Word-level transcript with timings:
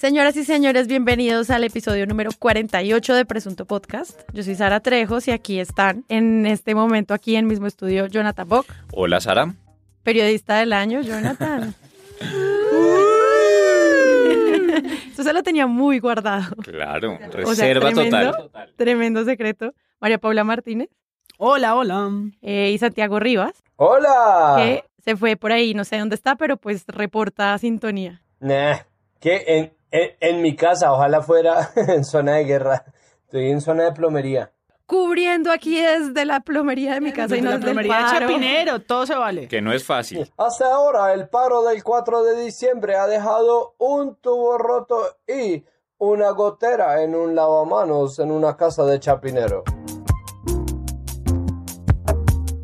Señoras 0.00 0.34
y 0.36 0.44
señores, 0.46 0.86
bienvenidos 0.86 1.50
al 1.50 1.62
episodio 1.62 2.06
número 2.06 2.30
48 2.38 3.14
de 3.14 3.26
Presunto 3.26 3.66
Podcast. 3.66 4.18
Yo 4.32 4.42
soy 4.42 4.54
Sara 4.54 4.80
Trejos 4.80 5.28
y 5.28 5.30
aquí 5.30 5.60
están 5.60 6.06
en 6.08 6.46
este 6.46 6.74
momento, 6.74 7.12
aquí 7.12 7.36
en 7.36 7.44
el 7.44 7.50
mismo 7.50 7.66
estudio, 7.66 8.06
Jonathan 8.06 8.48
Bock. 8.48 8.64
Hola, 8.94 9.20
Sara. 9.20 9.54
Periodista 10.02 10.56
del 10.56 10.72
año, 10.72 11.02
Jonathan. 11.02 11.74
Eso 15.12 15.22
se 15.22 15.34
lo 15.34 15.42
tenía 15.42 15.66
muy 15.66 15.98
guardado. 15.98 16.56
Claro, 16.62 17.18
reserva 17.30 17.92
total. 17.92 18.50
Tremendo 18.76 19.22
secreto. 19.26 19.74
María 20.00 20.16
Paula 20.16 20.44
Martínez. 20.44 20.88
Hola, 21.36 21.76
hola. 21.76 22.10
Eh, 22.40 22.70
y 22.70 22.78
Santiago 22.78 23.20
Rivas. 23.20 23.62
Hola. 23.76 24.54
Que 24.56 24.82
se 25.04 25.14
fue 25.14 25.36
por 25.36 25.52
ahí, 25.52 25.74
no 25.74 25.84
sé 25.84 25.98
dónde 25.98 26.14
está, 26.14 26.36
pero 26.36 26.56
pues 26.56 26.84
reporta 26.86 27.58
sintonía. 27.58 28.22
Nah, 28.40 28.78
que 29.20 29.44
en, 29.46 29.79
en, 29.90 30.42
mi 30.42 30.56
casa, 30.56 30.92
ojalá 30.92 31.22
fuera 31.22 31.70
en 31.76 32.04
zona 32.04 32.36
de 32.36 32.44
guerra. 32.44 32.84
Estoy 33.24 33.50
en 33.50 33.60
zona 33.60 33.84
de 33.84 33.92
plomería 33.92 34.52
cubriendo 34.90 35.52
aquí 35.52 35.80
desde 35.80 36.24
la 36.24 36.40
plomería 36.40 36.94
de 36.94 37.00
mi 37.00 37.12
casa 37.12 37.36
y 37.36 37.40
no 37.40 37.56
desde 37.56 37.70
el 37.70 37.86
paro. 37.86 38.18
Chapinero, 38.18 38.80
todo 38.80 39.06
se 39.06 39.14
vale. 39.14 39.46
Que 39.46 39.62
no 39.62 39.72
es 39.72 39.84
fácil. 39.84 40.28
Hasta 40.36 40.66
ahora 40.66 41.12
el 41.12 41.28
paro 41.28 41.62
del 41.62 41.84
4 41.84 42.24
de 42.24 42.42
diciembre 42.42 42.96
ha 42.96 43.06
dejado 43.06 43.76
un 43.78 44.16
tubo 44.16 44.58
roto 44.58 45.00
y 45.28 45.64
una 45.98 46.30
gotera 46.30 47.04
en 47.04 47.14
un 47.14 47.36
lavamanos 47.36 48.18
en 48.18 48.32
una 48.32 48.56
casa 48.56 48.84
de 48.84 48.98
Chapinero. 48.98 49.62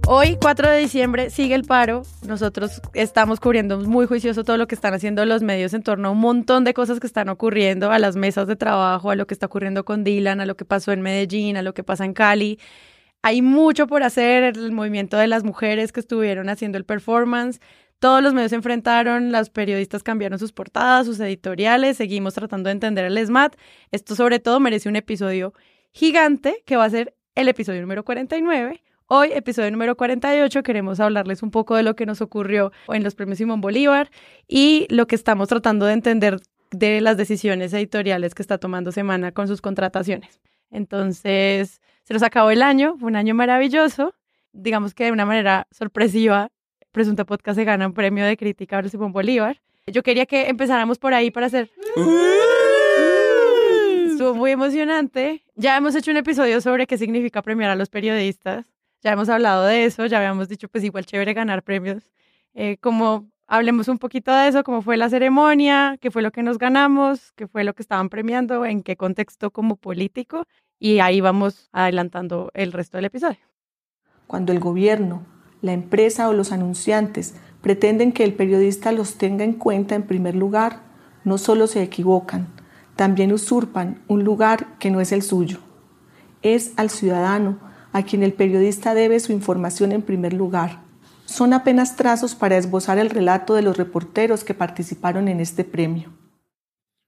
Hoy, 0.08 0.38
4 0.40 0.70
de 0.70 0.78
diciembre, 0.78 1.30
sigue 1.30 1.56
el 1.56 1.64
paro. 1.64 2.04
Nosotros 2.24 2.80
estamos 2.94 3.40
cubriendo 3.40 3.80
muy 3.80 4.06
juicioso 4.06 4.44
todo 4.44 4.56
lo 4.56 4.68
que 4.68 4.76
están 4.76 4.94
haciendo 4.94 5.26
los 5.26 5.42
medios 5.42 5.74
en 5.74 5.82
torno 5.82 6.06
a 6.06 6.10
un 6.12 6.20
montón 6.20 6.62
de 6.62 6.74
cosas 6.74 7.00
que 7.00 7.08
están 7.08 7.28
ocurriendo, 7.28 7.90
a 7.90 7.98
las 7.98 8.14
mesas 8.14 8.46
de 8.46 8.54
trabajo, 8.54 9.10
a 9.10 9.16
lo 9.16 9.27
que 9.27 9.34
está 9.34 9.46
ocurriendo 9.46 9.84
con 9.84 10.04
Dylan, 10.04 10.40
a 10.40 10.46
lo 10.46 10.56
que 10.56 10.64
pasó 10.64 10.92
en 10.92 11.02
Medellín, 11.02 11.56
a 11.56 11.62
lo 11.62 11.74
que 11.74 11.82
pasa 11.82 12.04
en 12.04 12.12
Cali. 12.12 12.60
Hay 13.22 13.42
mucho 13.42 13.88
por 13.88 14.04
hacer, 14.04 14.44
el 14.44 14.70
movimiento 14.70 15.16
de 15.16 15.27
las 15.27 15.42
mujeres 15.42 15.90
que 15.90 15.98
estuvieron 15.98 16.48
haciendo 16.50 16.78
el 16.78 16.84
performance. 16.84 17.60
Todos 17.98 18.22
los 18.22 18.32
medios 18.32 18.50
se 18.50 18.56
enfrentaron, 18.56 19.32
los 19.32 19.50
periodistas 19.50 20.04
cambiaron 20.04 20.38
sus 20.38 20.52
portadas, 20.52 21.06
sus 21.06 21.18
editoriales, 21.18 21.96
seguimos 21.96 22.34
tratando 22.34 22.68
de 22.68 22.74
entender 22.74 23.06
el 23.06 23.27
SMAT. 23.27 23.56
Esto 23.90 24.14
sobre 24.14 24.38
todo 24.38 24.60
merece 24.60 24.88
un 24.88 24.94
episodio 24.94 25.52
gigante 25.90 26.62
que 26.64 26.77
va 26.77 26.84
a 26.84 26.90
ser 26.90 27.16
el 27.34 27.48
episodio 27.48 27.80
número 27.80 28.04
49 28.04 28.84
Hoy, 29.08 29.30
episodio 29.32 29.70
número 29.70 29.96
48, 29.96 30.64
queremos 30.64 30.98
hablarles 30.98 31.44
un 31.44 31.52
poco 31.52 31.76
de 31.76 31.84
lo 31.84 31.94
que 31.94 32.06
nos 32.06 32.20
ocurrió 32.20 32.72
en 32.88 33.04
los 33.04 33.14
premios 33.14 33.38
Simón 33.38 33.60
Bolívar 33.60 34.10
y 34.48 34.88
lo 34.90 35.06
que 35.06 35.14
estamos 35.14 35.46
tratando 35.48 35.86
de 35.86 35.92
entender 35.92 36.40
de 36.72 37.00
las 37.00 37.16
decisiones 37.16 37.72
editoriales 37.72 38.34
que 38.34 38.42
está 38.42 38.58
tomando 38.58 38.90
Semana 38.90 39.30
con 39.30 39.46
sus 39.46 39.60
contrataciones. 39.60 40.40
Entonces, 40.72 41.80
se 42.02 42.14
nos 42.14 42.24
acabó 42.24 42.50
el 42.50 42.62
año, 42.62 42.96
fue 42.98 43.06
un 43.06 43.14
año 43.14 43.32
maravilloso. 43.36 44.12
Digamos 44.52 44.92
que 44.92 45.04
de 45.04 45.12
una 45.12 45.24
manera 45.24 45.68
sorpresiva, 45.70 46.50
Presunto 46.90 47.24
Podcast 47.27 47.56
se 47.56 47.64
gana 47.64 47.86
un 47.86 47.92
premio 47.92 48.24
de 48.24 48.36
crítica 48.36 48.82
Simón 48.88 49.12
Bolívar. 49.12 49.60
Yo 49.86 50.02
quería 50.02 50.27
que 50.27 50.48
empezáramos 50.48 50.98
por 50.98 51.14
ahí 51.14 51.30
para 51.30 51.46
hacer... 51.46 51.70
Estuvo 54.08 54.34
muy 54.34 54.50
emocionante. 54.50 55.44
Ya 55.54 55.77
hemos 55.77 55.94
hecho 55.94 56.10
un 56.10 56.16
episodio 56.16 56.60
sobre 56.60 56.88
qué 56.88 56.98
significa 56.98 57.40
premiar 57.42 57.70
a 57.70 57.77
los 57.77 57.88
periodistas. 57.88 58.75
Ya 59.06 59.12
hemos 59.12 59.28
hablado 59.28 59.64
de 59.64 59.84
eso, 59.84 60.05
ya 60.06 60.18
habíamos 60.18 60.48
dicho, 60.48 60.67
pues 60.67 60.83
igual 60.83 61.06
chévere 61.06 61.33
ganar 61.33 61.62
premios. 61.62 62.11
Eh, 62.55 62.77
como 62.78 63.30
hablemos 63.46 63.86
un 63.86 63.98
poquito 63.98 64.34
de 64.34 64.48
eso, 64.48 64.64
cómo 64.64 64.83
fue 64.83 64.96
la 64.96 65.08
ceremonia, 65.08 65.96
qué 66.00 66.11
fue 66.11 66.22
lo 66.22 66.33
que 66.33 66.42
nos 66.42 66.58
ganamos, 66.58 67.30
qué 67.36 67.46
fue 67.46 67.62
lo 67.62 67.72
que 67.72 67.83
estaban 67.83 68.08
premiando, 68.08 68.66
en 68.66 68.83
qué 68.83 68.96
contexto 68.96 69.52
como 69.52 69.77
político, 69.77 70.48
y 70.80 70.98
ahí 70.98 71.20
vamos 71.20 71.68
adelantando 71.70 72.50
el 72.52 72.72
resto 72.72 72.98
del 72.98 73.05
episodio. 73.05 73.39
Cuando 74.27 74.50
el 74.50 74.58
gobierno, 74.58 75.24
la 75.62 75.72
empresa 75.72 76.28
o 76.28 76.33
los 76.33 76.50
anunciantes 76.50 77.36
pretenden 77.62 78.11
que 78.11 78.24
el 78.24 78.34
periodista 78.34 78.90
los 78.90 79.18
tenga 79.18 79.45
en 79.45 79.52
cuenta 79.52 79.95
en 79.95 80.02
primer 80.02 80.34
lugar, 80.34 80.80
no 81.22 81.39
solo 81.39 81.68
se 81.68 81.80
equivocan, 81.80 82.48
también 82.96 83.33
usurpan 83.33 84.02
un 84.08 84.24
lugar 84.24 84.77
que 84.80 84.90
no 84.90 85.00
es 85.00 85.12
el 85.12 85.22
suyo. 85.22 85.61
Es 86.42 86.72
al 86.77 86.90
ciudadano 86.90 87.66
a 87.96 88.05
quien 88.05 88.23
el 88.23 88.34
periodista 88.34 88.92
debe 88.92 89.18
su 89.20 89.33
información 89.33 89.90
en 89.90 90.02
primer 90.02 90.34
lugar. 90.34 90.83
Son 91.24 91.55
apenas 91.55 91.96
trazos 91.96 92.34
para 92.34 92.58
esbozar 92.58 92.98
el 92.98 93.08
relato 93.08 93.55
de 93.55 93.62
los 93.62 93.79
reporteros 93.79 94.45
que 94.45 94.52
participaron 94.52 95.29
en 95.29 95.40
este 95.40 95.64
premio. 95.64 96.12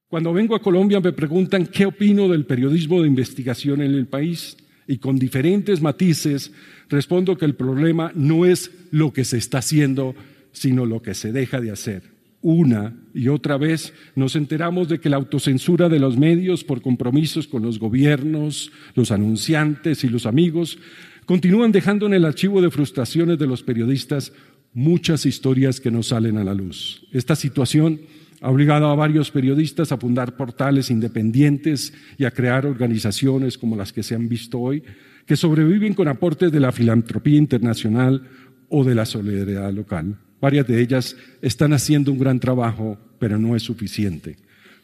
Cuando 0.08 0.32
vengo 0.32 0.56
a 0.56 0.62
Colombia 0.62 0.98
me 1.00 1.12
preguntan 1.12 1.66
qué 1.66 1.84
opino 1.84 2.26
del 2.26 2.46
periodismo 2.46 3.02
de 3.02 3.06
investigación 3.06 3.82
en 3.82 3.92
el 3.92 4.06
país 4.06 4.56
y 4.86 4.96
con 4.96 5.18
diferentes 5.18 5.82
matices 5.82 6.52
respondo 6.88 7.36
que 7.36 7.44
el 7.44 7.54
problema 7.54 8.10
no 8.14 8.46
es 8.46 8.70
lo 8.90 9.12
que 9.12 9.26
se 9.26 9.36
está 9.36 9.58
haciendo, 9.58 10.14
sino 10.52 10.86
lo 10.86 11.02
que 11.02 11.12
se 11.12 11.32
deja 11.32 11.60
de 11.60 11.70
hacer 11.70 12.17
una 12.40 12.96
y 13.14 13.28
otra 13.28 13.56
vez 13.56 13.92
nos 14.14 14.36
enteramos 14.36 14.88
de 14.88 15.00
que 15.00 15.10
la 15.10 15.16
autocensura 15.16 15.88
de 15.88 15.98
los 15.98 16.16
medios 16.16 16.64
por 16.64 16.82
compromisos 16.82 17.48
con 17.48 17.62
los 17.62 17.78
gobiernos, 17.78 18.70
los 18.94 19.10
anunciantes 19.10 20.04
y 20.04 20.08
los 20.08 20.26
amigos 20.26 20.78
continúan 21.26 21.72
dejando 21.72 22.06
en 22.06 22.14
el 22.14 22.24
archivo 22.24 22.62
de 22.62 22.70
frustraciones 22.70 23.38
de 23.38 23.46
los 23.46 23.62
periodistas 23.62 24.32
muchas 24.72 25.26
historias 25.26 25.80
que 25.80 25.90
no 25.90 26.02
salen 26.02 26.38
a 26.38 26.44
la 26.44 26.54
luz. 26.54 27.06
Esta 27.12 27.34
situación 27.34 28.00
ha 28.40 28.50
obligado 28.50 28.86
a 28.86 28.94
varios 28.94 29.30
periodistas 29.30 29.90
a 29.90 29.96
fundar 29.96 30.36
portales 30.36 30.90
independientes 30.90 31.92
y 32.16 32.24
a 32.24 32.30
crear 32.30 32.66
organizaciones 32.66 33.58
como 33.58 33.76
las 33.76 33.92
que 33.92 34.04
se 34.04 34.14
han 34.14 34.28
visto 34.28 34.60
hoy, 34.60 34.84
que 35.26 35.36
sobreviven 35.36 35.94
con 35.94 36.08
aportes 36.08 36.52
de 36.52 36.60
la 36.60 36.72
filantropía 36.72 37.36
internacional 37.36 38.22
o 38.68 38.84
de 38.84 38.94
la 38.94 39.04
solidaridad 39.04 39.72
local. 39.72 40.16
Varias 40.40 40.66
de 40.66 40.80
ellas 40.80 41.16
están 41.42 41.72
haciendo 41.72 42.12
un 42.12 42.18
gran 42.18 42.38
trabajo, 42.40 42.98
pero 43.18 43.38
no 43.38 43.56
es 43.56 43.62
suficiente. 43.62 44.36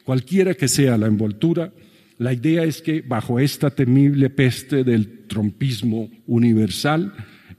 Cualquiera 0.03 0.53
que 0.53 0.67
sea 0.67 0.97
la 0.97 1.07
envoltura, 1.07 1.71
la 2.17 2.33
idea 2.33 2.63
es 2.63 2.81
que 2.81 3.01
bajo 3.01 3.39
esta 3.39 3.69
temible 3.69 4.29
peste 4.29 4.83
del 4.83 5.25
trompismo 5.27 6.09
universal 6.27 7.13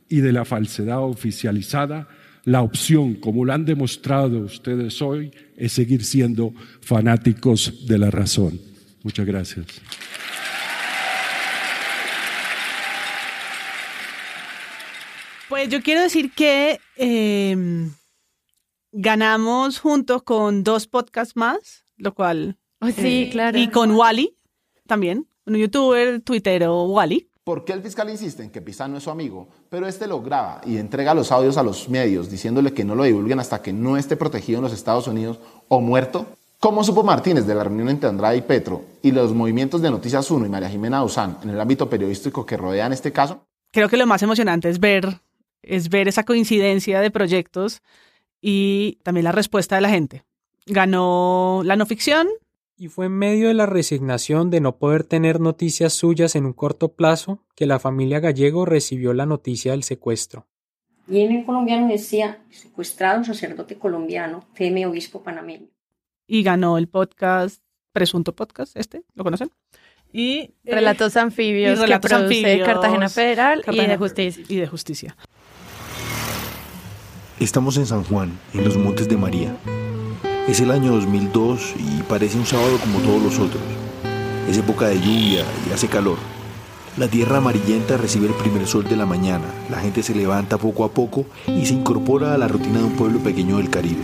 y 0.08 0.20
de 0.20 0.32
la 0.32 0.44
falsedad 0.44 1.02
oficializada, 1.02 2.08
la 2.44 2.62
opción, 2.62 3.14
como 3.14 3.44
lo 3.44 3.52
han 3.52 3.64
demostrado 3.64 4.38
ustedes 4.38 5.02
hoy, 5.02 5.32
es 5.56 5.72
seguir 5.72 6.04
siendo 6.04 6.54
fanáticos 6.80 7.86
de 7.86 7.98
la 7.98 8.10
razón. 8.10 8.60
Muchas 9.02 9.26
gracias. 9.26 9.66
Pues 15.48 15.68
yo 15.68 15.80
quiero 15.80 16.00
decir 16.00 16.32
que 16.32 16.80
em, 16.96 17.92
ganamos 18.92 19.78
juntos 19.78 20.22
con 20.22 20.64
dos 20.64 20.86
podcasts 20.88 21.36
más, 21.36 21.84
lo 21.96 22.14
cual... 22.14 22.58
Oh, 22.80 22.88
sí, 22.88 23.24
eh, 23.24 23.28
claro. 23.30 23.56
Y 23.56 23.68
con 23.68 23.92
Wally 23.92 24.36
también, 24.86 25.28
un 25.46 25.56
youtuber, 25.56 26.20
tuitero, 26.20 26.84
Wally. 26.84 27.30
¿Por 27.44 27.64
qué 27.64 27.72
el 27.74 27.82
fiscal 27.82 28.10
insiste 28.10 28.42
en 28.42 28.50
que 28.50 28.60
Pizano 28.60 28.96
es 28.96 29.04
su 29.04 29.10
amigo, 29.10 29.48
pero 29.70 29.86
este 29.86 30.08
lo 30.08 30.20
graba 30.20 30.60
y 30.66 30.78
entrega 30.78 31.14
los 31.14 31.30
audios 31.30 31.56
a 31.56 31.62
los 31.62 31.88
medios 31.88 32.28
diciéndole 32.28 32.72
que 32.72 32.84
no 32.84 32.96
lo 32.96 33.04
divulguen 33.04 33.38
hasta 33.38 33.62
que 33.62 33.72
no 33.72 33.96
esté 33.96 34.16
protegido 34.16 34.58
en 34.58 34.64
los 34.64 34.72
Estados 34.72 35.06
Unidos 35.06 35.38
o 35.68 35.80
muerto? 35.80 36.26
¿Cómo 36.58 36.82
supo 36.82 37.04
Martínez 37.04 37.46
de 37.46 37.54
la 37.54 37.62
reunión 37.62 37.88
entre 37.88 38.08
Andrade 38.08 38.38
y 38.38 38.42
Petro 38.42 38.82
y 39.00 39.12
los 39.12 39.32
movimientos 39.32 39.80
de 39.80 39.90
Noticias 39.90 40.28
1 40.28 40.46
y 40.46 40.48
María 40.48 40.68
Jimena 40.68 41.04
Usán 41.04 41.38
en 41.44 41.50
el 41.50 41.60
ámbito 41.60 41.88
periodístico 41.88 42.44
que 42.44 42.56
rodean 42.56 42.92
este 42.92 43.12
caso? 43.12 43.46
Creo 43.70 43.88
que 43.88 43.96
lo 43.96 44.06
más 44.06 44.22
emocionante 44.22 44.68
es 44.68 44.80
ver 44.80 45.20
es 45.66 45.90
ver 45.90 46.08
esa 46.08 46.24
coincidencia 46.24 47.00
de 47.00 47.10
proyectos 47.10 47.82
y 48.40 48.98
también 49.02 49.24
la 49.24 49.32
respuesta 49.32 49.74
de 49.74 49.82
la 49.82 49.90
gente. 49.90 50.24
Ganó 50.66 51.62
la 51.64 51.76
no 51.76 51.86
ficción. 51.86 52.28
Y 52.78 52.88
fue 52.88 53.06
en 53.06 53.12
medio 53.12 53.48
de 53.48 53.54
la 53.54 53.66
resignación 53.66 54.50
de 54.50 54.60
no 54.60 54.76
poder 54.76 55.04
tener 55.04 55.40
noticias 55.40 55.94
suyas 55.94 56.36
en 56.36 56.44
un 56.44 56.52
corto 56.52 56.92
plazo 56.92 57.42
que 57.54 57.66
la 57.66 57.78
familia 57.78 58.20
Gallego 58.20 58.66
recibió 58.66 59.14
la 59.14 59.26
noticia 59.26 59.72
del 59.72 59.82
secuestro. 59.82 60.46
Y 61.08 61.20
en 61.20 61.32
el 61.32 61.44
colombiano 61.44 61.88
decía, 61.88 62.40
secuestrado 62.50 63.18
un 63.18 63.24
sacerdote 63.24 63.78
colombiano, 63.78 64.44
teme 64.54 64.86
obispo 64.86 65.22
panameño. 65.22 65.68
Y 66.26 66.42
ganó 66.42 66.78
el 66.78 66.88
podcast, 66.88 67.62
presunto 67.92 68.34
podcast, 68.34 68.76
este, 68.76 69.04
¿lo 69.14 69.22
conocen? 69.22 69.50
Y 70.12 70.54
eh, 70.64 70.74
Relatos 70.74 71.16
anfibios 71.16 71.80
que 71.80 71.98
produce 72.00 72.60
Cartagena 72.64 73.08
Federal 73.08 73.62
y 73.70 73.86
de 73.86 73.96
Justicia. 73.96 74.44
Y 74.48 74.56
de 74.56 74.66
Justicia. 74.66 75.16
Estamos 77.38 77.76
en 77.76 77.84
San 77.84 78.02
Juan, 78.02 78.32
en 78.54 78.64
los 78.64 78.78
Montes 78.78 79.10
de 79.10 79.18
María. 79.18 79.54
Es 80.48 80.60
el 80.60 80.70
año 80.70 80.92
2002 80.92 81.74
y 81.76 82.02
parece 82.04 82.38
un 82.38 82.46
sábado 82.46 82.78
como 82.78 82.98
todos 83.00 83.22
los 83.22 83.38
otros. 83.38 83.62
Es 84.48 84.56
época 84.56 84.86
de 84.86 84.98
lluvia 84.98 85.44
y 85.68 85.72
hace 85.74 85.86
calor. 85.86 86.16
La 86.96 87.08
tierra 87.08 87.36
amarillenta 87.36 87.98
recibe 87.98 88.28
el 88.28 88.32
primer 88.32 88.66
sol 88.66 88.84
de 88.84 88.96
la 88.96 89.04
mañana, 89.04 89.44
la 89.68 89.80
gente 89.80 90.02
se 90.02 90.14
levanta 90.14 90.56
poco 90.56 90.82
a 90.82 90.90
poco 90.90 91.26
y 91.46 91.66
se 91.66 91.74
incorpora 91.74 92.32
a 92.32 92.38
la 92.38 92.48
rutina 92.48 92.78
de 92.78 92.84
un 92.86 92.96
pueblo 92.96 93.18
pequeño 93.18 93.58
del 93.58 93.68
Caribe. 93.68 94.02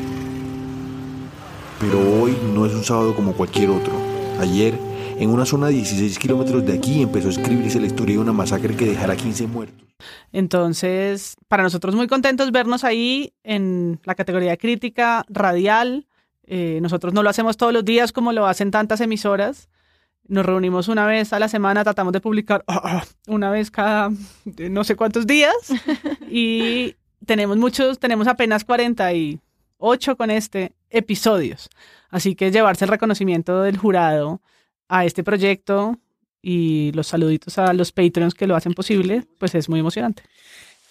Pero 1.81 2.01
hoy 2.21 2.37
no 2.55 2.67
es 2.67 2.75
un 2.75 2.85
sábado 2.85 3.17
como 3.17 3.33
cualquier 3.33 3.71
otro. 3.71 3.95
Ayer, 4.41 4.79
en 5.19 5.31
una 5.31 5.47
zona 5.47 5.69
de 5.69 5.73
16 5.73 6.19
kilómetros 6.19 6.67
de 6.67 6.75
aquí, 6.75 7.01
empezó 7.01 7.29
a 7.29 7.33
escribirse 7.33 7.81
la 7.81 7.87
historia 7.87 8.17
de 8.17 8.21
una 8.21 8.35
masacre 8.35 8.77
que 8.77 8.85
dejará 8.85 9.17
15 9.17 9.47
muertos. 9.47 9.92
Entonces, 10.33 11.37
para 11.49 11.63
nosotros 11.63 11.95
muy 11.95 12.07
contentos 12.07 12.53
vernos 12.53 12.85
ahí 12.85 13.35
en 13.45 14.01
la 14.05 14.15
categoría 14.15 14.57
crítica 14.57 15.25
radial. 15.29 16.07
Eh, 16.45 16.81
nosotros 16.83 17.15
no 17.15 17.23
lo 17.23 17.31
hacemos 17.31 17.57
todos 17.57 17.73
los 17.73 17.85
días 17.85 18.13
como 18.13 18.33
lo 18.33 18.47
hacen 18.47 18.71
tantas 18.71 19.01
emisoras. 19.01 19.69
Nos 20.27 20.47
reunimos 20.47 20.89
una 20.89 21.07
vez 21.07 21.33
a 21.33 21.39
la 21.39 21.49
semana, 21.49 21.85
tratamos 21.85 22.13
de 22.13 22.21
publicar 22.21 22.65
una 23.27 23.51
vez 23.51 23.71
cada 23.71 24.11
no 24.71 24.85
sé 24.85 24.97
cuántos 24.97 25.27
días 25.27 25.55
y 26.31 26.95
tenemos 27.27 27.57
muchos, 27.57 27.99
tenemos 27.99 28.29
apenas 28.29 28.65
48 28.65 30.17
con 30.17 30.31
este 30.31 30.73
episodios. 30.91 31.69
Así 32.11 32.35
que 32.35 32.51
llevarse 32.51 32.85
el 32.85 32.91
reconocimiento 32.91 33.63
del 33.63 33.79
jurado 33.79 34.41
a 34.89 35.05
este 35.05 35.25
proyecto 35.25 35.99
y 36.43 36.93
los 36.93 37.07
saluditos 37.07 37.57
a 37.59 37.73
los 37.73 37.93
Patreons 37.93 38.35
que 38.35 38.47
lo 38.47 38.57
hacen 38.57 38.75
posible, 38.75 39.25
pues 39.39 39.55
es 39.55 39.69
muy 39.69 39.81
emocionante. 39.81 40.23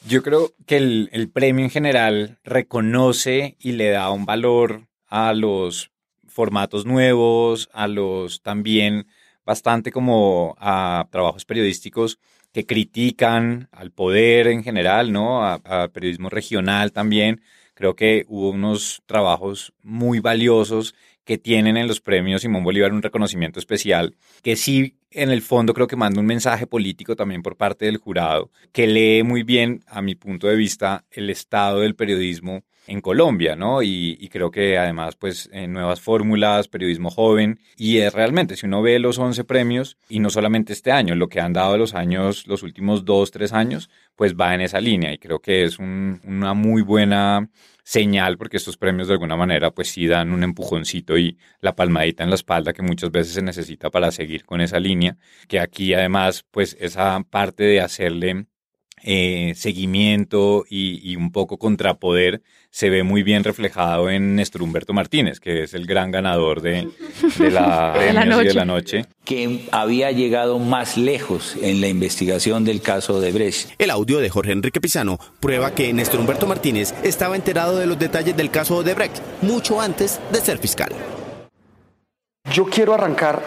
Yo 0.08 0.24
creo 0.24 0.54
que 0.66 0.78
el, 0.78 1.10
el 1.12 1.30
premio 1.30 1.64
en 1.64 1.70
general 1.70 2.40
reconoce 2.44 3.58
y 3.60 3.74
le 3.74 3.90
da 3.90 4.10
un 4.10 4.26
valor 4.26 4.88
a 5.08 5.34
los 5.34 5.92
formatos 6.28 6.86
nuevos, 6.86 7.70
a 7.74 7.88
los 7.88 8.42
también 8.42 9.06
bastante 9.46 9.92
como 9.92 10.56
a 10.60 11.08
trabajos 11.12 11.46
periodísticos 11.46 12.20
que 12.52 12.66
critican 12.66 13.70
al 13.72 13.92
poder 13.92 14.48
en 14.48 14.64
general, 14.64 15.12
¿no? 15.12 15.46
A, 15.46 15.88
periodismo 15.90 16.30
regional 16.30 16.92
también. 16.92 17.42
Creo 17.74 17.96
que 17.96 18.26
hubo 18.28 18.50
unos 18.50 19.02
trabajos 19.06 19.74
muy 19.82 20.20
valiosos 20.20 20.94
que 21.32 21.38
tienen 21.38 21.78
en 21.78 21.88
los 21.88 22.02
premios 22.02 22.42
Simón 22.42 22.66
Bolívar 22.66 22.92
un 22.92 23.02
reconocimiento 23.02 23.58
especial, 23.58 24.18
que 24.44 24.58
sí 24.58 24.98
en 25.12 25.30
el 25.30 25.42
fondo 25.42 25.74
creo 25.74 25.88
que 25.88 25.96
manda 25.96 26.20
un 26.20 26.26
mensaje 26.26 26.68
político 26.68 27.16
también 27.16 27.42
por 27.42 27.56
parte 27.56 27.86
del 27.86 28.00
jurado, 28.00 28.52
que 28.74 28.86
lee 28.86 29.24
muy 29.24 29.44
bien, 29.44 29.82
a 29.88 30.02
mi 30.02 30.16
punto 30.16 30.48
de 30.48 30.58
vista, 30.58 31.06
el 31.10 31.30
estado 31.30 31.80
del 31.80 31.96
periodismo 31.96 32.66
en 32.86 33.00
Colombia, 33.00 33.56
¿no? 33.56 33.82
Y, 33.82 34.28
creo 34.30 34.52
que 34.52 34.78
además, 34.78 35.16
pues, 35.16 35.50
en 35.54 35.72
nuevas 35.72 36.02
fórmulas, 36.02 36.68
periodismo 36.68 37.10
joven, 37.10 37.60
y 37.78 38.00
es 38.00 38.12
realmente, 38.12 38.58
si 38.58 38.66
uno 38.66 38.82
ve 38.82 39.00
los 39.00 39.18
11 39.18 39.46
premios, 39.46 39.98
y 40.10 40.20
no 40.20 40.30
solamente 40.30 40.74
este 40.74 40.92
año, 40.92 41.16
lo 41.16 41.30
que 41.30 41.40
han 41.40 41.54
dado 41.54 41.78
los 41.78 41.94
años, 41.94 42.46
los 42.48 42.62
últimos 42.64 43.06
dos, 43.06 43.32
tres 43.32 43.54
años, 43.54 43.90
pues 44.18 44.36
va 44.36 44.54
en 44.54 44.60
esa 44.60 44.82
línea, 44.82 45.14
y 45.14 45.18
creo 45.18 45.40
que 45.40 45.64
es 45.64 45.80
una 45.80 46.54
muy 46.54 46.82
buena 46.82 47.50
señal, 47.84 48.38
porque 48.38 48.58
estos 48.58 48.78
premios 48.78 49.08
de 49.08 49.14
alguna 49.14 49.36
manera, 49.36 49.72
pues 49.72 49.90
sí 49.90 50.08
dan 50.08 50.32
un 50.32 50.44
empujoncito 50.44 51.18
y 51.18 51.38
la 51.60 51.76
palmadita 51.76 52.24
en 52.24 52.30
la 52.30 52.36
espalda 52.36 52.74
que 52.74 52.82
muchas 52.82 53.12
veces 53.12 53.34
se 53.34 53.42
necesita 53.42 53.90
para 53.90 54.12
seguir 54.12 54.46
con 54.46 54.62
esa 54.62 54.80
línea, 54.80 55.18
que 55.48 55.60
aquí 55.60 55.94
además, 55.94 56.46
pues 56.52 56.78
esa 56.80 57.22
parte 57.30 57.64
de 57.64 57.82
hacerle 57.82 58.46
eh, 59.04 59.54
seguimiento 59.56 60.66
y, 60.70 61.16
un 61.16 61.32
poco 61.32 61.58
contrapoder 61.58 62.42
se 62.70 62.90
ve 62.90 63.04
muy 63.04 63.22
bien 63.24 63.44
reflejado 63.44 64.10
en 64.10 64.36
Néstor 64.36 64.64
Humberto 64.64 64.94
Martínez, 64.94 65.40
que 65.40 65.64
es 65.64 65.74
el 65.74 65.86
gran 65.86 66.10
ganador 66.10 66.62
de, 66.62 66.88
la, 67.38 67.94
de 68.00 68.14
la 68.14 68.26
noche. 68.26 68.48
de 68.48 68.54
la 68.54 68.66
noche. 68.66 69.06
Que 69.26 69.68
había 69.72 70.12
llegado 70.12 70.58
más 70.58 70.98
lejos 70.98 71.58
en 71.62 71.82
la 71.82 71.88
investigación 71.88 72.64
del 72.64 72.82
caso 72.82 73.20
de 73.20 73.32
Brecht. 73.32 73.72
El 73.78 73.90
audio 73.90 74.20
de 74.20 74.30
Jorge 74.30 74.54
Enrique 74.54 74.80
Pizano 74.80 75.20
prueba 75.40 75.76
que 75.76 75.92
Néstor 75.92 76.22
Humberto 76.22 76.48
Martínez 76.48 76.94
estaba 77.04 77.36
enterado 77.36 77.78
de 77.78 77.88
los 77.88 78.00
detalles 78.00 78.38
del 78.38 78.52
caso 78.52 78.84
de 78.84 78.94
Brecht 78.94 79.22
mucho 79.42 79.82
antes 79.82 80.20
de 80.32 80.40
ser 80.40 80.58
fiscal. 80.58 80.92
Yo 82.54 82.66
quiero 82.66 82.94
arrancar 82.94 83.44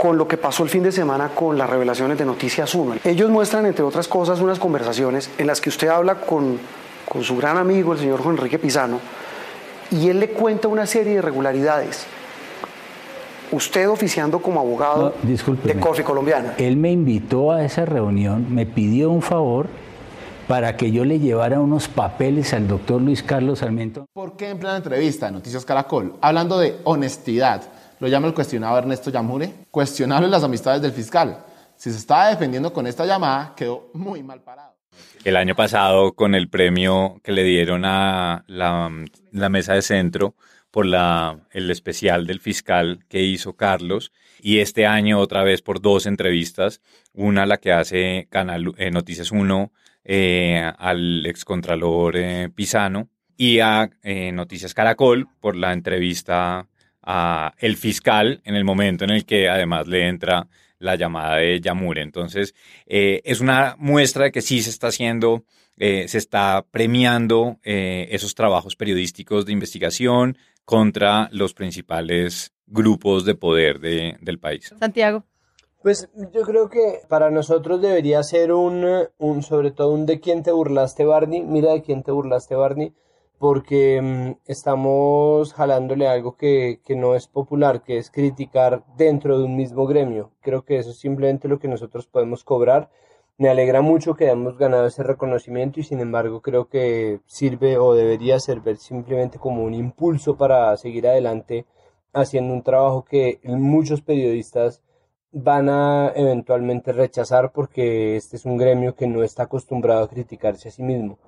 con 0.00 0.16
lo 0.16 0.26
que 0.26 0.38
pasó 0.38 0.62
el 0.62 0.70
fin 0.70 0.82
de 0.82 0.92
semana 0.92 1.28
con 1.28 1.58
las 1.58 1.68
revelaciones 1.68 2.16
de 2.16 2.24
Noticias 2.24 2.74
1. 2.74 3.00
Ellos 3.04 3.28
muestran, 3.28 3.66
entre 3.66 3.84
otras 3.84 4.08
cosas, 4.08 4.40
unas 4.40 4.58
conversaciones 4.58 5.28
en 5.36 5.46
las 5.46 5.60
que 5.60 5.68
usted 5.68 5.88
habla 5.88 6.22
con, 6.22 6.58
con 7.06 7.22
su 7.22 7.36
gran 7.36 7.58
amigo, 7.58 7.92
el 7.92 7.98
señor 7.98 8.22
Juan 8.22 8.36
Enrique 8.36 8.58
Pizano, 8.58 8.98
y 9.90 10.08
él 10.08 10.18
le 10.18 10.30
cuenta 10.30 10.68
una 10.68 10.86
serie 10.86 11.12
de 11.12 11.18
irregularidades. 11.18 12.06
Usted 13.52 13.90
oficiando 13.90 14.38
como 14.38 14.60
abogado 14.60 15.12
de 15.22 15.78
Corfi 15.78 16.02
Colombiana. 16.02 16.54
Él 16.56 16.78
me 16.78 16.90
invitó 16.90 17.52
a 17.52 17.62
esa 17.62 17.84
reunión, 17.84 18.46
me 18.54 18.64
pidió 18.64 19.10
un 19.10 19.20
favor 19.20 19.66
para 20.48 20.78
que 20.78 20.92
yo 20.92 21.04
le 21.04 21.18
llevara 21.18 21.60
unos 21.60 21.88
papeles 21.88 22.54
al 22.54 22.66
doctor 22.68 23.02
Luis 23.02 23.22
Carlos 23.22 23.58
Sarmiento. 23.58 24.06
¿Por 24.14 24.38
qué 24.38 24.48
en 24.48 24.58
plena 24.60 24.78
entrevista 24.78 25.26
de 25.26 25.32
Noticias 25.32 25.66
Caracol, 25.66 26.14
hablando 26.22 26.58
de 26.58 26.78
honestidad, 26.84 27.64
lo 28.00 28.08
llama 28.08 28.26
el 28.26 28.34
cuestionado 28.34 28.78
Ernesto 28.78 29.10
Yamure, 29.10 29.52
cuestionable 29.70 30.28
las 30.28 30.42
amistades 30.42 30.82
del 30.82 30.92
fiscal. 30.92 31.44
Si 31.76 31.90
se 31.90 31.98
estaba 31.98 32.28
defendiendo 32.28 32.72
con 32.72 32.86
esta 32.86 33.06
llamada, 33.06 33.54
quedó 33.54 33.90
muy 33.92 34.22
mal 34.22 34.42
parado. 34.42 34.74
El 35.22 35.36
año 35.36 35.54
pasado, 35.54 36.14
con 36.14 36.34
el 36.34 36.48
premio 36.48 37.20
que 37.22 37.32
le 37.32 37.44
dieron 37.44 37.84
a 37.84 38.44
la, 38.48 38.90
mesa 39.48 39.74
de 39.74 39.82
centro 39.82 40.34
por 40.70 40.86
la, 40.86 41.38
el 41.52 41.70
especial 41.70 42.26
del 42.26 42.40
fiscal 42.40 43.04
que 43.08 43.22
hizo 43.22 43.54
Carlos, 43.54 44.12
y 44.40 44.58
este 44.58 44.86
año 44.86 45.18
otra 45.18 45.42
vez 45.42 45.60
por 45.60 45.82
dos 45.82 46.06
entrevistas, 46.06 46.80
una 47.12 47.44
la 47.44 47.58
que 47.58 47.72
hace 47.72 48.28
Canal 48.30 48.72
eh, 48.78 48.90
Noticias 48.90 49.30
1 49.30 49.72
eh, 50.04 50.72
al 50.78 51.26
excontralor 51.26 52.16
eh, 52.16 52.48
Pisano 52.54 53.10
y 53.36 53.60
a 53.60 53.90
Noticias 54.32 54.74
Caracol 54.74 55.28
por 55.40 55.56
la 55.56 55.72
entrevista 55.72 56.66
a 57.02 57.54
el 57.58 57.76
fiscal 57.76 58.40
en 58.44 58.54
el 58.54 58.64
momento 58.64 59.04
en 59.04 59.10
el 59.10 59.24
que 59.24 59.48
además 59.48 59.86
le 59.86 60.08
entra 60.08 60.48
la 60.78 60.96
llamada 60.96 61.36
de 61.36 61.60
Yamure. 61.60 62.02
Entonces, 62.02 62.54
eh, 62.86 63.20
es 63.24 63.40
una 63.40 63.76
muestra 63.78 64.24
de 64.24 64.32
que 64.32 64.42
sí 64.42 64.62
se 64.62 64.70
está 64.70 64.88
haciendo, 64.88 65.44
eh, 65.76 66.08
se 66.08 66.18
está 66.18 66.64
premiando 66.70 67.58
eh, 67.62 68.08
esos 68.10 68.34
trabajos 68.34 68.76
periodísticos 68.76 69.46
de 69.46 69.52
investigación 69.52 70.36
contra 70.64 71.28
los 71.32 71.54
principales 71.54 72.52
grupos 72.66 73.24
de 73.24 73.34
poder 73.34 73.80
de, 73.80 74.16
del 74.20 74.38
país. 74.38 74.74
Santiago. 74.78 75.24
Pues 75.82 76.10
yo 76.34 76.42
creo 76.42 76.68
que 76.68 77.00
para 77.08 77.30
nosotros 77.30 77.80
debería 77.80 78.22
ser 78.22 78.52
un, 78.52 78.86
un 79.16 79.42
sobre 79.42 79.70
todo 79.70 79.92
un 79.92 80.04
de 80.04 80.20
quién 80.20 80.42
te 80.42 80.52
burlaste, 80.52 81.04
Barney. 81.04 81.42
Mira 81.42 81.72
de 81.72 81.82
quién 81.82 82.02
te 82.02 82.12
burlaste, 82.12 82.54
Barney 82.54 82.92
porque 83.40 84.00
mm, 84.02 84.50
estamos 84.50 85.54
jalándole 85.54 86.06
algo 86.06 86.36
que, 86.36 86.80
que, 86.84 86.94
no 86.94 87.14
es 87.16 87.26
popular, 87.26 87.82
que 87.82 87.96
es 87.96 88.10
criticar 88.10 88.84
dentro 88.98 89.38
de 89.38 89.44
un 89.44 89.56
mismo 89.56 89.86
gremio. 89.86 90.30
Creo 90.42 90.64
que 90.66 90.76
eso 90.78 90.90
es 90.90 90.98
simplemente 90.98 91.48
lo 91.48 91.58
que 91.58 91.66
nosotros 91.66 92.06
podemos 92.06 92.44
cobrar. 92.44 92.90
Me 93.38 93.48
alegra 93.48 93.80
mucho 93.80 94.14
que 94.14 94.26
hayamos 94.26 94.58
ganado 94.58 94.86
ese 94.86 95.02
reconocimiento 95.04 95.80
y 95.80 95.84
sin 95.84 96.00
embargo 96.00 96.42
creo 96.42 96.68
que 96.68 97.20
sirve 97.26 97.78
o 97.78 97.94
debería 97.94 98.38
servir 98.40 98.76
simplemente 98.76 99.38
como 99.38 99.64
un 99.64 99.72
impulso 99.72 100.36
para 100.36 100.76
seguir 100.76 101.08
adelante 101.08 101.64
haciendo 102.12 102.52
un 102.52 102.62
trabajo 102.62 103.04
que 103.06 103.40
muchos 103.44 104.02
periodistas 104.02 104.82
van 105.32 105.70
a 105.70 106.12
eventualmente 106.14 106.92
rechazar 106.92 107.52
porque 107.52 108.16
este 108.16 108.36
es 108.36 108.44
un 108.44 108.58
gremio 108.58 108.94
que 108.96 109.06
no 109.06 109.22
está 109.22 109.44
acostumbrado 109.44 110.04
a 110.04 110.08
criticarse 110.10 110.68
a 110.68 110.72
sí 110.72 110.82
mismo. 110.82 111.18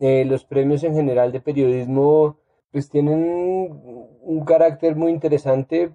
Eh, 0.00 0.24
los 0.26 0.44
premios 0.44 0.84
en 0.84 0.94
general 0.94 1.32
de 1.32 1.40
periodismo 1.40 2.36
pues 2.70 2.90
tienen 2.90 3.80
un 4.20 4.44
carácter 4.44 4.96
muy 4.96 5.10
interesante, 5.10 5.92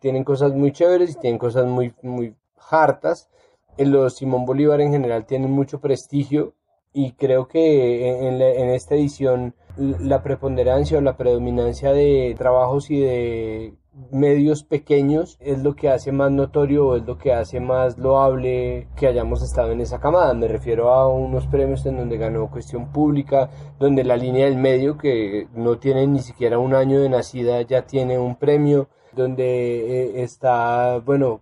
tienen 0.00 0.24
cosas 0.24 0.52
muy 0.52 0.72
chéveres 0.72 1.12
y 1.12 1.20
tienen 1.20 1.38
cosas 1.38 1.66
muy, 1.66 1.94
muy 2.02 2.34
hartas. 2.70 3.30
Eh, 3.78 3.86
los 3.86 4.16
Simón 4.16 4.44
Bolívar 4.44 4.80
en 4.80 4.92
general 4.92 5.24
tienen 5.24 5.50
mucho 5.50 5.80
prestigio 5.80 6.54
y 6.92 7.12
creo 7.12 7.48
que 7.48 8.26
en, 8.28 8.42
en 8.42 8.70
esta 8.70 8.94
edición 8.94 9.54
la 9.76 10.22
preponderancia 10.22 10.98
o 10.98 11.00
la 11.00 11.16
predominancia 11.16 11.92
de 11.92 12.34
trabajos 12.36 12.90
y 12.90 13.00
de 13.00 13.74
medios 14.10 14.62
pequeños 14.62 15.36
es 15.40 15.62
lo 15.62 15.74
que 15.74 15.88
hace 15.88 16.12
más 16.12 16.30
notorio 16.30 16.86
o 16.86 16.96
es 16.96 17.04
lo 17.04 17.18
que 17.18 17.32
hace 17.32 17.60
más 17.60 17.98
loable 17.98 18.88
que 18.96 19.06
hayamos 19.06 19.42
estado 19.42 19.72
en 19.72 19.80
esa 19.80 20.00
camada. 20.00 20.32
Me 20.34 20.48
refiero 20.48 20.92
a 20.92 21.08
unos 21.08 21.46
premios 21.46 21.84
en 21.86 21.96
donde 21.96 22.16
ganó 22.16 22.50
Cuestión 22.50 22.92
Pública, 22.92 23.50
donde 23.78 24.04
la 24.04 24.16
línea 24.16 24.46
del 24.46 24.56
medio, 24.56 24.96
que 24.96 25.48
no 25.54 25.78
tiene 25.78 26.06
ni 26.06 26.20
siquiera 26.20 26.58
un 26.58 26.74
año 26.74 27.00
de 27.00 27.08
nacida, 27.08 27.62
ya 27.62 27.86
tiene 27.86 28.18
un 28.18 28.36
premio, 28.36 28.88
donde 29.12 30.20
eh, 30.20 30.22
está, 30.22 30.98
bueno, 30.98 31.40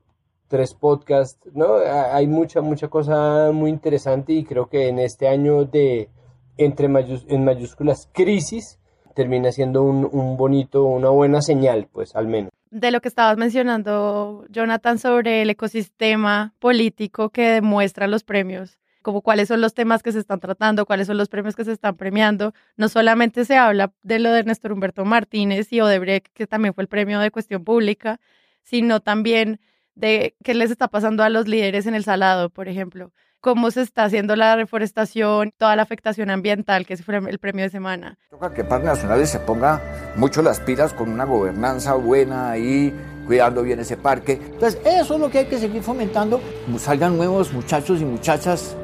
tres 0.49 0.75
podcasts, 0.75 1.49
¿no? 1.55 1.76
Hay 1.76 2.26
mucha, 2.26 2.62
mucha 2.62 2.88
cosa 2.88 3.50
muy 3.52 3.71
interesante 3.71 4.33
y 4.33 4.45
creo 4.45 4.69
que 4.69 4.88
en 4.88 4.99
este 4.99 5.28
año 5.28 5.64
de, 5.64 6.09
entre 6.57 6.87
en 6.87 7.45
mayúsculas, 7.45 8.09
crisis, 8.12 8.77
termina 9.18 9.50
siendo 9.50 9.82
un, 9.82 10.37
bonito, 10.37 10.84
una 10.84 11.08
buena 11.08 11.42
señal, 11.42 11.88
pues 11.90 12.14
al 12.14 12.28
menos. 12.28 12.52
De 12.70 12.92
lo 12.92 13.00
que 13.00 13.08
estabas 13.08 13.37
mencionando, 13.37 14.44
Jonathan, 14.48 15.00
sobre 15.00 15.42
el 15.42 15.50
ecosistema 15.50 16.54
político 16.60 17.30
que 17.30 17.48
demuestran 17.50 18.12
los 18.12 18.22
premios 18.22 18.78
como 19.02 19.22
cuáles 19.22 19.48
son 19.48 19.62
los 19.62 19.72
temas 19.72 20.02
que 20.02 20.12
se 20.12 20.18
están 20.18 20.38
tratando, 20.38 20.84
cuáles 20.84 21.06
son 21.06 21.16
los 21.16 21.28
premios 21.28 21.56
que 21.56 21.64
se 21.64 21.72
están 21.72 21.96
premiando. 21.96 22.52
No 22.76 22.88
solamente 22.88 23.46
se 23.46 23.56
habla 23.56 23.92
de 24.02 24.18
lo 24.18 24.30
de 24.30 24.44
Néstor 24.44 24.72
Humberto 24.72 25.04
Martínez 25.06 25.72
y 25.72 25.80
Odebrecht, 25.80 26.28
que 26.34 26.46
también 26.46 26.75
fue 26.75 26.82
el 26.82 26.88
premio 26.88 27.18
de 27.18 27.30
cuestión 27.30 27.64
pública, 27.64 28.20
sino 28.64 29.00
también 29.00 29.60
de 29.94 30.37
qué 30.44 30.52
les 30.52 30.70
está 30.70 30.88
pasando 30.88 31.22
a 31.22 31.30
los 31.30 31.48
líderes 31.48 31.87
en 31.87 31.94
el 31.94 32.04
Salado, 32.04 32.50
por 32.50 32.68
ejemplo 32.68 33.12
cómo 33.40 33.71
se 33.71 33.83
está 33.83 34.04
haciendo 34.04 34.37
la 34.37 34.57
reforestación, 34.57 35.52
toda 35.57 35.76
la 35.76 35.83
afectación 35.83 36.30
ambiental, 36.30 36.87
que 36.87 36.95
es 36.95 37.04
el 37.09 37.38
premio 37.38 37.64
de 37.64 37.71
semana. 37.71 38.18
Toca 38.30 38.52
que 38.52 38.64
Parques 38.64 38.88
Nacionales 38.88 39.30
se 39.30 39.40
ponga 39.40 39.80
mucho 40.16 40.42
las 40.42 40.61
pilas 40.61 40.92
con 40.92 41.11
una 41.11 41.25
gobernanza 41.25 41.95
buena 41.95 42.50
ahí, 42.50 42.95
cuidando 43.26 43.62
bien 43.62 43.80
ese 43.80 43.97
parque. 43.97 44.33
Entonces, 44.33 44.80
eso 44.85 45.14
es 45.14 45.21
lo 45.21 45.30
que 45.30 45.38
hay 45.38 45.47
que 45.47 45.59
seguir 45.59 45.83
fomentando. 45.83 46.40
Salgan 46.78 47.16
nuevos 47.16 47.52
muchachos 47.52 48.00
y 48.00 48.04
muchachas 48.04 48.76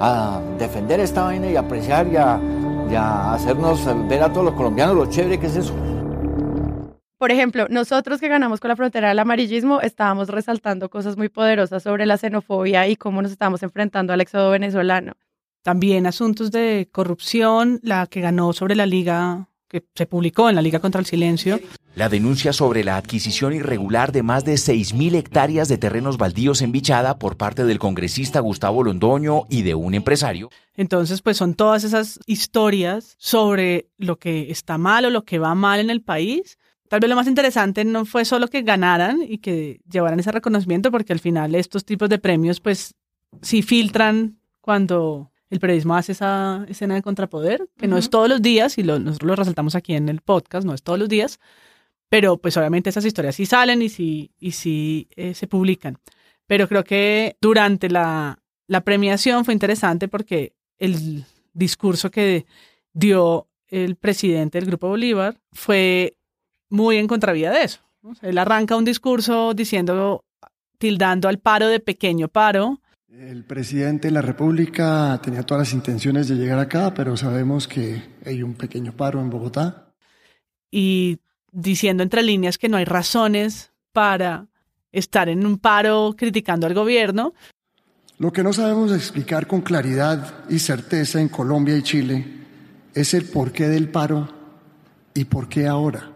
a 0.00 0.40
defender 0.58 1.00
esta 1.00 1.22
vaina 1.22 1.48
y 1.48 1.56
apreciar 1.56 2.06
y 2.08 2.16
a, 2.16 2.40
y 2.90 2.94
a 2.94 3.34
hacernos 3.34 3.86
ver 4.08 4.22
a 4.22 4.32
todos 4.32 4.46
los 4.46 4.54
colombianos 4.54 4.96
lo 4.96 5.06
chévere 5.06 5.38
que 5.38 5.46
es 5.46 5.56
eso. 5.56 5.74
Por 7.22 7.30
ejemplo, 7.30 7.68
nosotros 7.70 8.18
que 8.18 8.26
ganamos 8.26 8.58
con 8.58 8.68
la 8.70 8.74
frontera 8.74 9.10
del 9.10 9.18
amarillismo 9.20 9.80
estábamos 9.80 10.26
resaltando 10.26 10.90
cosas 10.90 11.16
muy 11.16 11.28
poderosas 11.28 11.84
sobre 11.84 12.04
la 12.04 12.18
xenofobia 12.18 12.88
y 12.88 12.96
cómo 12.96 13.22
nos 13.22 13.30
estamos 13.30 13.62
enfrentando 13.62 14.12
al 14.12 14.20
éxodo 14.20 14.50
venezolano. 14.50 15.12
También 15.62 16.08
asuntos 16.08 16.50
de 16.50 16.88
corrupción, 16.90 17.78
la 17.84 18.08
que 18.08 18.22
ganó 18.22 18.52
sobre 18.52 18.74
la 18.74 18.86
Liga, 18.86 19.46
que 19.68 19.84
se 19.94 20.06
publicó 20.06 20.48
en 20.48 20.56
la 20.56 20.62
Liga 20.62 20.80
contra 20.80 20.98
el 20.98 21.06
Silencio. 21.06 21.60
La 21.94 22.08
denuncia 22.08 22.52
sobre 22.52 22.82
la 22.82 22.96
adquisición 22.96 23.52
irregular 23.52 24.10
de 24.10 24.24
más 24.24 24.44
de 24.44 24.54
6.000 24.54 25.14
hectáreas 25.14 25.68
de 25.68 25.78
terrenos 25.78 26.18
baldíos 26.18 26.60
en 26.60 26.72
Bichada 26.72 27.20
por 27.20 27.36
parte 27.36 27.64
del 27.64 27.78
congresista 27.78 28.40
Gustavo 28.40 28.82
Londoño 28.82 29.44
y 29.48 29.62
de 29.62 29.76
un 29.76 29.94
empresario. 29.94 30.50
Entonces, 30.74 31.22
pues 31.22 31.36
son 31.36 31.54
todas 31.54 31.84
esas 31.84 32.18
historias 32.26 33.14
sobre 33.18 33.90
lo 33.96 34.16
que 34.16 34.50
está 34.50 34.76
mal 34.76 35.04
o 35.04 35.10
lo 35.10 35.24
que 35.24 35.38
va 35.38 35.54
mal 35.54 35.78
en 35.78 35.90
el 35.90 36.02
país 36.02 36.58
Tal 36.92 37.00
vez 37.00 37.08
lo 37.08 37.16
más 37.16 37.26
interesante 37.26 37.86
no 37.86 38.04
fue 38.04 38.26
solo 38.26 38.48
que 38.48 38.60
ganaran 38.60 39.22
y 39.26 39.38
que 39.38 39.80
llevaran 39.90 40.20
ese 40.20 40.30
reconocimiento, 40.30 40.90
porque 40.90 41.14
al 41.14 41.20
final 41.20 41.54
estos 41.54 41.86
tipos 41.86 42.10
de 42.10 42.18
premios, 42.18 42.60
pues, 42.60 42.96
sí 43.40 43.62
filtran 43.62 44.36
cuando 44.60 45.32
el 45.48 45.58
periodismo 45.58 45.96
hace 45.96 46.12
esa 46.12 46.66
escena 46.68 46.94
de 46.94 47.00
contrapoder, 47.00 47.66
que 47.78 47.88
no 47.88 47.96
es 47.96 48.10
todos 48.10 48.28
los 48.28 48.42
días, 48.42 48.76
y 48.76 48.82
nosotros 48.82 49.22
lo 49.22 49.34
resaltamos 49.36 49.74
aquí 49.74 49.94
en 49.94 50.10
el 50.10 50.20
podcast, 50.20 50.66
no 50.66 50.74
es 50.74 50.82
todos 50.82 50.98
los 50.98 51.08
días, 51.08 51.40
pero 52.10 52.36
pues 52.36 52.58
obviamente 52.58 52.90
esas 52.90 53.06
historias 53.06 53.36
sí 53.36 53.46
salen 53.46 53.80
y 53.80 53.88
sí, 53.88 54.30
y 54.38 54.50
sí 54.50 55.08
eh, 55.16 55.32
se 55.32 55.46
publican. 55.46 55.96
Pero 56.46 56.68
creo 56.68 56.84
que 56.84 57.38
durante 57.40 57.88
la, 57.88 58.38
la 58.66 58.82
premiación 58.82 59.46
fue 59.46 59.54
interesante 59.54 60.08
porque 60.08 60.52
el 60.78 61.24
discurso 61.54 62.10
que 62.10 62.44
dio 62.92 63.48
el 63.68 63.96
presidente 63.96 64.58
del 64.58 64.68
Grupo 64.68 64.88
Bolívar 64.88 65.40
fue 65.52 66.18
muy 66.72 66.96
en 66.96 67.06
contravía 67.06 67.50
de 67.50 67.64
eso. 67.64 67.80
Él 68.22 68.38
arranca 68.38 68.76
un 68.76 68.84
discurso 68.84 69.54
diciendo, 69.54 70.24
tildando 70.78 71.28
al 71.28 71.38
paro 71.38 71.68
de 71.68 71.78
pequeño 71.78 72.28
paro. 72.28 72.80
El 73.08 73.44
presidente 73.44 74.08
de 74.08 74.12
la 74.12 74.22
República 74.22 75.20
tenía 75.22 75.42
todas 75.42 75.68
las 75.68 75.74
intenciones 75.74 76.28
de 76.28 76.34
llegar 76.34 76.58
acá, 76.58 76.94
pero 76.94 77.16
sabemos 77.16 77.68
que 77.68 78.02
hay 78.24 78.42
un 78.42 78.54
pequeño 78.54 78.92
paro 78.92 79.20
en 79.20 79.28
Bogotá. 79.28 79.92
Y 80.70 81.18
diciendo 81.52 82.02
entre 82.02 82.22
líneas 82.22 82.56
que 82.56 82.70
no 82.70 82.78
hay 82.78 82.86
razones 82.86 83.70
para 83.92 84.48
estar 84.90 85.28
en 85.28 85.44
un 85.44 85.58
paro 85.58 86.14
criticando 86.16 86.66
al 86.66 86.74
gobierno. 86.74 87.34
Lo 88.18 88.32
que 88.32 88.42
no 88.42 88.52
sabemos 88.54 88.92
explicar 88.92 89.46
con 89.46 89.60
claridad 89.60 90.44
y 90.48 90.58
certeza 90.58 91.20
en 91.20 91.28
Colombia 91.28 91.76
y 91.76 91.82
Chile 91.82 92.26
es 92.94 93.12
el 93.12 93.26
porqué 93.26 93.68
del 93.68 93.90
paro 93.90 94.28
y 95.14 95.26
por 95.26 95.48
qué 95.48 95.66
ahora. 95.66 96.11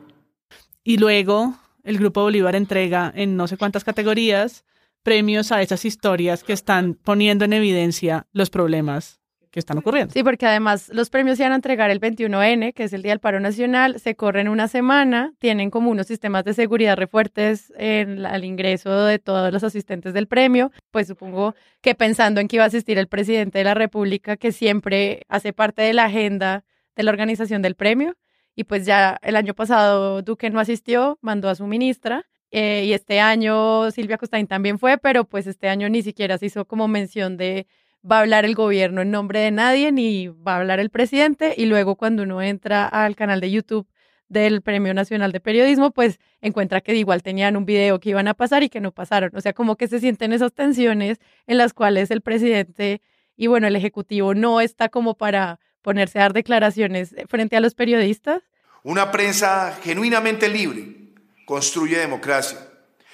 Y 0.87 0.99
luego 0.99 1.57
el 1.83 1.99
Grupo 1.99 2.23
Bolívar 2.23 2.55
entrega 2.55 3.13
en 3.13 3.37
no 3.37 3.49
sé 3.49 3.57
cuántas 3.57 3.83
categorías 3.83 4.65
premios 5.03 5.51
a 5.51 5.61
esas 5.61 5.85
historias 5.85 6.45
que 6.45 6.53
están 6.53 6.95
poniendo 6.95 7.45
en 7.45 7.55
evidencia 7.55 8.29
los 8.33 8.51
problemas 8.51 9.21
que 9.51 9.59
están 9.59 9.79
ocurriendo. 9.79 10.13
Sí, 10.13 10.23
porque 10.23 10.47
además 10.47 10.89
los 10.93 11.11
premios 11.11 11.39
se 11.39 11.43
van 11.43 11.51
a 11.51 11.57
entregar 11.57 11.91
el 11.91 12.01
21N, 12.01 12.73
que 12.73 12.85
es 12.85 12.93
el 12.93 13.03
Día 13.03 13.11
del 13.11 13.19
Paro 13.19 13.41
Nacional, 13.41 13.99
se 13.99 14.15
corren 14.15 14.47
una 14.47 14.69
semana, 14.69 15.33
tienen 15.41 15.71
como 15.71 15.91
unos 15.91 16.07
sistemas 16.07 16.45
de 16.45 16.55
seguridad 16.55 16.97
refuertes 16.97 17.73
en 17.77 18.25
al 18.25 18.45
ingreso 18.45 19.07
de 19.07 19.19
todos 19.19 19.53
los 19.53 19.65
asistentes 19.65 20.15
del 20.15 20.29
premio, 20.29 20.71
pues 20.93 21.09
supongo 21.09 21.57
que 21.81 21.97
pensando 21.97 22.41
en 22.41 22.47
que 22.47 22.57
iba 22.57 22.65
a 22.65 22.69
asistir 22.69 22.97
el 22.97 23.09
presidente 23.09 23.59
de 23.59 23.65
la 23.65 23.75
República, 23.75 24.37
que 24.37 24.53
siempre 24.53 25.23
hace 25.29 25.53
parte 25.53 25.83
de 25.83 25.95
la 25.95 26.05
agenda 26.05 26.65
de 26.95 27.03
la 27.03 27.11
organización 27.11 27.61
del 27.61 27.75
premio, 27.75 28.15
y 28.57 28.65
pues 28.65 28.87
ya 28.87 29.19
el 29.23 29.37
año 29.37 29.55
pasado 29.55 30.23
Duque 30.23 30.51
no 30.51 30.59
asistió, 30.59 31.19
mandó 31.21 31.49
a 31.49 31.55
su 31.55 31.67
ministra 31.67 32.25
eh, 32.51 32.85
y 32.87 32.93
este 32.95 33.21
año 33.21 33.91
Silvia 33.91 34.19
Costain 34.19 34.47
también 34.47 34.79
fue, 34.79 34.99
pero 34.99 35.25
pues 35.25 35.47
este 35.47 35.69
año 35.69 35.89
ni 35.89 36.03
siquiera 36.03 36.39
se 36.39 36.47
hizo 36.47 36.65
como 36.65 36.89
mención 36.89 37.37
de 37.37 37.67
va 38.11 38.19
a 38.19 38.21
hablar 38.21 38.45
el 38.45 38.55
gobierno 38.55 39.03
en 39.03 39.11
nombre 39.11 39.41
de 39.41 39.51
nadie 39.51 39.93
ni 39.93 40.29
va 40.29 40.55
a 40.55 40.61
hablar 40.61 40.81
el 40.81 40.91
presidente 40.91 41.55
y 41.57 41.67
luego 41.67 41.97
cuando 41.97 42.23
uno 42.23 42.41
entra 42.41 42.87
al 42.87 43.15
canal 43.15 43.41
de 43.41 43.51
YouTube 43.51 43.87
del 44.29 44.63
Premio 44.63 44.93
Nacional 44.95 45.31
de 45.33 45.41
Periodismo, 45.41 45.93
pues 45.93 46.19
encuentra 46.41 46.81
que 46.81 46.95
igual 46.95 47.23
tenían 47.23 47.57
un 47.57 47.65
video 47.65 48.01
que 48.01 48.11
iban 48.11 48.27
a 48.27 48.35
pasar 48.35 48.63
y 48.65 48.69
que 48.69 48.81
no 48.81 48.91
pasaron. 48.91 49.31
O 49.37 49.41
sea, 49.41 49.53
como 49.53 49.77
que 49.77 49.87
se 49.87 50.01
sienten 50.01 50.33
esas 50.33 50.53
tensiones 50.53 51.19
en 51.47 51.59
las 51.59 51.73
cuales 51.73 52.11
el 52.11 52.23
presidente 52.23 53.03
y 53.37 53.49
bueno, 53.49 53.67
el 53.67 53.77
Ejecutivo 53.77 54.35
no 54.35 54.61
está 54.61 54.89
como 54.89 55.15
para 55.15 55.61
ponerse 55.87 56.19
a 56.19 56.23
dar 56.23 56.33
declaraciones 56.33 57.15
frente 57.29 57.57
a 57.57 57.61
los 57.61 57.75
periodistas. 57.75 58.43
Una 58.83 59.13
prensa 59.13 59.79
genuinamente 59.85 60.49
libre 60.49 60.97
construye 61.45 61.97
democracia. 61.97 62.59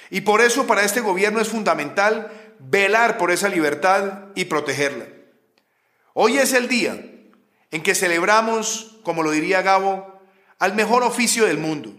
Y 0.09 0.23
por 0.23 0.41
eso 0.41 0.67
para 0.67 0.83
este 0.83 1.01
gobierno 1.01 1.39
es 1.39 1.49
fundamental 1.49 2.33
velar 2.59 3.19
por 3.19 3.31
esa 3.31 3.51
libertad 3.51 4.29
y 4.35 4.47
protegerla. 4.47 5.05
Hoy 6.15 6.39
es 6.39 6.55
el 6.55 6.67
día 6.67 6.99
en 7.71 7.83
que 7.83 7.95
celebramos, 7.95 8.99
como 9.03 9.23
lo 9.23 9.33
diría 9.33 9.61
Gabo, 9.61 10.23
al 10.59 10.75
mejor 10.75 11.03
oficio 11.03 11.45
del 11.45 11.59
mundo. 11.59 11.95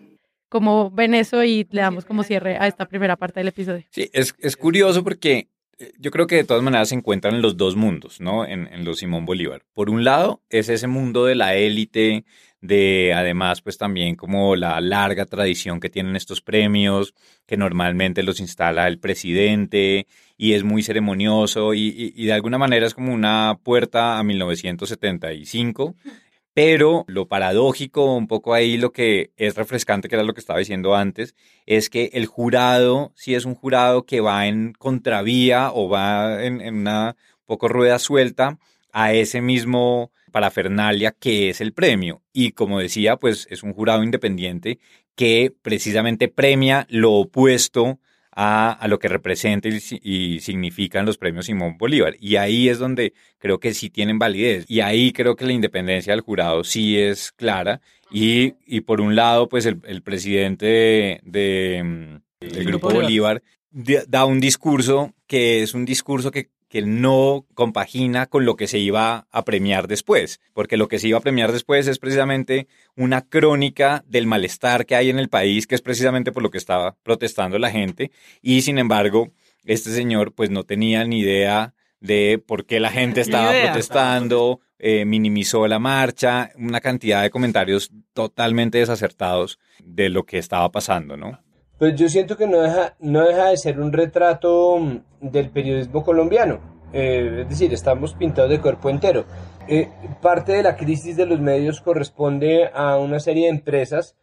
Como 0.49 0.89
ven 0.89 1.13
eso 1.13 1.43
y 1.43 1.67
le 1.69 1.81
damos 1.81 2.03
como 2.03 2.23
cierre 2.23 2.57
a 2.57 2.65
esta 2.65 2.87
primera 2.87 3.15
parte 3.15 3.41
del 3.41 3.49
episodio. 3.49 3.85
Sí, 3.91 4.09
es, 4.11 4.33
es 4.39 4.57
curioso 4.57 5.03
porque 5.03 5.49
yo 5.97 6.11
creo 6.11 6.27
que 6.27 6.35
de 6.35 6.43
todas 6.43 6.63
maneras 6.63 6.89
se 6.89 6.95
encuentran 6.95 7.35
en 7.35 7.41
los 7.41 7.57
dos 7.57 7.75
mundos, 7.75 8.21
¿no? 8.21 8.45
En, 8.45 8.67
en 8.67 8.85
los 8.85 8.99
Simón 8.99 9.25
Bolívar. 9.25 9.63
Por 9.73 9.89
un 9.89 10.03
lado, 10.03 10.41
es 10.49 10.69
ese 10.69 10.87
mundo 10.87 11.25
de 11.25 11.35
la 11.35 11.55
élite, 11.55 12.25
de 12.61 13.13
además, 13.13 13.61
pues 13.61 13.77
también 13.77 14.15
como 14.15 14.55
la 14.55 14.79
larga 14.79 15.25
tradición 15.25 15.79
que 15.79 15.89
tienen 15.89 16.15
estos 16.15 16.41
premios, 16.41 17.13
que 17.45 17.57
normalmente 17.57 18.23
los 18.23 18.39
instala 18.39 18.87
el 18.87 18.99
presidente 18.99 20.07
y 20.37 20.53
es 20.53 20.63
muy 20.63 20.81
ceremonioso 20.81 21.73
y, 21.73 21.87
y, 21.87 22.13
y 22.15 22.25
de 22.25 22.33
alguna 22.33 22.57
manera 22.57 22.87
es 22.87 22.93
como 22.93 23.13
una 23.13 23.59
puerta 23.63 24.17
a 24.17 24.23
1975 24.23 25.95
pero 26.53 27.03
lo 27.07 27.27
paradójico, 27.27 28.15
un 28.15 28.27
poco 28.27 28.53
ahí 28.53 28.77
lo 28.77 28.91
que 28.91 29.31
es 29.37 29.55
refrescante, 29.55 30.07
que 30.07 30.15
era 30.15 30.23
lo 30.23 30.33
que 30.33 30.39
estaba 30.39 30.59
diciendo 30.59 30.95
antes, 30.95 31.35
es 31.65 31.89
que 31.89 32.11
el 32.13 32.27
jurado, 32.27 33.11
si 33.15 33.33
es 33.35 33.45
un 33.45 33.55
jurado 33.55 34.05
que 34.05 34.21
va 34.21 34.47
en 34.47 34.73
contravía 34.73 35.71
o 35.73 35.89
va 35.89 36.43
en, 36.43 36.61
una 36.61 37.15
poco 37.45 37.67
rueda 37.67 37.99
suelta 37.99 38.59
a 38.91 39.13
ese 39.13 39.41
mismo 39.41 40.11
parafernalia 40.31 41.11
que 41.11 41.49
es 41.49 41.61
el 41.61 41.73
premio. 41.73 42.21
Y 42.33 42.51
como 42.51 42.79
decía, 42.79 43.17
pues 43.17 43.47
es 43.49 43.63
un 43.63 43.73
jurado 43.73 44.03
independiente 44.03 44.79
que 45.15 45.53
precisamente 45.61 46.27
premia 46.27 46.85
lo 46.89 47.13
opuesto 47.13 47.99
a, 48.35 48.85
lo 48.87 48.99
que 48.99 49.07
representa 49.07 49.69
y, 49.69 50.39
significan 50.39 51.05
los 51.05 51.17
premios 51.17 51.45
Simón 51.45 51.77
Bolívar. 51.77 52.15
Y 52.19 52.37
ahí 52.37 52.69
es 52.69 52.79
donde 52.79 53.13
creo 53.37 53.59
que 53.59 53.73
sí 53.73 53.89
tienen 53.89 54.19
validez. 54.19 54.65
Y 54.67 54.81
ahí 54.81 55.11
creo 55.11 55.35
que 55.35 55.45
la 55.45 55.53
independencia 55.53 56.13
del 56.13 56.21
jurado 56.21 56.63
sí 56.63 56.97
es 56.97 57.31
clara. 57.31 57.81
Y, 58.11 58.55
y 58.65 58.81
por 58.81 59.01
un 59.01 59.15
lado, 59.15 59.49
pues 59.49 59.65
el, 59.65 59.81
el 59.85 60.01
presidente 60.01 61.21
de, 61.23 61.81
mm, 61.83 62.47
del 62.53 62.65
Grupo 62.65 62.89
Bolívar 62.89 63.41
da 63.71 64.25
un 64.25 64.39
discurso 64.39 65.13
que 65.25 65.63
es 65.63 65.73
un 65.73 65.85
discurso 65.85 66.29
que 66.29 66.49
que 66.73 66.81
no 66.81 67.45
compagina 67.53 68.25
con 68.25 68.45
lo 68.45 68.55
que 68.55 68.65
se 68.65 68.79
iba 68.79 69.27
a 69.29 69.45
premiar 69.45 69.87
después, 69.87 70.41
porque 70.53 70.75
lo 70.75 70.87
que 70.87 70.97
se 70.97 71.07
iba 71.07 71.19
a 71.19 71.21
premiar 71.21 71.51
después 71.51 71.85
es 71.87 71.99
precisamente 71.99 72.67
una 72.95 73.21
crónica 73.21 74.03
del 74.07 74.25
malestar 74.25 74.87
que 74.87 74.95
hay 74.95 75.11
en 75.11 75.19
el 75.19 75.29
país, 75.29 75.67
que 75.67 75.75
es 75.75 75.83
precisamente 75.83 76.31
por 76.31 76.41
lo 76.41 76.49
que 76.49 76.57
estaba 76.57 76.95
protestando 77.03 77.59
la 77.59 77.69
gente, 77.69 78.09
y 78.41 78.63
sin 78.63 78.79
embargo, 78.79 79.29
este 79.65 79.91
señor 79.91 80.33
pues 80.33 80.49
no 80.49 80.63
tenía 80.63 81.05
ni 81.05 81.19
idea 81.19 81.75
de 81.99 82.43
por 82.43 82.65
qué 82.65 82.79
la 82.79 82.89
gente 82.89 83.21
estaba 83.21 83.51
protestando, 83.51 84.59
eh, 84.79 85.05
minimizó 85.05 85.67
la 85.67 85.77
marcha, 85.77 86.49
una 86.55 86.81
cantidad 86.81 87.21
de 87.21 87.29
comentarios 87.29 87.91
totalmente 88.13 88.79
desacertados 88.79 89.59
de 89.83 90.09
lo 90.09 90.25
que 90.25 90.39
estaba 90.39 90.71
pasando, 90.71 91.17
¿no? 91.17 91.39
Pues 91.83 91.95
yo 91.97 92.07
siento 92.07 92.37
que 92.37 92.47
no 92.47 92.61
deja, 92.61 92.95
no 93.01 93.27
deja 93.27 93.49
de 93.49 93.57
ser 93.57 93.77
un 93.81 93.91
retrato 93.91 94.77
mm, 94.79 95.01
del 95.19 95.49
periodismo 95.49 96.01
colombiano. 96.01 96.61
Eh, 96.93 97.39
es 97.41 97.49
decir, 97.49 97.73
estamos 97.73 98.13
pintados 98.13 98.49
de 98.51 98.61
cuerpo 98.61 98.89
entero. 98.89 99.25
Eh, 99.67 99.89
parte 100.21 100.53
de 100.53 100.63
la 100.63 100.77
crisis 100.77 101.17
de 101.17 101.25
los 101.25 101.41
medios 101.41 101.81
corresponde 101.81 102.69
a 102.73 102.95
una 102.95 103.19
serie 103.19 103.47
de 103.47 103.49
empresas 103.49 104.15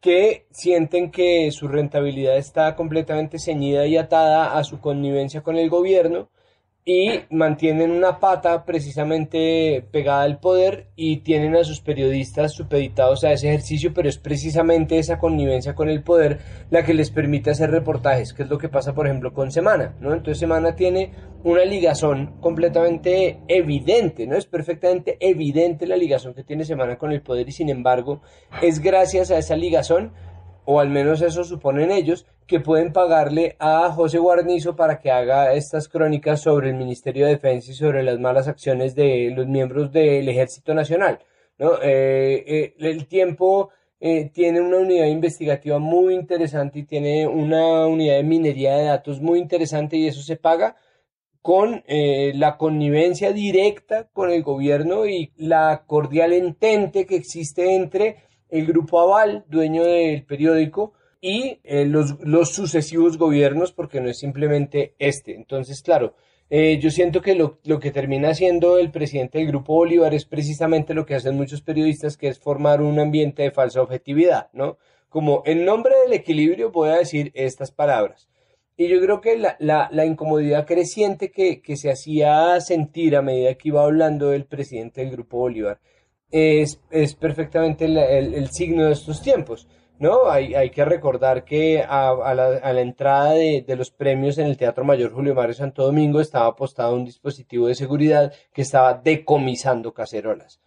que 0.00 0.48
sienten 0.50 1.12
que 1.12 1.52
su 1.52 1.68
rentabilidad 1.68 2.36
está 2.36 2.74
completamente 2.74 3.38
ceñida 3.38 3.86
y 3.86 3.96
atada 3.96 4.58
a 4.58 4.64
su 4.64 4.80
connivencia 4.80 5.40
con 5.40 5.56
el 5.56 5.70
gobierno 5.70 6.30
y 6.86 7.20
mantienen 7.30 7.90
una 7.90 8.20
pata 8.20 8.66
precisamente 8.66 9.86
pegada 9.90 10.22
al 10.22 10.38
poder 10.38 10.88
y 10.96 11.18
tienen 11.18 11.56
a 11.56 11.64
sus 11.64 11.80
periodistas 11.80 12.52
supeditados 12.52 13.24
a 13.24 13.32
ese 13.32 13.48
ejercicio, 13.48 13.94
pero 13.94 14.06
es 14.08 14.18
precisamente 14.18 14.98
esa 14.98 15.18
connivencia 15.18 15.74
con 15.74 15.88
el 15.88 16.02
poder 16.02 16.40
la 16.70 16.84
que 16.84 16.92
les 16.92 17.10
permite 17.10 17.50
hacer 17.50 17.70
reportajes, 17.70 18.34
que 18.34 18.42
es 18.42 18.50
lo 18.50 18.58
que 18.58 18.68
pasa 18.68 18.94
por 18.94 19.06
ejemplo 19.06 19.32
con 19.32 19.50
Semana, 19.50 19.94
¿no? 20.00 20.12
Entonces 20.12 20.38
Semana 20.38 20.76
tiene 20.76 21.12
una 21.42 21.64
ligazón 21.64 22.34
completamente 22.40 23.40
evidente, 23.48 24.26
¿no? 24.26 24.36
Es 24.36 24.44
perfectamente 24.44 25.16
evidente 25.20 25.86
la 25.86 25.96
ligazón 25.96 26.34
que 26.34 26.44
tiene 26.44 26.66
Semana 26.66 26.98
con 26.98 27.12
el 27.12 27.22
poder 27.22 27.48
y 27.48 27.52
sin 27.52 27.70
embargo 27.70 28.20
es 28.60 28.80
gracias 28.80 29.30
a 29.30 29.38
esa 29.38 29.56
ligazón 29.56 30.12
o 30.64 30.80
al 30.80 30.88
menos 30.88 31.22
eso 31.22 31.44
suponen 31.44 31.90
ellos, 31.90 32.26
que 32.46 32.60
pueden 32.60 32.92
pagarle 32.92 33.56
a 33.58 33.90
José 33.90 34.18
Guarnizo 34.18 34.76
para 34.76 35.00
que 35.00 35.10
haga 35.10 35.54
estas 35.54 35.88
crónicas 35.88 36.40
sobre 36.42 36.70
el 36.70 36.76
Ministerio 36.76 37.26
de 37.26 37.32
Defensa 37.32 37.70
y 37.70 37.74
sobre 37.74 38.02
las 38.02 38.18
malas 38.18 38.48
acciones 38.48 38.94
de 38.94 39.32
los 39.34 39.46
miembros 39.46 39.92
del 39.92 40.28
Ejército 40.28 40.74
Nacional. 40.74 41.20
¿no? 41.58 41.74
Eh, 41.82 42.44
eh, 42.46 42.74
el 42.78 43.06
tiempo 43.06 43.70
eh, 44.00 44.30
tiene 44.32 44.60
una 44.60 44.78
unidad 44.78 45.06
investigativa 45.06 45.78
muy 45.78 46.14
interesante 46.14 46.80
y 46.80 46.84
tiene 46.84 47.26
una 47.26 47.86
unidad 47.86 48.16
de 48.16 48.24
minería 48.24 48.76
de 48.76 48.84
datos 48.84 49.20
muy 49.20 49.38
interesante 49.38 49.96
y 49.96 50.06
eso 50.06 50.20
se 50.20 50.36
paga 50.36 50.76
con 51.40 51.84
la 51.86 52.56
connivencia 52.56 53.30
directa 53.30 54.08
con 54.14 54.30
el 54.30 54.42
gobierno 54.42 55.04
y 55.04 55.30
la 55.36 55.84
cordial 55.86 56.32
entente 56.32 57.04
que 57.04 57.16
existe 57.16 57.74
entre 57.74 58.16
el 58.54 58.66
grupo 58.66 59.00
Aval, 59.00 59.44
dueño 59.48 59.82
del 59.82 60.24
periódico, 60.24 60.92
y 61.20 61.58
eh, 61.64 61.86
los, 61.86 62.20
los, 62.20 62.54
sucesivos 62.54 63.18
gobiernos, 63.18 63.72
porque 63.72 64.00
no 64.00 64.08
es 64.08 64.18
simplemente 64.18 64.94
este. 65.00 65.34
Entonces, 65.34 65.82
claro, 65.82 66.14
eh, 66.50 66.78
yo 66.78 66.90
siento 66.90 67.20
que 67.20 67.34
lo, 67.34 67.58
lo, 67.64 67.80
que 67.80 67.90
termina 67.90 68.28
haciendo 68.28 68.78
el 68.78 68.92
presidente 68.92 69.38
del 69.38 69.48
Grupo 69.48 69.74
Bolívar 69.74 70.14
es 70.14 70.24
precisamente 70.24 70.94
lo 70.94 71.04
que 71.04 71.16
hacen 71.16 71.34
muchos 71.36 71.62
periodistas, 71.62 72.16
que 72.16 72.28
es 72.28 72.38
formar 72.38 72.80
un 72.80 73.00
ambiente 73.00 73.42
de 73.42 73.50
falsa 73.50 73.82
objetividad, 73.82 74.50
¿no? 74.52 74.78
Como 75.08 75.42
en 75.46 75.64
nombre 75.64 75.94
del 76.04 76.12
equilibrio 76.12 76.70
voy 76.70 76.90
a 76.90 76.98
decir 76.98 77.32
estas 77.34 77.72
palabras. 77.72 78.28
Y 78.76 78.86
yo 78.86 79.00
creo 79.00 79.20
que 79.20 79.36
la, 79.36 79.56
la, 79.58 79.88
la 79.90 80.04
incomodidad 80.04 80.64
creciente 80.64 81.32
que, 81.32 81.60
que 81.60 81.76
se 81.76 81.90
hacía 81.90 82.60
sentir 82.60 83.16
a 83.16 83.22
medida 83.22 83.54
que 83.54 83.68
iba 83.68 83.82
hablando 83.82 84.32
el 84.32 84.44
presidente 84.44 85.00
del 85.00 85.10
Grupo 85.10 85.38
Bolívar 85.38 85.80
es, 86.34 86.80
es 86.90 87.14
perfectamente 87.14 87.84
el, 87.84 87.96
el, 87.96 88.50
signo 88.50 88.86
de 88.86 88.92
estos 88.92 89.22
tiempos. 89.22 89.68
¿no? 90.00 90.28
Hay, 90.28 90.52
hay 90.54 90.70
que 90.70 90.84
recordar 90.84 91.44
que 91.44 91.80
a, 91.80 92.12
la, 92.34 92.56
a 92.56 92.72
la, 92.72 92.80
entrada 92.80 93.34
de, 93.34 93.64
de, 93.64 93.76
los 93.76 93.92
premios 93.92 94.38
en 94.38 94.48
el 94.48 94.56
Teatro 94.56 94.84
Mayor 94.84 95.12
Julio 95.12 95.36
Mario 95.36 95.54
Santo 95.54 95.84
Domingo 95.84 96.20
estaba 96.20 96.46
apostado 96.46 96.96
un 96.96 97.04
dispositivo 97.04 97.68
de 97.68 97.76
seguridad 97.76 98.32
que 98.52 98.62
estaba 98.62 98.94
decomisando 98.94 99.94
cacerolas. 99.94 100.60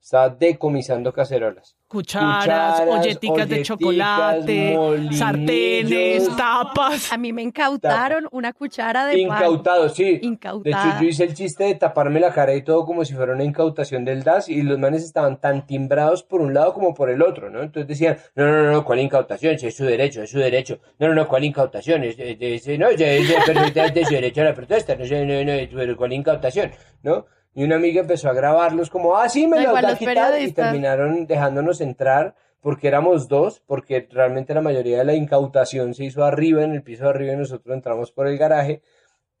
Estaba 0.00 0.30
decomisando 0.30 1.12
cacerolas. 1.12 1.76
Cucharas, 1.88 2.82
olleticas, 2.86 3.48
de 3.48 3.62
chocolate, 3.62 4.78
sartenes, 5.12 6.36
tapas. 6.36 7.12
A 7.12 7.16
mí 7.16 7.32
me 7.32 7.42
incautaron 7.42 8.28
una 8.30 8.52
cuchara 8.52 9.06
de 9.06 9.18
Incautado, 9.20 9.88
sí. 9.88 10.18
Incautada. 10.22 10.84
De 10.84 10.90
hecho, 10.90 11.02
yo 11.02 11.08
hice 11.08 11.24
el 11.24 11.34
chiste 11.34 11.64
de 11.64 11.74
taparme 11.76 12.20
la 12.20 12.32
cara 12.32 12.54
y 12.54 12.62
todo 12.62 12.84
como 12.84 13.06
si 13.06 13.14
fuera 13.14 13.32
una 13.32 13.42
incautación 13.44 14.04
del 14.04 14.22
DAS 14.22 14.50
y 14.50 14.60
los 14.62 14.78
manes 14.78 15.02
estaban 15.02 15.40
tan 15.40 15.66
timbrados 15.66 16.22
por 16.22 16.42
un 16.42 16.52
lado 16.52 16.74
como 16.74 16.94
por 16.94 17.08
el 17.08 17.22
otro, 17.22 17.48
¿no? 17.48 17.62
Entonces 17.62 17.88
decían, 17.88 18.18
no, 18.34 18.46
no, 18.46 18.70
no, 18.70 18.84
¿cuál 18.84 19.00
incautación? 19.00 19.58
Si 19.58 19.66
es 19.66 19.76
su 19.76 19.84
derecho, 19.84 20.22
es 20.22 20.30
su 20.30 20.38
derecho. 20.38 20.80
No, 20.98 21.08
no, 21.08 21.14
no, 21.14 21.26
¿cuál 21.26 21.44
incautación? 21.44 22.04
Es, 22.04 22.16
es, 22.18 22.68
es, 22.68 22.78
no, 22.78 22.88
es, 22.88 23.00
es 23.00 23.32
perfectamente 23.44 24.04
su 24.06 24.14
derecho 24.14 24.42
a 24.42 24.44
la 24.44 24.54
protesta. 24.54 24.94
No 24.94 25.06
sé, 25.06 25.24
no, 25.24 25.42
no, 25.42 25.86
no, 25.86 25.96
¿cuál 25.96 26.12
incautación? 26.12 26.70
¿No? 27.02 27.26
Y 27.58 27.64
una 27.64 27.74
amiga 27.74 28.02
empezó 28.02 28.28
a 28.28 28.34
grabarlos 28.34 28.88
como, 28.88 29.16
ah, 29.16 29.28
sí, 29.28 29.48
me 29.48 29.56
Da 29.56 29.72
los 29.72 29.74
va 29.74 29.88
a 29.88 29.96
quitar. 29.96 30.40
Y 30.40 30.52
terminaron 30.52 31.26
dejándonos 31.26 31.80
entrar 31.80 32.36
porque 32.60 32.86
éramos 32.86 33.26
dos, 33.26 33.64
porque 33.66 34.06
realmente 34.12 34.54
la 34.54 34.60
mayoría 34.60 34.98
de 34.98 35.04
la 35.04 35.14
incautación 35.14 35.92
se 35.92 36.04
hizo 36.04 36.22
arriba, 36.22 36.62
en 36.62 36.74
el 36.74 36.84
piso 36.84 37.02
de 37.02 37.10
arriba, 37.10 37.32
y 37.32 37.36
nosotros 37.36 37.74
entramos 37.74 38.12
por 38.12 38.28
el 38.28 38.38
garaje. 38.38 38.80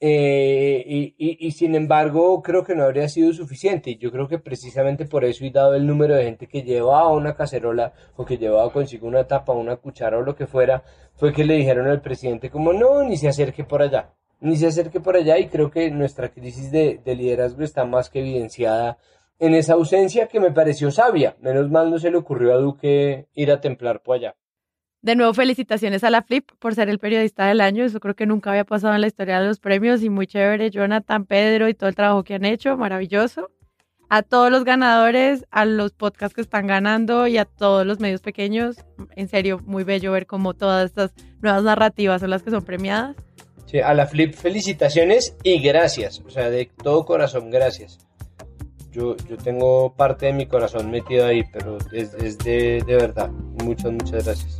Eh, 0.00 0.82
y, 0.84 1.14
y, 1.16 1.46
y 1.46 1.52
sin 1.52 1.76
embargo, 1.76 2.42
creo 2.42 2.64
que 2.64 2.74
no 2.74 2.82
habría 2.82 3.08
sido 3.08 3.32
suficiente. 3.32 3.94
Yo 3.94 4.10
creo 4.10 4.26
que 4.26 4.40
precisamente 4.40 5.04
por 5.04 5.24
eso, 5.24 5.44
y 5.44 5.50
dado 5.50 5.76
el 5.76 5.86
número 5.86 6.16
de 6.16 6.24
gente 6.24 6.48
que 6.48 6.62
llevaba 6.62 7.12
una 7.12 7.36
cacerola 7.36 7.92
o 8.16 8.24
que 8.24 8.36
llevaba 8.36 8.72
consigo 8.72 9.06
una 9.06 9.28
tapa, 9.28 9.52
una 9.52 9.76
cuchara 9.76 10.18
o 10.18 10.22
lo 10.22 10.34
que 10.34 10.48
fuera, 10.48 10.82
fue 11.14 11.32
que 11.32 11.44
le 11.44 11.54
dijeron 11.54 11.86
al 11.86 12.00
presidente 12.00 12.50
como 12.50 12.72
no, 12.72 13.04
ni 13.04 13.16
se 13.16 13.28
acerque 13.28 13.62
por 13.62 13.80
allá 13.80 14.10
ni 14.40 14.56
se 14.56 14.68
acerque 14.68 15.00
por 15.00 15.16
allá 15.16 15.38
y 15.38 15.48
creo 15.48 15.70
que 15.70 15.90
nuestra 15.90 16.30
crisis 16.30 16.70
de, 16.70 17.00
de, 17.04 17.14
liderazgo 17.14 17.62
está 17.62 17.84
más 17.84 18.10
que 18.10 18.20
evidenciada 18.20 18.98
en 19.38 19.54
esa 19.54 19.74
ausencia 19.74 20.28
que 20.28 20.40
me 20.40 20.50
pareció 20.50 20.90
sabia. 20.90 21.36
Menos 21.40 21.70
mal 21.70 21.90
no 21.90 21.98
se 21.98 22.10
le 22.10 22.16
ocurrió 22.16 22.52
a 22.54 22.58
Duque 22.58 23.28
ir 23.34 23.50
a 23.50 23.60
templar 23.60 24.02
por 24.02 24.16
allá. 24.16 24.36
De 25.00 25.14
nuevo, 25.14 25.32
felicitaciones 25.32 26.02
a 26.02 26.10
la 26.10 26.22
Flip 26.22 26.50
por 26.58 26.74
ser 26.74 26.88
el 26.88 26.98
periodista 26.98 27.46
del 27.46 27.60
año. 27.60 27.84
Eso 27.84 28.00
creo 28.00 28.16
que 28.16 28.26
nunca 28.26 28.50
había 28.50 28.64
pasado 28.64 28.94
en 28.94 29.00
la 29.00 29.06
historia 29.06 29.40
de 29.40 29.46
los 29.46 29.60
premios 29.60 30.02
y 30.02 30.10
muy 30.10 30.26
chévere. 30.26 30.70
Jonathan, 30.70 31.24
Pedro 31.24 31.68
y 31.68 31.74
todo 31.74 31.88
el 31.88 31.94
trabajo 31.94 32.24
que 32.24 32.34
han 32.34 32.44
hecho, 32.44 32.76
maravilloso. 32.76 33.50
A 34.10 34.22
todos 34.22 34.50
los 34.50 34.64
ganadores, 34.64 35.46
a 35.50 35.66
los 35.66 35.92
podcasts 35.92 36.34
que 36.34 36.40
están 36.40 36.66
ganando 36.66 37.26
y 37.26 37.36
a 37.38 37.44
todos 37.44 37.86
los 37.86 38.00
medios 38.00 38.22
pequeños, 38.22 38.78
en 39.14 39.28
serio, 39.28 39.60
muy 39.66 39.84
bello 39.84 40.12
ver 40.12 40.26
cómo 40.26 40.54
todas 40.54 40.86
estas 40.86 41.12
nuevas 41.42 41.62
narrativas 41.62 42.22
son 42.22 42.30
las 42.30 42.42
que 42.42 42.50
son 42.50 42.64
premiadas. 42.64 43.16
Sí, 43.70 43.80
a 43.80 43.92
la 43.92 44.06
Flip 44.06 44.32
felicitaciones 44.32 45.36
y 45.42 45.60
gracias, 45.60 46.22
o 46.26 46.30
sea, 46.30 46.48
de 46.48 46.70
todo 46.82 47.04
corazón, 47.04 47.50
gracias. 47.50 47.98
Yo, 48.90 49.14
yo 49.28 49.36
tengo 49.36 49.94
parte 49.94 50.24
de 50.24 50.32
mi 50.32 50.46
corazón 50.46 50.90
metido 50.90 51.26
ahí, 51.26 51.44
pero 51.52 51.76
es, 51.92 52.14
es 52.14 52.38
de, 52.38 52.82
de 52.86 52.96
verdad. 52.96 53.28
Muchas, 53.62 53.92
muchas 53.92 54.24
gracias. 54.24 54.56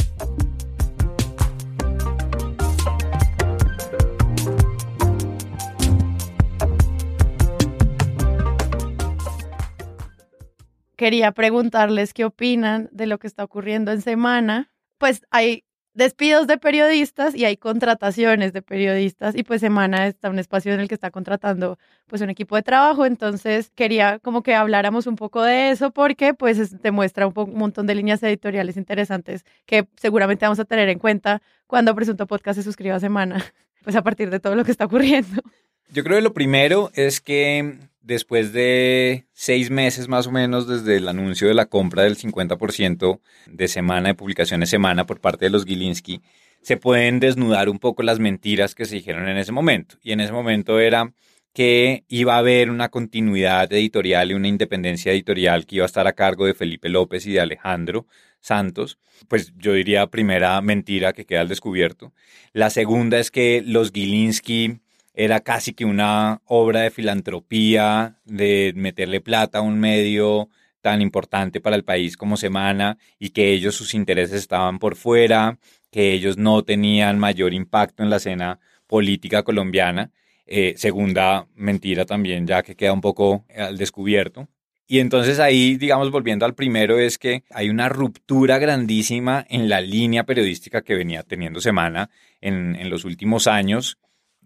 Quería 10.96 11.32
preguntarles 11.32 12.12
qué 12.12 12.26
opinan 12.26 12.90
de 12.92 13.06
lo 13.06 13.18
que 13.18 13.26
está 13.26 13.42
ocurriendo 13.42 13.90
en 13.90 14.02
semana. 14.02 14.70
Pues 14.98 15.22
hay 15.30 15.64
despidos 15.98 16.46
de 16.46 16.58
periodistas 16.58 17.34
y 17.34 17.44
hay 17.44 17.56
contrataciones 17.56 18.52
de 18.52 18.62
periodistas 18.62 19.34
y 19.34 19.42
pues 19.42 19.60
Semana 19.60 20.06
está 20.06 20.30
un 20.30 20.38
espacio 20.38 20.72
en 20.72 20.78
el 20.78 20.86
que 20.86 20.94
está 20.94 21.10
contratando 21.10 21.76
pues 22.06 22.22
un 22.22 22.30
equipo 22.30 22.54
de 22.54 22.62
trabajo, 22.62 23.04
entonces 23.04 23.72
quería 23.74 24.20
como 24.20 24.44
que 24.44 24.54
habláramos 24.54 25.08
un 25.08 25.16
poco 25.16 25.42
de 25.42 25.70
eso 25.70 25.90
porque 25.90 26.34
pues 26.34 26.58
es, 26.58 26.80
demuestra 26.82 27.26
un, 27.26 27.32
un, 27.36 27.58
montón 27.58 27.88
de 27.88 27.96
líneas 27.96 28.22
editoriales 28.22 28.76
interesantes 28.76 29.44
que 29.66 29.88
seguramente 29.96 30.46
vamos 30.46 30.60
a 30.60 30.64
tener 30.64 30.88
en 30.88 31.00
cuenta 31.00 31.42
cuando 31.66 31.96
Presunto 31.96 32.28
Podcast 32.28 32.58
se 32.58 32.62
suscriba 32.62 32.94
a 32.94 33.00
Semana, 33.00 33.44
pues 33.82 33.96
a 33.96 34.02
partir 34.02 34.30
de 34.30 34.38
todo 34.38 34.54
lo 34.54 34.64
que 34.64 34.70
está 34.70 34.84
ocurriendo. 34.84 35.42
Yo 35.90 36.04
creo 36.04 36.18
que 36.18 36.22
lo 36.22 36.34
primero 36.34 36.90
es 36.94 37.20
que 37.20 37.78
después 38.02 38.52
de 38.52 39.26
seis 39.32 39.70
meses 39.70 40.06
más 40.08 40.26
o 40.26 40.30
menos 40.30 40.68
desde 40.68 40.96
el 40.96 41.08
anuncio 41.08 41.48
de 41.48 41.54
la 41.54 41.66
compra 41.66 42.02
del 42.02 42.16
50% 42.16 43.20
de 43.46 43.68
semana 43.68 44.08
de 44.08 44.14
publicaciones 44.14 44.68
semana 44.68 45.06
por 45.06 45.20
parte 45.20 45.46
de 45.46 45.50
los 45.50 45.64
Gilinski, 45.64 46.20
se 46.62 46.76
pueden 46.76 47.20
desnudar 47.20 47.68
un 47.68 47.78
poco 47.78 48.02
las 48.02 48.18
mentiras 48.18 48.74
que 48.74 48.84
se 48.84 48.96
dijeron 48.96 49.28
en 49.28 49.38
ese 49.38 49.52
momento. 49.52 49.96
Y 50.02 50.12
en 50.12 50.20
ese 50.20 50.32
momento 50.32 50.78
era 50.78 51.12
que 51.54 52.04
iba 52.08 52.34
a 52.34 52.38
haber 52.38 52.70
una 52.70 52.90
continuidad 52.90 53.72
editorial 53.72 54.30
y 54.30 54.34
una 54.34 54.48
independencia 54.48 55.12
editorial 55.12 55.64
que 55.64 55.76
iba 55.76 55.84
a 55.84 55.86
estar 55.86 56.06
a 56.06 56.12
cargo 56.12 56.44
de 56.44 56.54
Felipe 56.54 56.90
López 56.90 57.26
y 57.26 57.32
de 57.32 57.40
Alejandro 57.40 58.06
Santos. 58.40 58.98
Pues 59.28 59.52
yo 59.56 59.72
diría 59.72 60.06
primera 60.06 60.60
mentira 60.60 61.14
que 61.14 61.24
queda 61.24 61.40
al 61.40 61.48
descubierto. 61.48 62.12
La 62.52 62.68
segunda 62.68 63.18
es 63.18 63.30
que 63.30 63.62
los 63.64 63.90
Gilinski 63.90 64.80
era 65.18 65.40
casi 65.40 65.74
que 65.74 65.84
una 65.84 66.42
obra 66.44 66.82
de 66.82 66.92
filantropía, 66.92 68.20
de 68.24 68.72
meterle 68.76 69.20
plata 69.20 69.58
a 69.58 69.62
un 69.62 69.80
medio 69.80 70.48
tan 70.80 71.02
importante 71.02 71.60
para 71.60 71.74
el 71.74 71.82
país 71.82 72.16
como 72.16 72.36
Semana 72.36 72.98
y 73.18 73.30
que 73.30 73.50
ellos 73.50 73.74
sus 73.74 73.94
intereses 73.94 74.38
estaban 74.38 74.78
por 74.78 74.94
fuera, 74.94 75.58
que 75.90 76.12
ellos 76.12 76.38
no 76.38 76.62
tenían 76.62 77.18
mayor 77.18 77.52
impacto 77.52 78.04
en 78.04 78.10
la 78.10 78.18
escena 78.18 78.60
política 78.86 79.42
colombiana. 79.42 80.12
Eh, 80.46 80.74
segunda 80.76 81.48
mentira 81.56 82.06
también, 82.06 82.46
ya 82.46 82.62
que 82.62 82.76
queda 82.76 82.92
un 82.92 83.00
poco 83.00 83.44
al 83.56 83.76
descubierto. 83.76 84.46
Y 84.86 85.00
entonces 85.00 85.40
ahí, 85.40 85.76
digamos, 85.76 86.12
volviendo 86.12 86.46
al 86.46 86.54
primero, 86.54 86.96
es 86.96 87.18
que 87.18 87.42
hay 87.50 87.70
una 87.70 87.88
ruptura 87.88 88.58
grandísima 88.58 89.44
en 89.50 89.68
la 89.68 89.80
línea 89.80 90.22
periodística 90.22 90.82
que 90.82 90.94
venía 90.94 91.24
teniendo 91.24 91.60
Semana 91.60 92.08
en, 92.40 92.76
en 92.76 92.88
los 92.88 93.04
últimos 93.04 93.48
años 93.48 93.98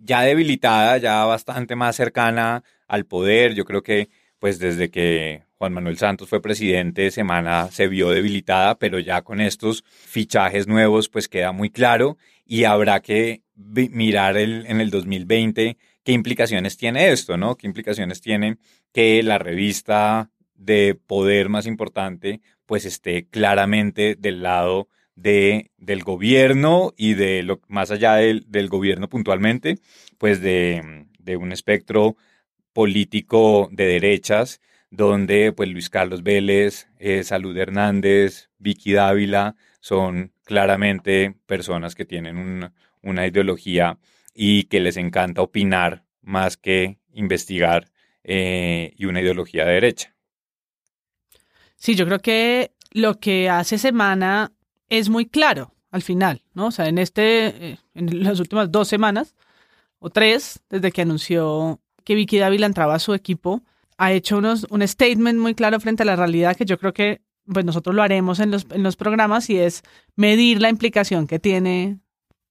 ya 0.02 0.22
debilitada, 0.22 0.98
ya 0.98 1.24
bastante 1.24 1.76
más 1.76 1.96
cercana 1.96 2.64
al 2.88 3.06
poder. 3.06 3.54
Yo 3.54 3.64
creo 3.64 3.82
que 3.82 4.10
pues 4.38 4.58
desde 4.58 4.90
que 4.90 5.44
Juan 5.56 5.72
Manuel 5.72 5.96
Santos 5.98 6.28
fue 6.28 6.42
presidente, 6.42 7.12
Semana 7.12 7.68
se 7.70 7.86
vio 7.86 8.10
debilitada, 8.10 8.76
pero 8.78 8.98
ya 8.98 9.22
con 9.22 9.40
estos 9.40 9.84
fichajes 9.86 10.66
nuevos 10.66 11.08
pues 11.08 11.28
queda 11.28 11.52
muy 11.52 11.70
claro 11.70 12.16
y 12.44 12.64
habrá 12.64 13.00
que 13.00 13.42
mirar 13.54 14.36
el, 14.36 14.66
en 14.66 14.80
el 14.80 14.90
2020 14.90 15.78
qué 16.02 16.12
implicaciones 16.12 16.76
tiene 16.76 17.12
esto, 17.12 17.36
¿no? 17.36 17.56
¿Qué 17.56 17.68
implicaciones 17.68 18.20
tiene 18.20 18.56
que 18.92 19.22
la 19.22 19.38
revista 19.38 20.30
de 20.54 20.94
poder 20.94 21.48
más 21.48 21.66
importante 21.66 22.40
pues 22.66 22.84
esté 22.84 23.28
claramente 23.28 24.16
del 24.18 24.42
lado 24.42 24.88
de, 25.14 25.70
del 25.78 26.02
gobierno 26.02 26.92
y 26.96 27.14
de 27.14 27.42
lo 27.42 27.60
más 27.68 27.90
allá 27.90 28.14
del, 28.14 28.44
del 28.48 28.68
gobierno 28.68 29.08
puntualmente, 29.08 29.78
pues 30.18 30.40
de, 30.40 31.06
de, 31.18 31.36
un 31.36 31.52
espectro 31.52 32.16
político 32.72 33.68
de 33.72 33.86
derechas, 33.86 34.60
donde 34.90 35.52
pues 35.52 35.68
Luis 35.68 35.90
Carlos 35.90 36.22
Vélez, 36.22 36.88
eh, 36.98 37.24
Salud 37.24 37.56
Hernández, 37.56 38.50
Vicky 38.58 38.92
Dávila 38.92 39.56
son 39.80 40.32
claramente 40.44 41.34
personas 41.46 41.94
que 41.94 42.04
tienen 42.04 42.72
una 43.02 43.26
ideología 43.26 43.98
y 44.34 44.64
que 44.64 44.80
les 44.80 44.96
encanta 44.96 45.42
opinar 45.42 46.04
más 46.22 46.56
que 46.56 46.98
investigar 47.12 47.90
eh, 48.24 48.92
y 48.96 49.06
una 49.06 49.20
ideología 49.20 49.64
de 49.64 49.72
derecha. 49.72 50.14
Sí, 51.76 51.94
yo 51.94 52.06
creo 52.06 52.20
que 52.20 52.72
lo 52.92 53.18
que 53.18 53.48
hace 53.48 53.78
Semana 53.78 54.52
es 54.92 55.08
muy 55.08 55.24
claro 55.24 55.72
al 55.90 56.02
final, 56.02 56.42
¿no? 56.52 56.66
O 56.66 56.70
sea, 56.70 56.86
en 56.86 56.98
este, 56.98 57.46
eh, 57.46 57.78
en 57.94 58.22
las 58.22 58.40
últimas 58.40 58.70
dos 58.70 58.88
semanas 58.88 59.34
o 59.98 60.10
tres, 60.10 60.60
desde 60.68 60.92
que 60.92 61.02
anunció 61.02 61.80
que 62.04 62.14
Vicky 62.14 62.38
Dávila 62.38 62.66
entraba 62.66 62.94
a 62.94 62.98
su 62.98 63.14
equipo, 63.14 63.62
ha 63.96 64.12
hecho 64.12 64.36
unos, 64.36 64.66
un 64.68 64.86
statement 64.86 65.38
muy 65.38 65.54
claro 65.54 65.80
frente 65.80 66.02
a 66.02 66.06
la 66.06 66.16
realidad 66.16 66.56
que 66.56 66.66
yo 66.66 66.78
creo 66.78 66.92
que 66.92 67.22
pues 67.46 67.64
nosotros 67.64 67.96
lo 67.96 68.02
haremos 68.02 68.38
en 68.38 68.50
los, 68.50 68.66
en 68.70 68.82
los 68.82 68.96
programas 68.96 69.48
y 69.48 69.58
es 69.58 69.82
medir 70.14 70.60
la 70.60 70.68
implicación 70.68 71.26
que 71.26 71.38
tiene 71.38 71.98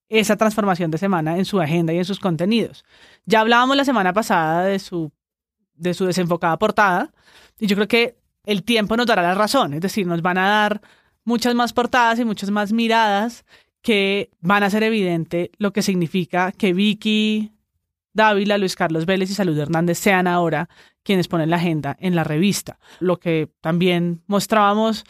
esa 0.10 0.36
transformación 0.36 0.90
de 0.90 0.98
semana 0.98 1.38
en 1.38 1.46
su 1.46 1.62
agenda 1.62 1.94
y 1.94 2.00
en 2.00 2.06
sus 2.06 2.20
contenidos. 2.20 2.84
Ya 3.26 3.42
hablábamos 3.42 3.78
la 3.78 3.86
semana 3.86 4.14
pasada 4.14 4.66
de 4.66 4.80
su, 4.80 5.12
de 5.76 5.94
su 5.94 6.06
desenfocada 6.06 6.58
portada 6.58 7.14
y 7.60 7.68
yo 7.68 7.76
creo 7.76 7.88
que 7.88 8.18
el 8.46 8.64
tiempo 8.64 8.98
nos 8.98 9.06
dará 9.06 9.22
la 9.22 9.36
razón, 9.36 9.76
es 9.76 9.82
decir, 9.82 10.08
nos 10.08 10.24
van 10.24 10.40
a 10.40 10.50
dar 10.50 10.82
muchas 11.24 11.56
más 11.56 11.74
portadas 11.74 12.20
y 12.20 12.26
muchas 12.26 12.50
más 12.52 12.72
miradas 12.72 13.46
que 13.82 14.30
van 14.40 14.64
a 14.64 14.68
hacer 14.68 14.84
evidente 14.84 15.52
lo 15.58 15.74
que 15.74 15.82
significa 15.82 16.52
que 16.52 16.74
Vicky 16.74 17.52
Dávila, 18.14 18.58
Luis 18.58 18.76
Carlos 18.76 19.06
Vélez 19.06 19.30
y 19.30 19.34
Salud 19.34 19.58
Hernández 19.58 19.98
sean 19.98 20.28
ahora 20.28 20.70
quienes 21.04 21.28
ponen 21.28 21.50
la 21.50 21.56
agenda 21.56 21.96
en 22.00 22.16
la 22.16 22.24
revista. 22.24 22.78
Lo 23.00 23.20
que 23.20 23.50
también 23.62 24.22
mostrábamos 24.28 25.06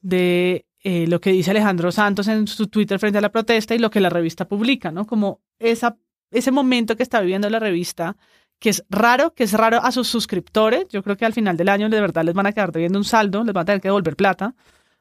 de 0.00 0.66
eh, 0.82 1.06
lo 1.06 1.20
que 1.20 1.32
dice 1.32 1.50
Alejandro 1.50 1.92
Santos 1.92 2.28
en 2.28 2.46
su 2.46 2.68
Twitter 2.68 2.98
frente 2.98 3.18
a 3.18 3.20
la 3.20 3.32
protesta 3.32 3.74
y 3.74 3.78
lo 3.78 3.90
que 3.90 4.00
la 4.00 4.10
revista 4.10 4.48
publica, 4.48 4.90
¿no? 4.90 5.06
Como 5.06 5.40
ese 5.58 6.50
momento 6.50 6.96
que 6.96 7.02
está 7.02 7.20
viviendo 7.20 7.50
la 7.50 7.58
revista, 7.58 8.16
que 8.58 8.70
es 8.70 8.84
raro, 8.88 9.34
que 9.34 9.44
es 9.44 9.52
raro 9.52 9.78
a 9.82 9.92
sus 9.92 10.08
suscriptores. 10.08 10.86
Yo 10.88 11.02
creo 11.02 11.16
que 11.16 11.26
al 11.26 11.32
final 11.32 11.56
del 11.56 11.68
año 11.68 11.88
de 11.88 12.00
verdad 12.00 12.24
les 12.24 12.34
van 12.34 12.46
a 12.46 12.52
quedar 12.52 12.72
debiendo 12.72 12.98
un 12.98 13.04
saldo, 13.04 13.44
les 13.44 13.52
van 13.52 13.62
a 13.62 13.64
tener 13.66 13.80
que 13.80 13.88
devolver 13.88 14.16
plata, 14.16 14.54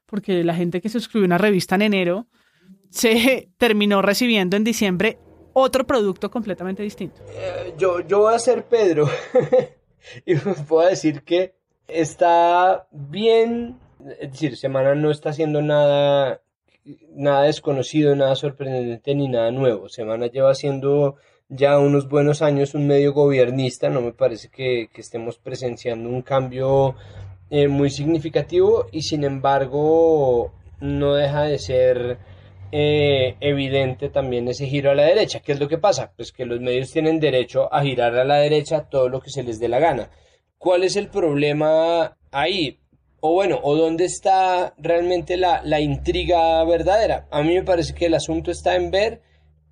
porque 0.05 0.43
la 0.43 0.55
gente 0.55 0.81
que 0.81 0.89
suscribió 0.89 1.25
una 1.25 1.37
revista 1.37 1.75
en 1.75 1.81
enero 1.83 2.27
se 2.89 3.49
terminó 3.57 4.01
recibiendo 4.01 4.57
en 4.57 4.63
diciembre 4.63 5.19
otro 5.53 5.85
producto 5.85 6.29
completamente 6.29 6.83
distinto. 6.83 7.21
Eh, 7.29 7.73
yo, 7.77 8.01
yo 8.01 8.19
voy 8.19 8.35
a 8.35 8.39
ser 8.39 8.65
Pedro 8.65 9.09
y 10.25 10.35
puedo 10.35 10.87
decir 10.87 11.23
que 11.23 11.55
está 11.87 12.87
bien 12.91 13.79
es 13.99 14.31
decir, 14.31 14.57
Semana 14.57 14.95
no 14.95 15.09
está 15.09 15.29
haciendo 15.29 15.61
nada, 15.61 16.41
nada 17.15 17.43
desconocido, 17.43 18.15
nada 18.15 18.35
sorprendente 18.35 19.15
ni 19.15 19.27
nada 19.27 19.51
nuevo. 19.51 19.89
Semana 19.89 20.27
lleva 20.27 20.51
haciendo 20.51 21.15
ya 21.49 21.79
unos 21.79 22.07
buenos 22.09 22.41
años 22.41 22.73
un 22.73 22.87
medio 22.87 23.13
gobernista, 23.13 23.89
no 23.89 24.01
me 24.01 24.13
parece 24.13 24.49
que, 24.49 24.89
estemos 24.95 25.37
presenciando 25.37 26.09
un 26.09 26.21
cambio 26.21 26.95
eh, 27.49 27.67
muy 27.67 27.89
significativo 27.89 28.87
y 28.91 29.03
sin 29.03 29.23
embargo 29.23 30.51
no 30.79 31.13
deja 31.15 31.43
de 31.43 31.59
ser 31.59 32.17
eh, 32.71 33.35
evidente 33.39 34.09
también 34.09 34.47
ese 34.47 34.67
giro 34.67 34.91
a 34.91 34.95
la 34.95 35.03
derecha. 35.03 35.39
¿Qué 35.39 35.53
es 35.53 35.59
lo 35.59 35.67
que 35.67 35.77
pasa? 35.77 36.13
Pues 36.15 36.31
que 36.31 36.45
los 36.45 36.59
medios 36.59 36.91
tienen 36.91 37.19
derecho 37.19 37.73
a 37.73 37.83
girar 37.83 38.15
a 38.15 38.25
la 38.25 38.37
derecha 38.37 38.89
todo 38.89 39.09
lo 39.09 39.21
que 39.21 39.29
se 39.29 39.43
les 39.43 39.59
dé 39.59 39.67
la 39.67 39.79
gana. 39.79 40.09
¿Cuál 40.57 40.83
es 40.83 40.95
el 40.95 41.09
problema 41.09 42.17
ahí? 42.31 42.79
o 43.27 43.33
bueno, 43.33 43.59
o 43.63 43.75
dónde 43.75 44.05
está 44.05 44.75
realmente 44.77 45.35
la, 45.35 45.63
la, 45.63 45.81
intriga 45.81 46.63
verdadera. 46.63 47.27
A 47.31 47.41
mí 47.41 47.55
me 47.55 47.63
parece 47.63 47.95
que 47.95 48.05
el 48.05 48.13
asunto 48.13 48.51
está 48.51 48.75
en 48.75 48.91
ver 48.91 49.23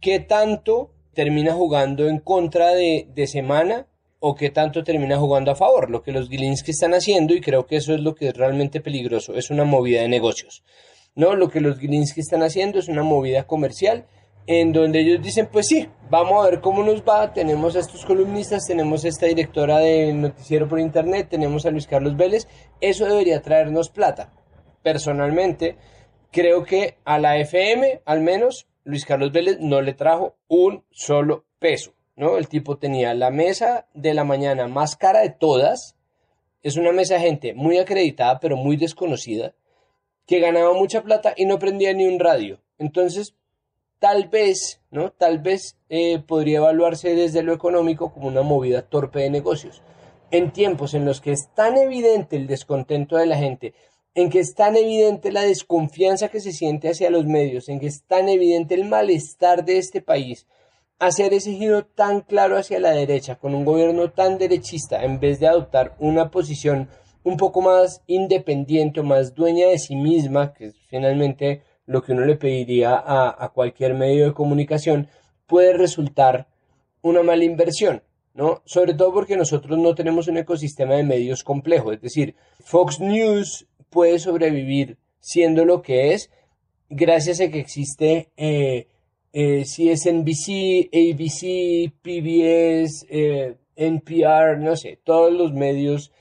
qué 0.01 0.19
tanto 0.19 0.91
termina 1.13 1.53
jugando 1.53 2.07
en 2.07 2.17
contra 2.17 2.73
de, 2.73 3.07
de 3.13 3.27
Semana 3.27 3.85
o 4.25 4.35
qué 4.35 4.49
tanto 4.49 4.85
termina 4.85 5.17
jugando 5.17 5.51
a 5.51 5.55
favor. 5.55 5.89
Lo 5.89 6.01
que 6.01 6.13
los 6.13 6.29
Gilinski 6.29 6.71
están 6.71 6.93
haciendo, 6.93 7.33
y 7.33 7.41
creo 7.41 7.65
que 7.65 7.75
eso 7.75 7.93
es 7.93 7.99
lo 7.99 8.15
que 8.15 8.29
es 8.29 8.37
realmente 8.37 8.79
peligroso, 8.79 9.35
es 9.35 9.49
una 9.49 9.65
movida 9.65 10.01
de 10.01 10.07
negocios. 10.07 10.63
¿no? 11.13 11.35
Lo 11.35 11.49
que 11.49 11.59
los 11.59 11.77
Gilinski 11.77 12.21
están 12.21 12.41
haciendo 12.41 12.79
es 12.79 12.87
una 12.87 13.03
movida 13.03 13.45
comercial 13.45 14.05
en 14.47 14.71
donde 14.71 15.01
ellos 15.01 15.21
dicen, 15.21 15.49
pues 15.51 15.67
sí, 15.67 15.89
vamos 16.09 16.41
a 16.41 16.49
ver 16.49 16.61
cómo 16.61 16.83
nos 16.83 17.01
va, 17.01 17.33
tenemos 17.33 17.75
a 17.75 17.79
estos 17.79 18.05
columnistas, 18.05 18.65
tenemos 18.65 19.03
a 19.03 19.09
esta 19.09 19.25
directora 19.25 19.79
de 19.79 20.13
noticiero 20.13 20.69
por 20.69 20.79
internet, 20.79 21.27
tenemos 21.29 21.65
a 21.65 21.71
Luis 21.71 21.85
Carlos 21.85 22.15
Vélez, 22.15 22.47
eso 22.79 23.05
debería 23.05 23.41
traernos 23.41 23.89
plata. 23.89 24.31
Personalmente, 24.83 25.75
creo 26.31 26.63
que 26.63 26.95
a 27.03 27.19
la 27.19 27.37
FM, 27.37 28.03
al 28.05 28.21
menos, 28.21 28.67
Luis 28.85 29.05
Carlos 29.05 29.33
Vélez 29.33 29.57
no 29.59 29.81
le 29.81 29.93
trajo 29.93 30.37
un 30.47 30.85
solo 30.91 31.45
peso, 31.59 31.93
¿no? 32.15 32.37
El 32.37 32.47
tipo 32.47 32.77
tenía 32.77 33.13
la 33.13 33.31
mesa 33.31 33.87
de 33.93 34.13
la 34.13 34.23
mañana 34.23 34.67
más 34.67 34.95
cara 34.95 35.21
de 35.21 35.29
todas, 35.29 35.95
es 36.61 36.77
una 36.77 36.91
mesa 36.91 37.15
de 37.15 37.21
gente 37.21 37.53
muy 37.53 37.77
acreditada, 37.77 38.39
pero 38.39 38.55
muy 38.55 38.77
desconocida, 38.77 39.53
que 40.25 40.39
ganaba 40.39 40.73
mucha 40.73 41.03
plata 41.03 41.33
y 41.35 41.45
no 41.45 41.59
prendía 41.59 41.93
ni 41.93 42.05
un 42.05 42.19
radio. 42.19 42.61
Entonces, 42.77 43.35
tal 43.99 44.27
vez, 44.27 44.81
¿no? 44.91 45.11
Tal 45.11 45.39
vez 45.39 45.77
eh, 45.89 46.19
podría 46.19 46.57
evaluarse 46.57 47.15
desde 47.15 47.43
lo 47.43 47.53
económico 47.53 48.13
como 48.13 48.27
una 48.27 48.41
movida 48.41 48.81
torpe 48.81 49.19
de 49.19 49.29
negocios. 49.29 49.81
En 50.31 50.51
tiempos 50.51 50.93
en 50.93 51.05
los 51.05 51.21
que 51.21 51.31
es 51.31 51.49
tan 51.53 51.77
evidente 51.77 52.35
el 52.35 52.47
descontento 52.47 53.17
de 53.17 53.27
la 53.27 53.37
gente, 53.37 53.73
en 54.15 54.29
que 54.29 54.39
es 54.39 54.55
tan 54.55 54.75
evidente 54.75 55.31
la 55.31 55.41
desconfianza 55.41 56.29
que 56.29 56.39
se 56.39 56.51
siente 56.51 56.89
hacia 56.89 57.09
los 57.09 57.25
medios, 57.25 57.69
en 57.69 57.79
que 57.79 57.87
es 57.87 58.03
tan 58.03 58.29
evidente 58.29 58.75
el 58.75 58.85
malestar 58.85 59.65
de 59.65 59.77
este 59.77 60.01
país, 60.01 60.47
hacer 61.05 61.33
ese 61.33 61.53
giro 61.53 61.85
tan 61.85 62.21
claro 62.21 62.57
hacia 62.57 62.79
la 62.79 62.91
derecha, 62.91 63.35
con 63.35 63.53
un 63.53 63.65
gobierno 63.65 64.11
tan 64.11 64.37
derechista, 64.37 65.03
en 65.03 65.19
vez 65.19 65.39
de 65.39 65.47
adoptar 65.47 65.95
una 65.99 66.31
posición 66.31 66.89
un 67.23 67.37
poco 67.37 67.61
más 67.61 68.01
independiente 68.07 68.99
o 68.99 69.03
más 69.03 69.33
dueña 69.33 69.67
de 69.67 69.79
sí 69.79 69.95
misma, 69.95 70.53
que 70.53 70.71
finalmente 70.87 71.61
lo 71.85 72.03
que 72.03 72.13
uno 72.13 72.25
le 72.25 72.35
pediría 72.35 72.95
a, 72.95 73.51
cualquier 73.53 73.93
medio 73.93 74.25
de 74.25 74.33
comunicación, 74.33 75.09
puede 75.45 75.73
resultar 75.73 76.47
una 77.01 77.21
mala 77.21 77.43
inversión. 77.43 78.01
¿no? 78.33 78.61
Sobre 78.65 78.93
todo 78.93 79.13
porque 79.13 79.37
nosotros 79.37 79.77
no 79.77 79.93
tenemos 79.95 80.27
un 80.27 80.37
ecosistema 80.37 80.95
de 80.95 81.03
medios 81.03 81.43
complejo, 81.43 81.91
es 81.91 82.01
decir, 82.01 82.35
Fox 82.63 82.99
News 82.99 83.67
puede 83.89 84.17
sobrevivir 84.19 84.97
siendo 85.19 85.65
lo 85.65 85.81
que 85.81 86.13
es 86.13 86.31
gracias 86.89 87.41
a 87.41 87.49
que 87.49 87.59
existe 87.59 88.31
eh, 88.37 88.87
eh, 89.33 89.63
CSNBC, 89.63 90.89
ABC, 90.93 91.91
PBS, 92.01 93.05
eh, 93.09 93.57
NPR, 93.75 94.59
no 94.59 94.75
sé, 94.75 94.99
todos 95.03 95.33
los 95.33 95.51
medios 95.53 96.11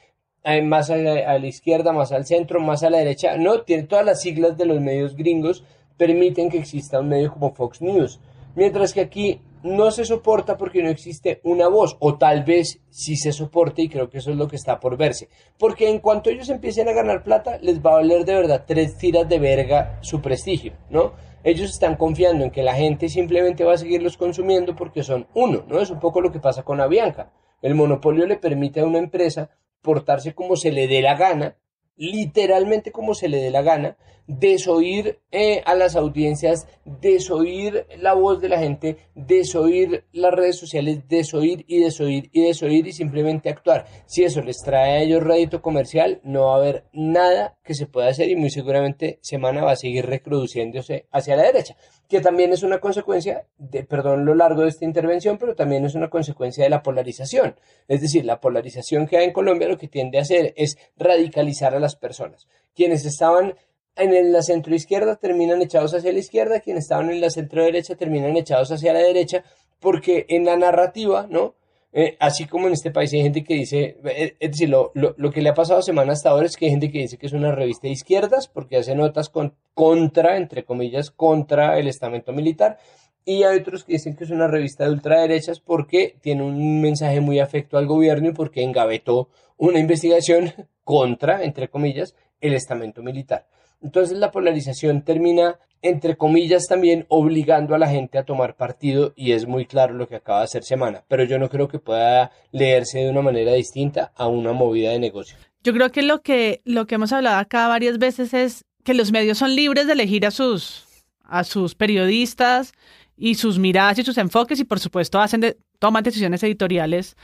más 0.64 0.90
a 0.90 0.96
la, 0.96 1.46
izquierda, 1.46 1.92
más 1.92 2.10
al 2.10 2.26
centro, 2.26 2.60
más 2.60 2.82
a 2.82 2.90
la 2.90 2.98
derecha. 2.98 3.36
No, 3.36 3.62
tiene 3.62 3.84
todas 3.84 4.04
las 4.04 4.22
siglas 4.22 4.56
de 4.56 4.66
los 4.66 4.80
medios 4.80 5.14
gringos 5.14 5.62
permiten 5.96 6.50
que 6.50 6.58
exista 6.58 6.98
un 6.98 7.10
medio 7.10 7.32
como 7.32 7.54
Fox 7.54 7.80
News. 7.80 8.18
Mientras 8.56 8.92
que 8.92 9.02
aquí 9.02 9.40
no 9.62 9.90
se 9.92 10.04
soporta 10.04 10.56
porque 10.56 10.82
no 10.82 10.88
existe 10.88 11.40
una 11.44 11.68
voz, 11.68 11.96
o 12.00 12.18
tal 12.18 12.42
vez 12.42 12.80
sí 12.90 13.16
se 13.16 13.32
soporte 13.32 13.82
y 13.82 13.88
creo 13.88 14.10
que 14.10 14.18
eso 14.18 14.32
es 14.32 14.36
lo 14.36 14.48
que 14.48 14.56
está 14.56 14.80
por 14.80 14.96
verse. 14.96 15.28
Porque 15.58 15.88
en 15.88 16.00
cuanto 16.00 16.30
ellos 16.30 16.48
empiecen 16.48 16.88
a 16.88 16.92
ganar 16.92 17.22
plata, 17.22 17.58
les 17.58 17.80
va 17.80 17.92
a 17.92 17.94
valer 17.94 18.24
de 18.24 18.34
verdad 18.34 18.64
tres 18.66 18.98
tiras 18.98 19.28
de 19.28 19.38
verga 19.38 19.98
su 20.02 20.20
prestigio, 20.20 20.72
¿no? 20.90 21.12
Ellos 21.44 21.70
están 21.70 21.96
confiando 21.96 22.44
en 22.44 22.50
que 22.50 22.62
la 22.62 22.74
gente 22.74 23.08
simplemente 23.08 23.64
va 23.64 23.74
a 23.74 23.78
seguirlos 23.78 24.16
consumiendo 24.16 24.76
porque 24.76 25.02
son 25.02 25.26
uno, 25.34 25.64
¿no? 25.66 25.80
Es 25.80 25.90
un 25.90 25.98
poco 25.98 26.20
lo 26.20 26.30
que 26.30 26.38
pasa 26.38 26.62
con 26.62 26.80
Avianca. 26.80 27.32
El 27.62 27.74
monopolio 27.74 28.26
le 28.26 28.36
permite 28.36 28.80
a 28.80 28.86
una 28.86 28.98
empresa 28.98 29.50
portarse 29.80 30.34
como 30.34 30.56
se 30.56 30.70
le 30.70 30.86
dé 30.86 31.02
la 31.02 31.16
gana 31.16 31.56
literalmente 31.96 32.92
como 32.92 33.14
se 33.14 33.28
le 33.28 33.38
dé 33.38 33.50
la 33.50 33.62
gana, 33.62 33.96
desoír 34.26 35.18
eh, 35.30 35.62
a 35.64 35.74
las 35.74 35.96
audiencias, 35.96 36.66
desoír 36.84 37.86
la 37.98 38.14
voz 38.14 38.40
de 38.40 38.48
la 38.48 38.58
gente, 38.58 38.96
desoír 39.14 40.04
las 40.12 40.32
redes 40.32 40.56
sociales, 40.56 41.08
desoír 41.08 41.64
y 41.68 41.80
desoír 41.80 42.30
y 42.32 42.42
desoír 42.42 42.86
y 42.86 42.92
simplemente 42.92 43.50
actuar. 43.50 43.86
Si 44.06 44.24
eso 44.24 44.40
les 44.42 44.62
trae 44.62 44.92
a 44.92 45.02
ellos 45.02 45.22
rédito 45.22 45.60
comercial, 45.60 46.20
no 46.22 46.46
va 46.46 46.54
a 46.54 46.58
haber 46.58 46.84
nada 46.92 47.58
que 47.64 47.74
se 47.74 47.86
pueda 47.86 48.08
hacer 48.08 48.28
y 48.28 48.36
muy 48.36 48.50
seguramente 48.50 49.18
Semana 49.22 49.64
va 49.64 49.72
a 49.72 49.76
seguir 49.76 50.06
reproduciéndose 50.06 51.06
hacia 51.10 51.36
la 51.36 51.44
derecha, 51.44 51.76
que 52.12 52.20
también 52.20 52.52
es 52.52 52.62
una 52.62 52.78
consecuencia 52.78 53.46
de, 53.56 53.84
perdón 53.84 54.26
lo 54.26 54.34
largo 54.34 54.60
de 54.60 54.68
esta 54.68 54.84
intervención, 54.84 55.38
pero 55.38 55.54
también 55.54 55.86
es 55.86 55.94
una 55.94 56.10
consecuencia 56.10 56.62
de 56.62 56.68
la 56.68 56.82
polarización. 56.82 57.56
Es 57.88 58.02
decir, 58.02 58.26
la 58.26 58.38
polarización 58.38 59.06
que 59.06 59.16
hay 59.16 59.24
en 59.24 59.32
Colombia 59.32 59.66
lo 59.66 59.78
que 59.78 59.88
tiende 59.88 60.18
a 60.18 60.20
hacer 60.20 60.52
es 60.58 60.76
radicalizar 60.98 61.74
a 61.74 61.80
las 61.80 61.96
personas. 61.96 62.48
Quienes 62.74 63.06
estaban 63.06 63.54
en 63.96 64.30
la 64.30 64.42
centro 64.42 64.74
izquierda 64.74 65.16
terminan 65.16 65.62
echados 65.62 65.94
hacia 65.94 66.12
la 66.12 66.18
izquierda, 66.18 66.60
quienes 66.60 66.84
estaban 66.84 67.10
en 67.10 67.22
la 67.22 67.30
centro 67.30 67.64
derecha 67.64 67.94
terminan 67.94 68.36
echados 68.36 68.70
hacia 68.70 68.92
la 68.92 68.98
derecha, 68.98 69.42
porque 69.80 70.26
en 70.28 70.44
la 70.44 70.58
narrativa, 70.58 71.26
¿no? 71.30 71.54
Eh, 71.94 72.16
así 72.20 72.46
como 72.46 72.68
en 72.68 72.72
este 72.72 72.90
país 72.90 73.12
hay 73.12 73.20
gente 73.20 73.44
que 73.44 73.54
dice, 73.54 73.98
eh, 74.04 74.34
es 74.40 74.50
decir, 74.52 74.70
lo, 74.70 74.92
que 75.30 75.42
le 75.42 75.50
ha 75.50 75.54
pasado 75.54 75.82
semana 75.82 76.12
hasta 76.12 76.30
ahora 76.30 76.46
es 76.46 76.56
que 76.56 76.64
hay 76.64 76.70
gente 76.70 76.90
que 76.90 77.00
dice 77.00 77.18
que 77.18 77.26
es 77.26 77.34
una 77.34 77.52
revista 77.52 77.86
de 77.86 77.92
izquierdas 77.92 78.48
porque 78.48 78.78
hace 78.78 78.94
notas 78.94 79.28
con, 79.28 79.54
contra, 79.74 80.38
entre 80.38 80.64
comillas, 80.64 81.10
contra 81.10 81.78
el 81.78 81.88
estamento 81.88 82.32
militar, 82.32 82.78
y 83.24 83.42
hay 83.44 83.58
otros 83.58 83.84
que 83.84 83.92
dicen 83.92 84.16
que 84.16 84.24
es 84.24 84.30
una 84.30 84.48
revista 84.48 84.84
de 84.84 84.90
ultraderechas 84.90 85.60
porque 85.60 86.16
tiene 86.20 86.42
un 86.42 86.80
mensaje 86.80 87.20
muy 87.20 87.38
afecto 87.40 87.78
al 87.78 87.86
gobierno 87.86 88.30
y 88.30 88.32
porque 88.32 88.62
engavetó 88.62 89.28
una 89.58 89.78
investigación 89.78 90.52
contra, 90.84 91.44
entre 91.44 91.68
comillas, 91.68 92.16
el 92.40 92.54
estamento 92.54 93.02
militar. 93.02 93.46
Entonces 93.82 94.18
la 94.18 94.30
polarización 94.30 95.02
termina, 95.02 95.58
entre 95.82 96.16
comillas, 96.16 96.68
también 96.68 97.04
obligando 97.08 97.74
a 97.74 97.78
la 97.78 97.88
gente 97.88 98.18
a 98.18 98.24
tomar 98.24 98.56
partido 98.56 99.12
y 99.16 99.32
es 99.32 99.46
muy 99.46 99.66
claro 99.66 99.94
lo 99.94 100.08
que 100.08 100.16
acaba 100.16 100.38
de 100.38 100.44
hacer 100.44 100.62
Semana, 100.62 101.04
pero 101.08 101.24
yo 101.24 101.38
no 101.38 101.48
creo 101.48 101.68
que 101.68 101.78
pueda 101.78 102.30
leerse 102.52 103.00
de 103.00 103.10
una 103.10 103.22
manera 103.22 103.52
distinta 103.52 104.12
a 104.14 104.28
una 104.28 104.52
movida 104.52 104.90
de 104.90 105.00
negocio. 105.00 105.36
Yo 105.64 105.72
creo 105.72 105.90
que 105.90 106.02
lo 106.02 106.22
que, 106.22 106.60
lo 106.64 106.86
que 106.86 106.94
hemos 106.94 107.12
hablado 107.12 107.38
acá 107.38 107.68
varias 107.68 107.98
veces 107.98 108.34
es 108.34 108.64
que 108.84 108.94
los 108.94 109.12
medios 109.12 109.38
son 109.38 109.54
libres 109.54 109.86
de 109.86 109.92
elegir 109.92 110.26
a 110.26 110.30
sus, 110.30 110.86
a 111.24 111.44
sus 111.44 111.74
periodistas 111.74 112.72
y 113.16 113.34
sus 113.34 113.58
miradas 113.58 113.98
y 113.98 114.04
sus 114.04 114.18
enfoques 114.18 114.58
y 114.60 114.64
por 114.64 114.80
supuesto 114.80 115.20
hacen 115.20 115.40
de, 115.40 115.58
toman 115.78 116.02
decisiones 116.02 116.42
editoriales 116.42 117.16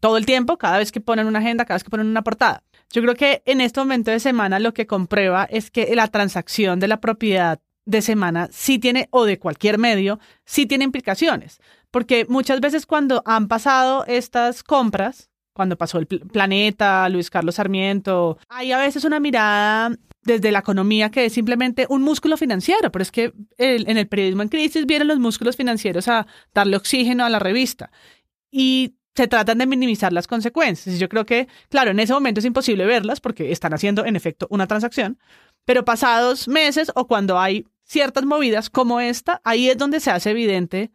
todo 0.00 0.16
el 0.16 0.26
tiempo, 0.26 0.58
cada 0.58 0.78
vez 0.78 0.90
que 0.90 1.00
ponen 1.00 1.26
una 1.26 1.38
agenda, 1.38 1.64
cada 1.64 1.76
vez 1.76 1.84
que 1.84 1.90
ponen 1.90 2.06
una 2.06 2.22
portada. 2.22 2.62
Yo 2.92 3.00
creo 3.02 3.14
que 3.14 3.42
en 3.46 3.60
este 3.60 3.80
momento 3.80 4.10
de 4.10 4.20
semana 4.20 4.60
lo 4.60 4.74
que 4.74 4.86
comprueba 4.86 5.44
es 5.44 5.70
que 5.70 5.94
la 5.96 6.08
transacción 6.08 6.78
de 6.78 6.88
la 6.88 7.00
propiedad 7.00 7.60
de 7.86 8.02
semana 8.02 8.48
sí 8.52 8.78
tiene, 8.78 9.08
o 9.10 9.24
de 9.24 9.38
cualquier 9.38 9.78
medio, 9.78 10.20
sí 10.44 10.66
tiene 10.66 10.84
implicaciones. 10.84 11.58
Porque 11.90 12.26
muchas 12.28 12.60
veces 12.60 12.86
cuando 12.86 13.22
han 13.26 13.48
pasado 13.48 14.04
estas 14.06 14.62
compras, 14.62 15.30
cuando 15.54 15.76
pasó 15.76 15.98
el 15.98 16.06
planeta, 16.06 17.08
Luis 17.08 17.30
Carlos 17.30 17.56
Sarmiento, 17.56 18.38
hay 18.48 18.72
a 18.72 18.78
veces 18.78 19.04
una 19.04 19.20
mirada 19.20 19.90
desde 20.22 20.52
la 20.52 20.60
economía 20.60 21.10
que 21.10 21.24
es 21.24 21.32
simplemente 21.32 21.86
un 21.88 22.02
músculo 22.02 22.36
financiero, 22.36 22.92
pero 22.92 23.02
es 23.02 23.10
que 23.10 23.32
en 23.58 23.98
el 23.98 24.06
periodismo 24.06 24.42
en 24.42 24.48
crisis 24.48 24.86
vienen 24.86 25.08
los 25.08 25.18
músculos 25.18 25.56
financieros 25.56 26.08
a 26.08 26.26
darle 26.54 26.76
oxígeno 26.76 27.24
a 27.24 27.30
la 27.30 27.38
revista. 27.38 27.90
Y 28.50 28.94
se 29.14 29.28
tratan 29.28 29.58
de 29.58 29.66
minimizar 29.66 30.12
las 30.12 30.26
consecuencias. 30.26 30.98
Yo 30.98 31.08
creo 31.08 31.26
que, 31.26 31.48
claro, 31.68 31.90
en 31.90 32.00
ese 32.00 32.12
momento 32.12 32.40
es 32.40 32.46
imposible 32.46 32.86
verlas 32.86 33.20
porque 33.20 33.52
están 33.52 33.74
haciendo, 33.74 34.04
en 34.04 34.16
efecto, 34.16 34.46
una 34.50 34.66
transacción, 34.66 35.18
pero 35.64 35.84
pasados 35.84 36.48
meses 36.48 36.90
o 36.94 37.06
cuando 37.06 37.38
hay 37.38 37.66
ciertas 37.84 38.24
movidas 38.24 38.70
como 38.70 39.00
esta, 39.00 39.40
ahí 39.44 39.68
es 39.68 39.76
donde 39.76 40.00
se 40.00 40.10
hace 40.10 40.30
evidente 40.30 40.92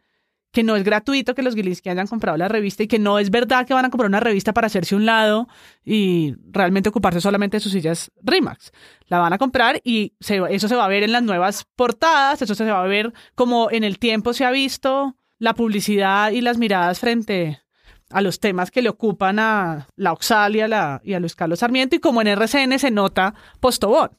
que 0.50 0.62
no 0.62 0.76
es 0.76 0.82
gratuito 0.82 1.34
que 1.34 1.42
los 1.42 1.54
Gilinski 1.54 1.90
hayan 1.90 2.06
comprado 2.06 2.38
la 2.38 2.48
revista 2.48 2.82
y 2.82 2.88
que 2.88 2.98
no 2.98 3.18
es 3.18 3.30
verdad 3.30 3.66
que 3.66 3.74
van 3.74 3.84
a 3.84 3.90
comprar 3.90 4.08
una 4.08 4.20
revista 4.20 4.54
para 4.54 4.66
hacerse 4.66 4.96
un 4.96 5.04
lado 5.04 5.46
y 5.84 6.34
realmente 6.50 6.88
ocuparse 6.88 7.20
solamente 7.20 7.58
de 7.58 7.60
sus 7.60 7.72
sillas 7.72 8.10
Rimax. 8.22 8.72
La 9.06 9.18
van 9.18 9.34
a 9.34 9.38
comprar 9.38 9.80
y 9.84 10.14
eso 10.20 10.68
se 10.68 10.74
va 10.74 10.84
a 10.86 10.88
ver 10.88 11.02
en 11.02 11.12
las 11.12 11.22
nuevas 11.22 11.66
portadas, 11.76 12.40
eso 12.40 12.54
se 12.54 12.64
va 12.64 12.82
a 12.82 12.86
ver 12.86 13.12
como 13.34 13.70
en 13.70 13.84
el 13.84 13.98
tiempo 13.98 14.32
se 14.32 14.46
ha 14.46 14.50
visto 14.50 15.16
la 15.38 15.54
publicidad 15.54 16.32
y 16.32 16.40
las 16.40 16.56
miradas 16.56 16.98
frente 16.98 17.60
a 18.10 18.20
los 18.20 18.40
temas 18.40 18.70
que 18.70 18.82
le 18.82 18.88
ocupan 18.88 19.38
a 19.38 19.88
la 19.96 20.12
Oxal 20.12 20.56
y 20.56 20.60
a, 20.60 20.68
la, 20.68 21.02
Carlos 21.36 21.58
Sarmiento 21.58 21.96
y 21.96 22.00
como 22.00 22.20
en 22.20 22.28
RCN 22.28 22.78
se 22.78 22.90
nota 22.90 23.34
postobón. 23.60 24.10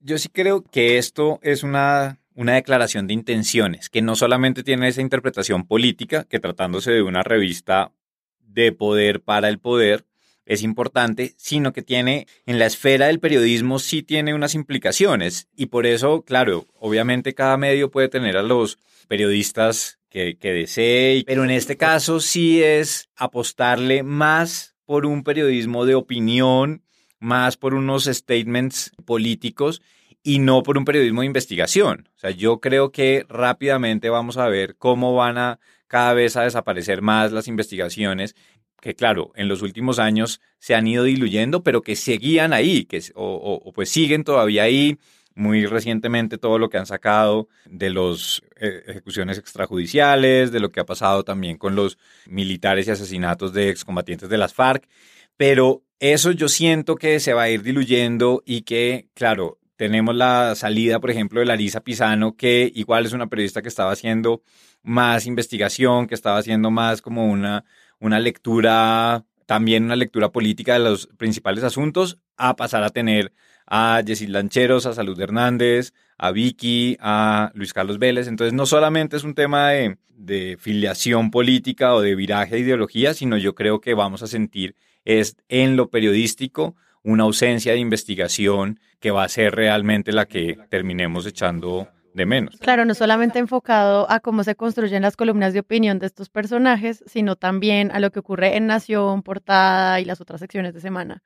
Yo 0.00 0.18
sí 0.18 0.28
creo 0.28 0.62
que 0.62 0.98
esto 0.98 1.40
es 1.42 1.62
una, 1.62 2.18
una 2.34 2.54
declaración 2.54 3.06
de 3.06 3.14
intenciones, 3.14 3.88
que 3.88 4.02
no 4.02 4.14
solamente 4.14 4.62
tiene 4.62 4.88
esa 4.88 5.00
interpretación 5.00 5.66
política, 5.66 6.24
que 6.24 6.38
tratándose 6.38 6.92
de 6.92 7.02
una 7.02 7.22
revista 7.22 7.92
de 8.40 8.72
poder 8.72 9.22
para 9.22 9.48
el 9.48 9.58
poder, 9.58 10.04
es 10.48 10.62
importante, 10.62 11.34
sino 11.36 11.72
que 11.72 11.82
tiene 11.82 12.26
en 12.46 12.58
la 12.58 12.66
esfera 12.66 13.06
del 13.06 13.20
periodismo 13.20 13.78
sí 13.78 14.02
tiene 14.02 14.34
unas 14.34 14.54
implicaciones 14.54 15.46
y 15.54 15.66
por 15.66 15.84
eso, 15.84 16.22
claro, 16.22 16.66
obviamente 16.78 17.34
cada 17.34 17.58
medio 17.58 17.90
puede 17.90 18.08
tener 18.08 18.36
a 18.38 18.42
los 18.42 18.78
periodistas 19.08 19.97
que, 20.08 20.36
desee, 20.40 21.24
pero 21.26 21.44
en 21.44 21.50
este 21.50 21.76
caso 21.76 22.20
sí 22.20 22.62
es 22.62 23.08
apostarle 23.16 24.02
más 24.02 24.76
por 24.84 25.06
un 25.06 25.22
periodismo 25.22 25.84
de 25.84 25.94
opinión, 25.94 26.82
más 27.18 27.56
por 27.56 27.74
unos 27.74 28.04
statements 28.04 28.92
políticos 29.04 29.82
y 30.22 30.38
no 30.38 30.62
por 30.62 30.78
un 30.78 30.84
periodismo 30.84 31.20
de 31.20 31.26
investigación. 31.26 32.08
O 32.16 32.18
sea, 32.18 32.30
yo 32.30 32.60
creo 32.60 32.90
que 32.90 33.26
rápidamente 33.28 34.08
vamos 34.08 34.36
a 34.36 34.48
ver 34.48 34.76
cómo 34.76 35.14
van 35.14 35.38
a 35.38 35.60
cada 35.86 36.14
vez 36.14 36.36
a 36.36 36.42
desaparecer 36.42 37.02
más 37.02 37.32
las 37.32 37.48
investigaciones 37.48 38.34
que 38.80 38.94
claro, 38.94 39.32
en 39.34 39.48
los 39.48 39.62
últimos 39.62 39.98
años 39.98 40.40
se 40.58 40.76
han 40.76 40.86
ido 40.86 41.02
diluyendo, 41.02 41.64
pero 41.64 41.82
que 41.82 41.96
seguían 41.96 42.52
ahí, 42.52 42.84
que, 42.84 43.02
o 43.16 43.72
pues 43.74 43.88
siguen 43.90 44.22
todavía 44.22 44.62
ahí, 44.62 44.98
muy 45.38 45.66
recientemente 45.66 46.36
todo 46.36 46.58
lo 46.58 46.68
que 46.68 46.78
han 46.78 46.86
sacado 46.86 47.48
de 47.64 47.90
las 47.90 48.42
eh, 48.56 48.82
ejecuciones 48.88 49.38
extrajudiciales, 49.38 50.50
de 50.50 50.58
lo 50.58 50.72
que 50.72 50.80
ha 50.80 50.84
pasado 50.84 51.22
también 51.22 51.58
con 51.58 51.76
los 51.76 51.96
militares 52.26 52.88
y 52.88 52.90
asesinatos 52.90 53.52
de 53.52 53.70
excombatientes 53.70 54.28
de 54.28 54.36
las 54.36 54.52
FARC, 54.52 54.88
pero 55.36 55.84
eso 56.00 56.32
yo 56.32 56.48
siento 56.48 56.96
que 56.96 57.20
se 57.20 57.34
va 57.34 57.42
a 57.42 57.50
ir 57.50 57.62
diluyendo 57.62 58.42
y 58.44 58.62
que, 58.62 59.06
claro, 59.14 59.58
tenemos 59.76 60.16
la 60.16 60.56
salida, 60.56 60.98
por 60.98 61.12
ejemplo, 61.12 61.38
de 61.38 61.46
Larisa 61.46 61.82
Pisano, 61.82 62.36
que 62.36 62.72
igual 62.74 63.06
es 63.06 63.12
una 63.12 63.28
periodista 63.28 63.62
que 63.62 63.68
estaba 63.68 63.92
haciendo 63.92 64.42
más 64.82 65.24
investigación, 65.24 66.08
que 66.08 66.16
estaba 66.16 66.38
haciendo 66.38 66.72
más 66.72 67.00
como 67.00 67.30
una, 67.30 67.64
una 68.00 68.18
lectura, 68.18 69.24
también 69.46 69.84
una 69.84 69.94
lectura 69.94 70.32
política 70.32 70.72
de 70.72 70.80
los 70.80 71.06
principales 71.16 71.62
asuntos, 71.62 72.18
a 72.36 72.56
pasar 72.56 72.82
a 72.82 72.90
tener 72.90 73.32
a 73.68 74.00
Yesid 74.00 74.30
Lancheros, 74.30 74.86
a 74.86 74.94
Salud 74.94 75.20
Hernández, 75.20 75.92
a 76.16 76.32
Vicky, 76.32 76.96
a 77.00 77.52
Luis 77.54 77.72
Carlos 77.72 77.98
Vélez. 77.98 78.26
Entonces, 78.26 78.54
no 78.54 78.66
solamente 78.66 79.16
es 79.16 79.24
un 79.24 79.34
tema 79.34 79.70
de, 79.70 79.98
de, 80.08 80.56
filiación 80.58 81.30
política 81.30 81.94
o 81.94 82.00
de 82.00 82.14
viraje 82.14 82.56
de 82.56 82.62
ideología, 82.62 83.14
sino 83.14 83.36
yo 83.36 83.54
creo 83.54 83.80
que 83.80 83.94
vamos 83.94 84.22
a 84.22 84.26
sentir 84.26 84.74
es 85.04 85.36
en 85.48 85.76
lo 85.76 85.88
periodístico 85.88 86.76
una 87.02 87.24
ausencia 87.24 87.72
de 87.72 87.78
investigación 87.78 88.78
que 89.00 89.10
va 89.10 89.24
a 89.24 89.28
ser 89.28 89.54
realmente 89.54 90.12
la 90.12 90.26
que 90.26 90.58
terminemos 90.68 91.24
echando 91.26 91.88
de 92.12 92.26
menos. 92.26 92.56
Claro, 92.58 92.84
no 92.84 92.94
solamente 92.94 93.38
enfocado 93.38 94.10
a 94.10 94.20
cómo 94.20 94.44
se 94.44 94.56
construyen 94.56 95.02
las 95.02 95.16
columnas 95.16 95.54
de 95.54 95.60
opinión 95.60 95.98
de 95.98 96.06
estos 96.06 96.28
personajes, 96.28 97.02
sino 97.06 97.36
también 97.36 97.90
a 97.92 98.00
lo 98.00 98.10
que 98.10 98.18
ocurre 98.18 98.56
en 98.56 98.66
Nación, 98.66 99.22
Portada 99.22 100.00
y 100.00 100.04
las 100.04 100.20
otras 100.20 100.40
secciones 100.40 100.74
de 100.74 100.80
semana. 100.80 101.22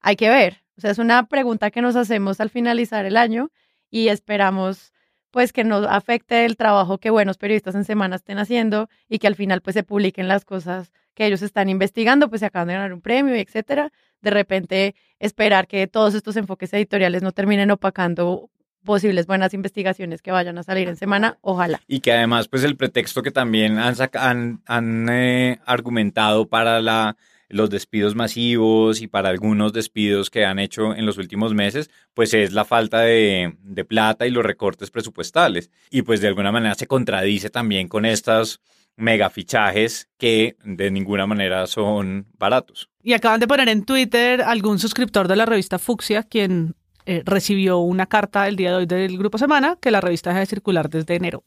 Hay 0.00 0.16
que 0.16 0.28
ver, 0.28 0.62
o 0.76 0.80
sea, 0.80 0.90
es 0.90 0.98
una 0.98 1.26
pregunta 1.26 1.70
que 1.70 1.82
nos 1.82 1.96
hacemos 1.96 2.40
al 2.40 2.50
finalizar 2.50 3.06
el 3.06 3.16
año 3.16 3.50
y 3.90 4.08
esperamos 4.08 4.92
pues 5.30 5.52
que 5.52 5.64
no 5.64 5.78
afecte 5.78 6.44
el 6.44 6.56
trabajo 6.56 6.98
que 6.98 7.10
buenos 7.10 7.38
periodistas 7.38 7.74
en 7.74 7.84
semana 7.84 8.16
estén 8.16 8.38
haciendo 8.38 8.88
y 9.08 9.18
que 9.18 9.26
al 9.26 9.34
final 9.34 9.62
pues 9.62 9.74
se 9.74 9.82
publiquen 9.82 10.28
las 10.28 10.44
cosas 10.44 10.92
que 11.14 11.26
ellos 11.26 11.42
están 11.42 11.68
investigando, 11.68 12.28
pues 12.28 12.40
se 12.40 12.46
acaban 12.46 12.68
de 12.68 12.74
ganar 12.74 12.92
un 12.92 13.00
premio 13.00 13.34
etcétera. 13.34 13.92
De 14.20 14.30
repente 14.30 14.94
esperar 15.18 15.66
que 15.66 15.86
todos 15.86 16.14
estos 16.14 16.36
enfoques 16.36 16.72
editoriales 16.72 17.22
no 17.22 17.32
terminen 17.32 17.70
opacando 17.72 18.48
posibles 18.84 19.26
buenas 19.26 19.54
investigaciones 19.54 20.22
que 20.22 20.30
vayan 20.30 20.58
a 20.58 20.62
salir 20.62 20.88
en 20.88 20.96
semana, 20.96 21.38
ojalá. 21.40 21.80
Y 21.88 22.00
que 22.00 22.12
además 22.12 22.48
pues 22.48 22.62
el 22.64 22.76
pretexto 22.76 23.22
que 23.22 23.30
también 23.30 23.78
han, 23.78 23.94
han, 24.14 24.62
han 24.66 25.08
eh, 25.08 25.58
argumentado 25.66 26.48
para 26.48 26.80
la 26.80 27.16
los 27.48 27.70
despidos 27.70 28.14
masivos 28.14 29.00
y 29.00 29.06
para 29.06 29.28
algunos 29.28 29.72
despidos 29.72 30.30
que 30.30 30.44
han 30.44 30.58
hecho 30.58 30.94
en 30.94 31.06
los 31.06 31.18
últimos 31.18 31.54
meses, 31.54 31.90
pues 32.14 32.34
es 32.34 32.52
la 32.52 32.64
falta 32.64 33.00
de, 33.00 33.54
plata 33.88 34.26
y 34.26 34.30
los 34.30 34.44
recortes 34.44 34.90
presupuestales. 34.90 35.70
Y 35.90 36.02
pues 36.02 36.20
de 36.20 36.28
alguna 36.28 36.52
manera 36.52 36.74
se 36.74 36.86
contradice 36.86 37.50
también 37.50 37.88
con 37.88 38.04
estos 38.04 38.60
megafichajes 38.96 40.08
que 40.18 40.56
de 40.64 40.90
ninguna 40.90 41.26
manera 41.26 41.66
son 41.66 42.26
baratos. 42.38 42.88
Y 43.02 43.12
acaban 43.12 43.40
de 43.40 43.48
poner 43.48 43.68
en 43.68 43.84
Twitter 43.84 44.42
algún 44.42 44.78
suscriptor 44.78 45.28
de 45.28 45.36
la 45.36 45.46
revista 45.46 45.78
Fuxia, 45.78 46.22
quien 46.22 46.76
eh, 47.06 47.22
recibió 47.24 47.78
una 47.78 48.06
carta 48.06 48.48
el 48.48 48.56
día 48.56 48.70
de 48.70 48.76
hoy 48.76 48.86
del 48.86 49.18
Grupo 49.18 49.36
Semana 49.36 49.76
que 49.80 49.90
la 49.90 50.00
revista 50.00 50.30
deja 50.30 50.40
de 50.40 50.46
circular 50.46 50.88
desde 50.88 51.16
enero. 51.16 51.44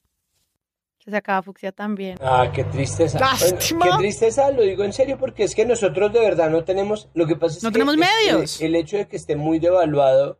Se 1.10 1.16
acaba 1.16 1.42
Fucsia 1.42 1.72
también. 1.72 2.18
Ah, 2.22 2.52
qué 2.54 2.66
tristeza. 2.66 3.18
Lástima. 3.20 3.86
Qué 3.86 3.98
tristeza, 3.98 4.52
lo 4.52 4.62
digo 4.62 4.84
en 4.84 4.92
serio, 4.92 5.18
porque 5.18 5.44
es 5.44 5.56
que 5.56 5.66
nosotros 5.66 6.12
de 6.12 6.20
verdad 6.20 6.50
no 6.50 6.64
tenemos. 6.66 7.10
Lo 7.14 7.26
que 7.26 7.36
pasa 7.38 7.58
es 7.58 7.64
No 7.64 7.70
que 7.70 7.74
tenemos 7.74 7.94
el- 7.94 8.00
medios. 8.02 8.60
El, 8.62 8.76
el 8.76 8.82
hecho 8.82 8.98
de 8.98 9.08
que 9.08 9.16
esté 9.16 9.36
muy 9.36 9.60
devaluado. 9.60 10.38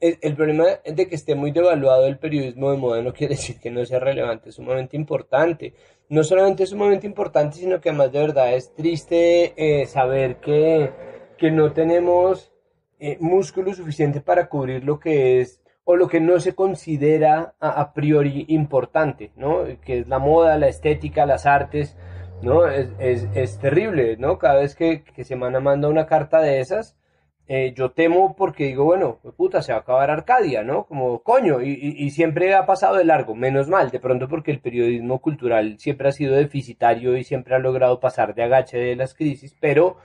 El, 0.00 0.16
el 0.22 0.34
problema 0.36 0.64
de 0.84 1.08
que 1.08 1.14
esté 1.16 1.34
muy 1.34 1.50
devaluado 1.50 2.06
el 2.06 2.18
periodismo 2.18 2.70
de 2.70 2.76
moda 2.78 3.02
no 3.02 3.12
quiere 3.12 3.34
decir 3.34 3.58
que 3.58 3.68
no 3.70 3.84
sea 3.84 3.98
relevante, 3.98 4.48
es 4.50 4.54
sumamente 4.54 4.96
importante. 4.96 5.74
No 6.08 6.22
solamente 6.24 6.62
es 6.62 6.70
sumamente 6.70 7.06
importante, 7.06 7.56
sino 7.58 7.80
que 7.80 7.88
además 7.90 8.12
de 8.12 8.20
verdad 8.20 8.54
es 8.54 8.72
triste 8.74 9.54
eh, 9.56 9.86
saber 9.86 10.36
que, 10.36 10.92
que 11.36 11.50
no 11.50 11.72
tenemos 11.72 12.52
eh, 13.00 13.16
músculo 13.20 13.74
suficiente 13.74 14.20
para 14.20 14.48
cubrir 14.48 14.84
lo 14.84 14.98
que 15.00 15.40
es 15.40 15.60
o 15.90 15.96
lo 15.96 16.06
que 16.06 16.20
no 16.20 16.38
se 16.38 16.54
considera 16.54 17.54
a, 17.60 17.94
priori 17.94 18.44
importante, 18.48 19.32
¿no? 19.36 19.64
Que 19.82 20.00
es 20.00 20.06
la 20.06 20.18
moda, 20.18 20.58
la 20.58 20.68
estética, 20.68 21.24
las 21.24 21.46
artes, 21.46 21.96
¿no? 22.42 22.68
Es, 22.68 22.90
es, 22.98 23.26
es 23.34 23.58
terrible, 23.58 24.18
¿no? 24.18 24.36
Cada 24.36 24.60
vez 24.60 24.74
que, 24.74 25.02
que 25.02 25.24
Semana 25.24 25.60
manda 25.60 25.88
una 25.88 26.04
carta 26.04 26.42
de 26.42 26.60
esas, 26.60 26.94
eh, 27.46 27.72
yo 27.74 27.92
temo 27.92 28.36
porque 28.36 28.64
digo, 28.64 28.84
bueno, 28.84 29.18
puta, 29.38 29.62
se 29.62 29.72
va 29.72 29.78
a 29.78 29.80
acabar 29.80 30.10
Arcadia, 30.10 30.62
¿no? 30.62 30.84
Como 30.84 31.22
coño, 31.22 31.62
y, 31.62 31.70
y 31.72 32.10
siempre 32.10 32.54
ha 32.54 32.66
pasado 32.66 32.96
de 32.96 33.06
largo, 33.06 33.34
menos 33.34 33.66
mal, 33.68 33.88
de 33.90 33.98
pronto 33.98 34.28
porque 34.28 34.50
el 34.50 34.60
periodismo 34.60 35.22
cultural 35.22 35.78
siempre 35.78 36.08
ha 36.10 36.12
sido 36.12 36.36
deficitario 36.36 37.16
y 37.16 37.24
siempre 37.24 37.54
ha 37.54 37.60
logrado 37.60 37.98
pasar 37.98 38.34
de 38.34 38.42
agache 38.42 38.76
de 38.76 38.94
las 38.94 39.14
crisis, 39.14 39.56
pero 39.58 39.96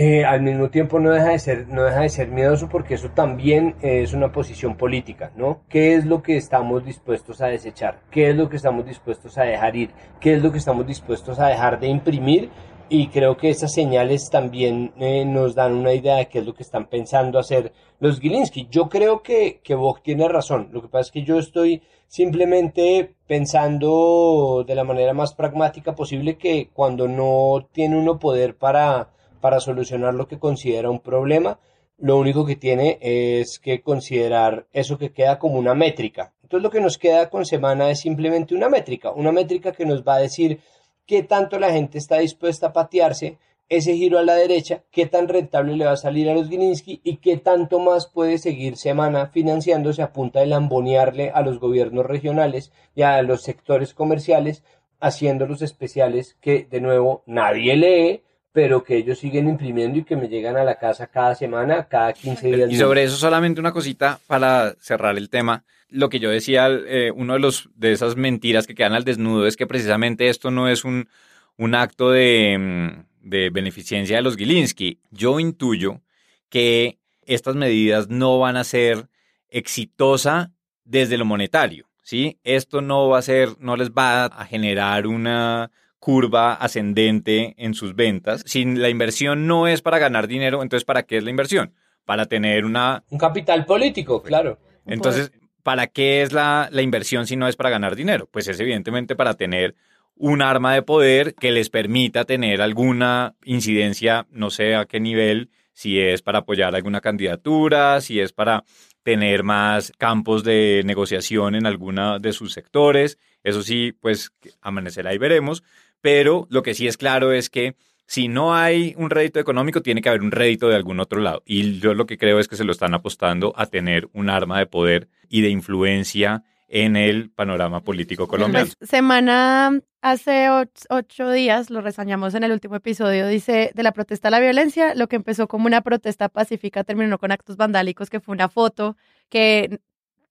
eh, 0.00 0.24
al 0.24 0.42
mismo 0.42 0.70
tiempo 0.70 1.00
no 1.00 1.10
deja 1.10 1.30
de 1.30 1.40
ser 1.40 1.66
no 1.66 1.82
deja 1.82 2.02
de 2.02 2.08
ser 2.08 2.28
miedoso 2.28 2.68
porque 2.68 2.94
eso 2.94 3.10
también 3.10 3.74
eh, 3.82 4.02
es 4.04 4.12
una 4.12 4.30
posición 4.30 4.76
política 4.76 5.32
no 5.34 5.62
qué 5.68 5.96
es 5.96 6.06
lo 6.06 6.22
que 6.22 6.36
estamos 6.36 6.84
dispuestos 6.84 7.40
a 7.40 7.48
desechar 7.48 7.98
qué 8.08 8.30
es 8.30 8.36
lo 8.36 8.48
que 8.48 8.58
estamos 8.58 8.86
dispuestos 8.86 9.36
a 9.38 9.42
dejar 9.42 9.74
ir 9.74 9.90
qué 10.20 10.34
es 10.34 10.42
lo 10.42 10.52
que 10.52 10.58
estamos 10.58 10.86
dispuestos 10.86 11.40
a 11.40 11.48
dejar 11.48 11.80
de 11.80 11.88
imprimir 11.88 12.48
y 12.88 13.08
creo 13.08 13.36
que 13.36 13.50
esas 13.50 13.74
señales 13.74 14.30
también 14.30 14.92
eh, 15.00 15.24
nos 15.24 15.56
dan 15.56 15.74
una 15.74 15.92
idea 15.92 16.14
de 16.14 16.28
qué 16.28 16.38
es 16.38 16.46
lo 16.46 16.54
que 16.54 16.62
están 16.62 16.86
pensando 16.86 17.38
hacer 17.38 17.72
los 18.00 18.18
Gilinski. 18.18 18.68
Yo 18.70 18.88
creo 18.88 19.22
que, 19.22 19.60
que 19.62 19.74
Vogt 19.74 20.02
tiene 20.02 20.26
razón. 20.26 20.70
Lo 20.72 20.80
que 20.80 20.88
pasa 20.88 21.08
es 21.08 21.10
que 21.10 21.22
yo 21.22 21.38
estoy 21.38 21.82
simplemente 22.06 23.14
pensando 23.26 24.64
de 24.66 24.74
la 24.74 24.84
manera 24.84 25.12
más 25.12 25.34
pragmática 25.34 25.94
posible 25.94 26.38
que 26.38 26.70
cuando 26.72 27.08
no 27.08 27.68
tiene 27.72 27.98
uno 27.98 28.18
poder 28.18 28.56
para, 28.56 29.10
para 29.40 29.60
solucionar 29.60 30.14
lo 30.14 30.28
que 30.28 30.38
considera 30.38 30.90
un 30.90 31.00
problema, 31.00 31.58
lo 31.98 32.16
único 32.16 32.46
que 32.46 32.56
tiene 32.56 32.98
es 33.00 33.58
que 33.58 33.82
considerar 33.82 34.66
eso 34.72 34.98
que 34.98 35.12
queda 35.12 35.38
como 35.38 35.58
una 35.58 35.74
métrica. 35.74 36.32
Entonces 36.42 36.62
lo 36.62 36.70
que 36.70 36.80
nos 36.80 36.96
queda 36.96 37.28
con 37.28 37.44
semana 37.44 37.90
es 37.90 38.00
simplemente 38.00 38.54
una 38.54 38.68
métrica, 38.68 39.10
una 39.10 39.32
métrica 39.32 39.72
que 39.72 39.84
nos 39.84 40.02
va 40.02 40.14
a 40.14 40.20
decir 40.20 40.60
qué 41.06 41.22
tanto 41.22 41.58
la 41.58 41.72
gente 41.72 41.98
está 41.98 42.18
dispuesta 42.18 42.68
a 42.68 42.72
patearse 42.72 43.38
ese 43.68 43.94
giro 43.94 44.18
a 44.18 44.22
la 44.22 44.34
derecha, 44.34 44.82
qué 44.90 45.06
tan 45.06 45.28
rentable 45.28 45.76
le 45.76 45.84
va 45.84 45.92
a 45.92 45.96
salir 45.96 46.30
a 46.30 46.34
los 46.34 46.48
Gilinski 46.48 47.00
y 47.04 47.16
qué 47.16 47.36
tanto 47.36 47.78
más 47.80 48.06
puede 48.06 48.38
seguir 48.38 48.76
Semana 48.76 49.26
financiándose 49.26 50.00
a 50.00 50.12
punta 50.12 50.40
de 50.40 50.46
lambonearle 50.46 51.30
a 51.34 51.42
los 51.42 51.60
gobiernos 51.60 52.06
regionales 52.06 52.72
y 52.94 53.02
a 53.02 53.20
los 53.22 53.42
sectores 53.42 53.92
comerciales, 53.92 54.62
haciendo 55.00 55.46
los 55.46 55.60
especiales 55.60 56.36
que 56.40 56.66
de 56.70 56.80
nuevo 56.80 57.22
nadie 57.26 57.76
lee, 57.76 58.22
pero 58.52 58.82
que 58.82 58.96
ellos 58.96 59.18
siguen 59.18 59.48
imprimiendo 59.48 59.98
y 59.98 60.04
que 60.04 60.16
me 60.16 60.28
llegan 60.28 60.56
a 60.56 60.64
la 60.64 60.76
casa 60.76 61.06
cada 61.06 61.34
semana, 61.34 61.86
cada 61.88 62.12
15 62.12 62.46
días. 62.48 62.72
Y 62.72 62.76
sobre 62.76 63.04
eso 63.04 63.16
solamente 63.16 63.60
una 63.60 63.72
cosita 63.72 64.18
para 64.26 64.74
cerrar 64.80 65.16
el 65.16 65.30
tema. 65.30 65.64
Lo 65.90 66.08
que 66.08 66.18
yo 66.18 66.30
decía, 66.30 66.68
eh, 66.68 67.10
uno 67.14 67.34
de 67.34 67.38
los 67.38 67.70
de 67.74 67.92
esas 67.92 68.16
mentiras 68.16 68.66
que 68.66 68.74
quedan 68.74 68.94
al 68.94 69.04
desnudo 69.04 69.46
es 69.46 69.56
que 69.56 69.66
precisamente 69.66 70.28
esto 70.28 70.50
no 70.50 70.68
es 70.68 70.84
un, 70.84 71.08
un 71.56 71.74
acto 71.74 72.10
de, 72.10 73.04
de 73.22 73.50
beneficencia 73.50 74.16
de 74.16 74.22
los 74.22 74.36
Gilinski. 74.36 75.00
Yo 75.10 75.40
intuyo 75.40 76.00
que 76.48 76.98
estas 77.26 77.54
medidas 77.56 78.08
no 78.08 78.38
van 78.38 78.56
a 78.56 78.64
ser 78.64 79.08
exitosa 79.50 80.52
desde 80.84 81.18
lo 81.18 81.24
monetario, 81.24 81.86
¿sí? 82.02 82.38
Esto 82.42 82.80
no 82.80 83.08
va 83.08 83.18
a 83.18 83.22
ser, 83.22 83.50
no 83.58 83.76
les 83.76 83.90
va 83.90 84.24
a 84.24 84.44
generar 84.46 85.06
una 85.06 85.70
curva 85.98 86.54
ascendente 86.54 87.54
en 87.58 87.74
sus 87.74 87.94
ventas. 87.94 88.42
Si 88.46 88.64
la 88.64 88.88
inversión 88.88 89.46
no 89.46 89.66
es 89.66 89.82
para 89.82 89.98
ganar 89.98 90.28
dinero, 90.28 90.62
entonces 90.62 90.84
¿para 90.84 91.02
qué 91.02 91.18
es 91.18 91.24
la 91.24 91.30
inversión? 91.30 91.74
Para 92.04 92.26
tener 92.26 92.64
una... 92.64 93.04
Un 93.10 93.18
capital 93.18 93.64
político, 93.66 94.22
claro. 94.22 94.58
Entonces, 94.86 95.32
¿para 95.62 95.88
qué 95.88 96.22
es 96.22 96.32
la, 96.32 96.68
la 96.72 96.82
inversión 96.82 97.26
si 97.26 97.36
no 97.36 97.48
es 97.48 97.56
para 97.56 97.70
ganar 97.70 97.96
dinero? 97.96 98.28
Pues 98.30 98.48
es 98.48 98.58
evidentemente 98.60 99.16
para 99.16 99.34
tener 99.34 99.74
un 100.14 100.42
arma 100.42 100.74
de 100.74 100.82
poder 100.82 101.34
que 101.34 101.52
les 101.52 101.70
permita 101.70 102.24
tener 102.24 102.60
alguna 102.60 103.34
incidencia, 103.44 104.26
no 104.30 104.50
sé 104.50 104.74
a 104.74 104.86
qué 104.86 105.00
nivel, 105.00 105.50
si 105.72 106.00
es 106.00 106.22
para 106.22 106.40
apoyar 106.40 106.74
alguna 106.74 107.00
candidatura, 107.00 108.00
si 108.00 108.18
es 108.18 108.32
para 108.32 108.64
tener 109.04 109.44
más 109.44 109.92
campos 109.96 110.42
de 110.42 110.82
negociación 110.84 111.54
en 111.54 111.66
alguna 111.66 112.18
de 112.18 112.32
sus 112.32 112.52
sectores. 112.52 113.16
Eso 113.44 113.62
sí, 113.62 113.92
pues 113.92 114.32
amanecerá 114.60 115.14
y 115.14 115.18
veremos. 115.18 115.62
Pero 116.00 116.46
lo 116.50 116.62
que 116.62 116.74
sí 116.74 116.86
es 116.86 116.96
claro 116.96 117.32
es 117.32 117.50
que 117.50 117.74
si 118.06 118.28
no 118.28 118.54
hay 118.54 118.94
un 118.96 119.10
rédito 119.10 119.38
económico, 119.38 119.82
tiene 119.82 120.00
que 120.00 120.08
haber 120.08 120.22
un 120.22 120.30
rédito 120.30 120.68
de 120.68 120.76
algún 120.76 120.98
otro 120.98 121.20
lado. 121.20 121.42
Y 121.44 121.78
yo 121.78 121.92
lo 121.92 122.06
que 122.06 122.16
creo 122.16 122.38
es 122.38 122.48
que 122.48 122.56
se 122.56 122.64
lo 122.64 122.72
están 122.72 122.94
apostando 122.94 123.52
a 123.56 123.66
tener 123.66 124.08
un 124.14 124.30
arma 124.30 124.58
de 124.58 124.66
poder 124.66 125.08
y 125.28 125.42
de 125.42 125.50
influencia 125.50 126.42
en 126.68 126.96
el 126.96 127.30
panorama 127.30 127.80
político 127.82 128.26
colombiano. 128.26 128.70
Pues, 128.78 128.88
semana 128.88 129.78
hace 130.00 130.48
ocho, 130.50 130.84
ocho, 130.90 131.30
días, 131.30 131.70
lo 131.70 131.80
resañamos 131.80 132.34
en 132.34 132.44
el 132.44 132.52
último 132.52 132.76
episodio, 132.76 133.26
dice 133.26 133.72
de 133.74 133.82
la 133.82 133.92
protesta 133.92 134.28
a 134.28 134.30
la 134.30 134.40
violencia, 134.40 134.94
lo 134.94 135.08
que 135.08 135.16
empezó 135.16 135.48
como 135.48 135.66
una 135.66 135.80
protesta 135.80 136.28
pacífica 136.28 136.84
terminó 136.84 137.18
con 137.18 137.32
actos 137.32 137.56
vandálicos, 137.56 138.10
que 138.10 138.20
fue 138.20 138.34
una 138.34 138.48
foto 138.48 138.96
que 139.28 139.80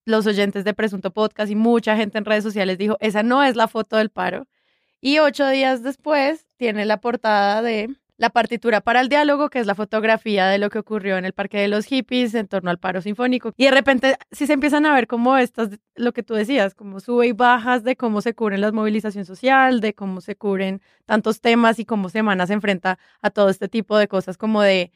los 0.06 0.26
oyentes 0.26 0.64
de 0.64 0.74
Presunto 0.74 1.12
Podcast 1.12 1.52
y 1.52 1.56
mucha 1.56 1.98
gente 1.98 2.18
en 2.18 2.26
redes 2.26 2.44
sociales 2.44 2.78
dijo, 2.78 2.98
esa 3.02 3.24
no 3.24 3.44
es 3.44 3.56
la 3.56 3.68
foto 3.68 3.98
del 3.98 4.10
paro. 4.10 4.48
Y 5.08 5.20
ocho 5.20 5.48
días 5.48 5.84
después 5.84 6.50
tiene 6.58 6.84
la 6.84 7.00
portada 7.00 7.62
de 7.62 7.96
la 8.18 8.30
partitura 8.30 8.82
para 8.82 9.00
el 9.00 9.08
diálogo, 9.08 9.50
que 9.50 9.60
es 9.60 9.66
la 9.66 9.74
fotografía 9.74 10.48
de 10.48 10.58
lo 10.58 10.70
que 10.70 10.80
ocurrió 10.80 11.18
en 11.18 11.24
el 11.24 11.32
Parque 11.32 11.60
de 11.60 11.70
los 11.70 11.86
Hippies 11.86 12.36
en 12.36 12.50
torno 12.50 12.70
al 12.70 12.78
paro 12.78 13.02
sinfónico. 13.02 13.54
Y 13.56 13.64
de 13.64 13.72
repente 13.72 14.18
sí 14.34 14.48
se 14.48 14.52
empiezan 14.52 14.86
a 14.86 14.94
ver 14.94 15.08
como 15.08 15.38
estas, 15.38 15.70
lo 15.96 16.12
que 16.12 16.24
tú 16.24 16.34
decías, 16.34 16.76
como 16.76 17.00
sube 17.00 17.28
y 17.28 17.32
bajas 17.32 17.86
de 17.86 17.96
cómo 17.96 18.20
se 18.20 18.34
cubren 18.34 18.60
la 18.60 18.74
movilización 18.74 19.24
social, 19.24 19.80
de 19.80 19.94
cómo 19.94 20.20
se 20.20 20.36
cubren 20.36 20.82
tantos 21.06 21.40
temas 21.40 21.80
y 21.80 21.86
cómo 21.86 22.10
Semana 22.10 22.46
se 22.46 22.52
enfrenta 22.52 23.00
a 23.22 23.30
todo 23.30 23.48
este 23.48 23.70
tipo 23.70 23.98
de 23.98 24.10
cosas, 24.10 24.38
como 24.38 24.62
de 24.62 24.92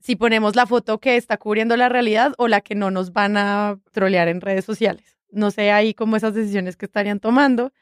si 0.00 0.16
ponemos 0.16 0.56
la 0.56 0.64
foto 0.64 1.00
que 1.00 1.18
está 1.18 1.36
cubriendo 1.36 1.76
la 1.76 1.90
realidad 1.90 2.32
o 2.38 2.48
la 2.48 2.62
que 2.62 2.76
no 2.76 2.90
nos 2.90 3.12
van 3.12 3.36
a 3.36 3.78
trolear 3.92 4.28
en 4.28 4.40
redes 4.40 4.64
sociales. 4.64 5.18
No 5.30 5.50
sé 5.50 5.70
ahí 5.70 5.92
cómo 5.92 6.16
esas 6.16 6.32
decisiones 6.32 6.78
que 6.78 6.86
estarían 6.86 7.20
tomando. 7.20 7.74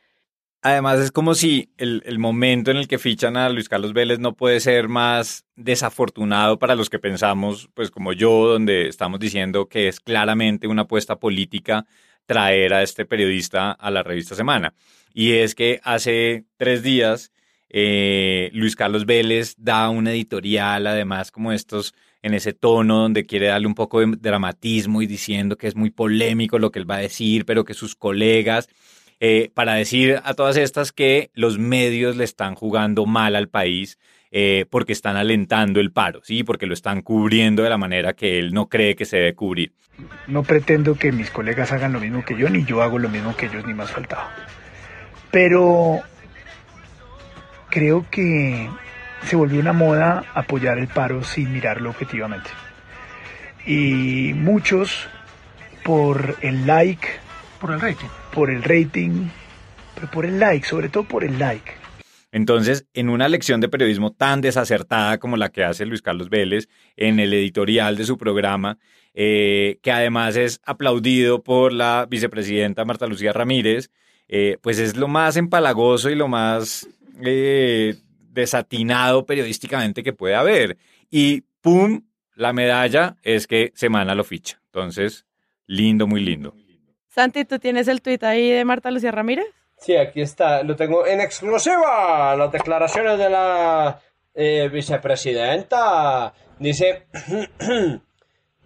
Además, 0.64 1.00
es 1.00 1.10
como 1.10 1.34
si 1.34 1.70
el, 1.76 2.02
el, 2.06 2.20
momento 2.20 2.70
en 2.70 2.76
el 2.76 2.86
que 2.86 2.98
fichan 2.98 3.36
a 3.36 3.48
Luis 3.48 3.68
Carlos 3.68 3.92
Vélez 3.92 4.20
no 4.20 4.36
puede 4.36 4.60
ser 4.60 4.88
más 4.88 5.44
desafortunado 5.56 6.60
para 6.60 6.76
los 6.76 6.88
que 6.88 7.00
pensamos, 7.00 7.68
pues 7.74 7.90
como 7.90 8.12
yo, 8.12 8.46
donde 8.46 8.86
estamos 8.86 9.18
diciendo 9.18 9.68
que 9.68 9.88
es 9.88 9.98
claramente 9.98 10.68
una 10.68 10.82
apuesta 10.82 11.16
política 11.16 11.84
traer 12.26 12.74
a 12.74 12.82
este 12.82 13.04
periodista 13.04 13.72
a 13.72 13.90
la 13.90 14.04
revista 14.04 14.36
Semana. 14.36 14.72
Y 15.12 15.32
es 15.32 15.56
que 15.56 15.80
hace 15.82 16.44
tres 16.56 16.84
días 16.84 17.32
eh, 17.68 18.50
Luis 18.52 18.76
Carlos 18.76 19.06
Vélez 19.06 19.54
da 19.56 19.88
una 19.88 20.12
editorial, 20.12 20.86
además 20.86 21.32
como 21.32 21.52
estos, 21.52 21.94
en 22.22 22.34
ese 22.34 22.52
tono 22.52 23.00
donde 23.00 23.24
quiere 23.24 23.46
darle 23.46 23.66
un 23.66 23.74
poco 23.74 24.00
de 24.00 24.16
dramatismo 24.16 25.02
y 25.02 25.06
diciendo 25.06 25.56
que 25.56 25.66
es 25.66 25.74
muy 25.74 25.90
polémico 25.90 26.58
lo 26.58 26.70
que 26.70 26.78
él 26.78 26.88
va 26.88 26.96
a 26.96 27.00
decir, 27.00 27.46
pero 27.46 27.64
que 27.64 27.74
sus 27.74 27.96
colegas 27.96 28.68
eh, 29.24 29.52
para 29.54 29.74
decir 29.74 30.20
a 30.24 30.34
todas 30.34 30.56
estas 30.56 30.90
que 30.90 31.30
los 31.32 31.56
medios 31.56 32.16
le 32.16 32.24
están 32.24 32.56
jugando 32.56 33.06
mal 33.06 33.36
al 33.36 33.48
país 33.48 33.96
eh, 34.32 34.66
porque 34.68 34.92
están 34.92 35.14
alentando 35.14 35.78
el 35.78 35.92
paro, 35.92 36.22
¿sí? 36.24 36.42
porque 36.42 36.66
lo 36.66 36.74
están 36.74 37.02
cubriendo 37.02 37.62
de 37.62 37.70
la 37.70 37.78
manera 37.78 38.14
que 38.14 38.40
él 38.40 38.52
no 38.52 38.68
cree 38.68 38.96
que 38.96 39.04
se 39.04 39.18
debe 39.18 39.36
cubrir. 39.36 39.74
No 40.26 40.42
pretendo 40.42 40.96
que 40.96 41.12
mis 41.12 41.30
colegas 41.30 41.70
hagan 41.70 41.92
lo 41.92 42.00
mismo 42.00 42.24
que 42.24 42.36
yo, 42.36 42.50
ni 42.50 42.64
yo 42.64 42.82
hago 42.82 42.98
lo 42.98 43.08
mismo 43.08 43.36
que 43.36 43.46
ellos, 43.46 43.64
ni 43.64 43.74
más 43.74 43.92
faltado. 43.92 44.26
Pero 45.30 46.00
creo 47.70 48.04
que 48.10 48.68
se 49.22 49.36
volvió 49.36 49.60
una 49.60 49.72
moda 49.72 50.24
apoyar 50.34 50.78
el 50.78 50.88
paro 50.88 51.22
sin 51.22 51.52
mirarlo 51.52 51.90
objetivamente. 51.90 52.50
Y 53.66 54.32
muchos, 54.34 55.06
por 55.84 56.38
el 56.40 56.66
like, 56.66 57.06
por 57.60 57.70
el 57.70 57.80
rating. 57.80 58.08
Por 58.34 58.50
el 58.50 58.62
rating, 58.62 59.28
pero 59.94 60.10
por 60.10 60.24
el 60.24 60.38
like, 60.38 60.66
sobre 60.66 60.88
todo 60.88 61.04
por 61.04 61.24
el 61.24 61.38
like. 61.38 61.72
Entonces, 62.32 62.86
en 62.94 63.10
una 63.10 63.28
lección 63.28 63.60
de 63.60 63.68
periodismo 63.68 64.10
tan 64.10 64.40
desacertada 64.40 65.18
como 65.18 65.36
la 65.36 65.50
que 65.50 65.64
hace 65.64 65.84
Luis 65.84 66.00
Carlos 66.00 66.30
Vélez 66.30 66.68
en 66.96 67.20
el 67.20 67.34
editorial 67.34 67.96
de 67.96 68.04
su 68.04 68.16
programa, 68.16 68.78
eh, 69.12 69.78
que 69.82 69.92
además 69.92 70.36
es 70.36 70.60
aplaudido 70.64 71.42
por 71.42 71.74
la 71.74 72.06
vicepresidenta 72.08 72.86
Marta 72.86 73.06
Lucía 73.06 73.34
Ramírez, 73.34 73.90
eh, 74.28 74.56
pues 74.62 74.78
es 74.78 74.96
lo 74.96 75.08
más 75.08 75.36
empalagoso 75.36 76.08
y 76.08 76.14
lo 76.14 76.26
más 76.26 76.88
eh, 77.22 77.96
desatinado 78.30 79.26
periodísticamente 79.26 80.02
que 80.02 80.14
puede 80.14 80.34
haber. 80.34 80.78
Y 81.10 81.42
¡pum! 81.60 82.02
La 82.34 82.54
medalla 82.54 83.16
es 83.22 83.46
que 83.46 83.72
Semana 83.74 84.14
lo 84.14 84.24
ficha. 84.24 84.58
Entonces, 84.66 85.26
lindo, 85.66 86.06
muy 86.06 86.22
lindo. 86.22 86.54
Santi, 87.14 87.44
¿tú 87.44 87.58
tienes 87.58 87.88
el 87.88 88.00
tuit 88.00 88.24
ahí 88.24 88.50
de 88.50 88.64
Marta 88.64 88.90
Lucía 88.90 89.10
Ramírez? 89.10 89.44
Sí, 89.76 89.94
aquí 89.96 90.22
está. 90.22 90.62
Lo 90.62 90.76
tengo 90.76 91.06
en 91.06 91.20
exclusiva. 91.20 92.34
Las 92.36 92.50
declaraciones 92.50 93.18
de 93.18 93.28
la 93.28 94.00
eh, 94.34 94.70
vicepresidenta. 94.72 96.32
Dice... 96.58 97.06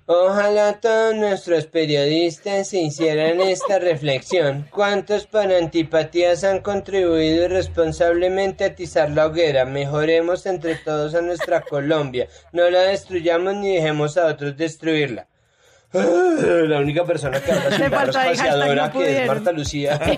Ojalá 0.09 0.79
todos 0.81 1.17
nuestros 1.17 1.67
periodistas 1.67 2.69
se 2.69 2.79
hicieran 2.79 3.41
esta 3.41 3.81
reflexión. 3.81 4.69
¿Cuántos 4.71 5.27
por 5.27 5.53
antipatías 5.53 6.45
han 6.45 6.61
contribuido 6.61 7.47
irresponsablemente 7.47 8.63
a 8.63 8.69
atizar 8.69 9.11
la 9.11 9.27
hoguera? 9.27 9.65
Mejoremos 9.65 10.47
entre 10.47 10.77
todos 10.77 11.17
a 11.17 11.23
nuestra 11.23 11.63
Colombia. 11.63 12.29
No 12.53 12.71
la 12.71 12.83
destruyamos 12.83 13.57
ni 13.57 13.75
dejemos 13.75 14.17
a 14.17 14.27
otros 14.27 14.57
destruirla. 14.57 15.27
La 16.69 16.81
única 16.81 17.05
persona 17.05 17.41
que 17.41 17.53
habla 17.53 17.71
sin 17.77 17.91
barra 17.91 18.31
espaciadora 18.31 18.91
que 18.91 19.23
es 19.23 19.27
Marta 19.27 19.53
Lucía. 19.53 19.99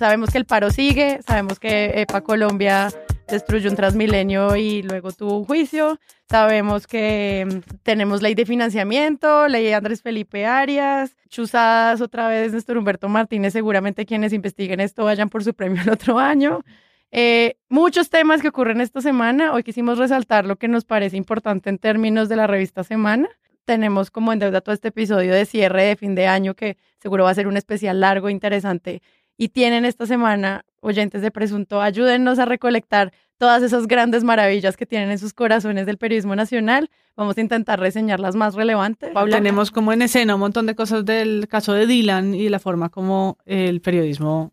sabemos 0.00 0.30
que 0.30 0.38
el 0.38 0.46
paro 0.46 0.70
sigue, 0.70 1.20
sabemos 1.26 1.60
que 1.60 2.00
EPA 2.00 2.22
Colombia 2.22 2.88
destruyó 3.28 3.68
un 3.68 3.76
transmilenio 3.76 4.56
y 4.56 4.82
luego 4.82 5.12
tuvo 5.12 5.36
un 5.36 5.44
juicio. 5.44 6.00
Sabemos 6.28 6.86
que 6.86 7.46
mm, 7.46 7.58
tenemos 7.82 8.22
ley 8.22 8.34
de 8.34 8.46
financiamiento, 8.46 9.46
ley 9.46 9.64
de 9.64 9.74
Andrés 9.74 10.00
Felipe 10.00 10.46
Arias, 10.46 11.16
chuzadas 11.28 12.00
otra 12.00 12.28
vez 12.28 12.52
Néstor 12.54 12.78
Humberto 12.78 13.10
Martínez. 13.10 13.52
Seguramente 13.52 14.06
quienes 14.06 14.32
investiguen 14.32 14.80
esto 14.80 15.04
vayan 15.04 15.28
por 15.28 15.44
su 15.44 15.52
premio 15.52 15.82
el 15.82 15.90
otro 15.90 16.18
año. 16.18 16.64
Eh, 17.12 17.56
muchos 17.68 18.10
temas 18.10 18.40
que 18.40 18.48
ocurren 18.48 18.80
esta 18.80 19.00
semana. 19.00 19.52
Hoy 19.52 19.62
quisimos 19.62 19.98
resaltar 19.98 20.46
lo 20.46 20.56
que 20.56 20.68
nos 20.68 20.84
parece 20.84 21.16
importante 21.16 21.68
en 21.70 21.78
términos 21.78 22.28
de 22.28 22.36
la 22.36 22.46
revista 22.46 22.84
Semana. 22.84 23.28
Tenemos 23.64 24.10
como 24.10 24.32
en 24.32 24.38
deuda 24.38 24.60
todo 24.60 24.74
este 24.74 24.88
episodio 24.88 25.32
de 25.32 25.44
cierre 25.44 25.84
de 25.84 25.96
fin 25.96 26.14
de 26.14 26.26
año 26.26 26.54
que 26.54 26.76
seguro 26.98 27.24
va 27.24 27.30
a 27.30 27.34
ser 27.34 27.46
un 27.46 27.56
especial 27.56 28.00
largo, 28.00 28.30
interesante 28.30 29.02
y 29.40 29.48
tienen 29.48 29.86
esta 29.86 30.04
semana, 30.04 30.66
oyentes 30.80 31.22
de 31.22 31.30
Presunto, 31.30 31.80
ayúdennos 31.80 32.38
a 32.38 32.44
recolectar 32.44 33.10
todas 33.38 33.62
esas 33.62 33.86
grandes 33.86 34.22
maravillas 34.22 34.76
que 34.76 34.84
tienen 34.84 35.10
en 35.10 35.18
sus 35.18 35.32
corazones 35.32 35.86
del 35.86 35.96
periodismo 35.96 36.36
nacional. 36.36 36.90
Vamos 37.16 37.38
a 37.38 37.40
intentar 37.40 37.80
reseñar 37.80 38.20
las 38.20 38.36
más 38.36 38.54
relevantes. 38.54 39.12
Tenemos 39.30 39.70
como 39.70 39.94
en 39.94 40.02
escena 40.02 40.34
un 40.34 40.40
montón 40.40 40.66
de 40.66 40.74
cosas 40.74 41.06
del 41.06 41.48
caso 41.48 41.72
de 41.72 41.86
Dylan 41.86 42.34
y 42.34 42.50
la 42.50 42.58
forma 42.58 42.90
como 42.90 43.38
el 43.46 43.80
periodismo 43.80 44.52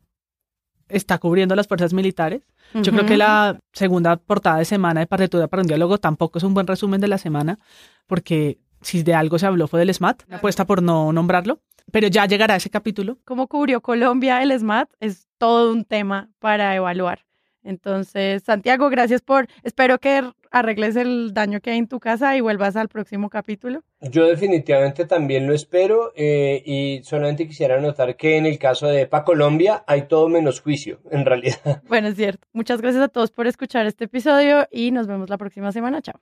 está 0.89 1.17
cubriendo 1.17 1.55
las 1.55 1.67
fuerzas 1.67 1.93
militares. 1.93 2.41
Yo 2.73 2.91
creo 2.91 3.05
que 3.05 3.17
la 3.17 3.59
segunda 3.71 4.17
portada 4.17 4.57
de 4.57 4.65
semana 4.65 4.99
de 4.99 5.07
Partitura 5.07 5.47
para 5.47 5.61
un 5.61 5.67
Diálogo 5.67 5.97
tampoco 5.97 6.38
es 6.38 6.43
un 6.43 6.53
buen 6.53 6.67
resumen 6.67 6.99
de 6.99 7.07
la 7.07 7.17
semana, 7.17 7.59
porque 8.07 8.59
si 8.81 9.03
de 9.03 9.13
algo 9.13 9.39
se 9.39 9.45
habló 9.45 9.67
fue 9.67 9.79
del 9.79 9.93
SMAT, 9.93 10.23
apuesta 10.31 10.65
por 10.65 10.83
no 10.83 11.11
nombrarlo 11.13 11.61
pero 11.91 12.07
ya 12.07 12.25
llegará 12.25 12.55
ese 12.55 12.69
capítulo. 12.69 13.17
¿Cómo 13.25 13.47
cubrió 13.47 13.81
Colombia 13.81 14.41
el 14.43 14.57
SMAT? 14.57 14.89
Es 14.99 15.27
todo 15.38 15.71
un 15.71 15.85
tema 15.85 16.29
para 16.39 16.75
evaluar. 16.75 17.26
Entonces, 17.64 18.43
Santiago, 18.43 18.89
gracias 18.89 19.22
por, 19.22 19.47
espero 19.64 19.99
que 19.99 20.24
arregles 20.51 20.95
el 20.95 21.34
daño 21.34 21.60
que 21.60 21.72
hay 21.72 21.78
en 21.78 21.88
tu 21.88 21.99
casa 21.99 22.36
y 22.36 22.41
vuelvas 22.41 22.76
al 22.76 22.88
próximo 22.88 23.30
capítulo. 23.30 23.84
Yo 24.01 24.26
definitivamente 24.26 25.05
también 25.05 25.47
lo 25.47 25.53
espero 25.53 26.14
eh, 26.16 26.62
y 26.66 27.01
solamente 27.03 27.47
quisiera 27.47 27.80
notar 27.82 28.16
que 28.16 28.38
en 28.38 28.45
el 28.45 28.58
caso 28.58 28.88
de 28.88 29.01
EPA 29.01 29.24
Colombia 29.24 29.84
hay 29.88 30.03
todo 30.03 30.30
menos 30.30 30.62
juicio, 30.62 30.99
en 31.12 31.26
realidad. 31.26 31.84
Bueno, 31.88 32.10
es 32.10 32.16
cierto. 32.16 32.47
Muchas 32.53 32.82
gracias 32.82 33.03
a 33.03 33.08
todos 33.08 33.32
por 33.32 33.47
escuchar 33.47 33.86
este 33.86 34.05
episodio 34.05 34.68
y 34.72 34.91
nos 34.91 35.08
vemos 35.08 35.30
la 35.30 35.38
próxima 35.38 35.72
semana. 35.72 36.01
Chao. 36.01 36.20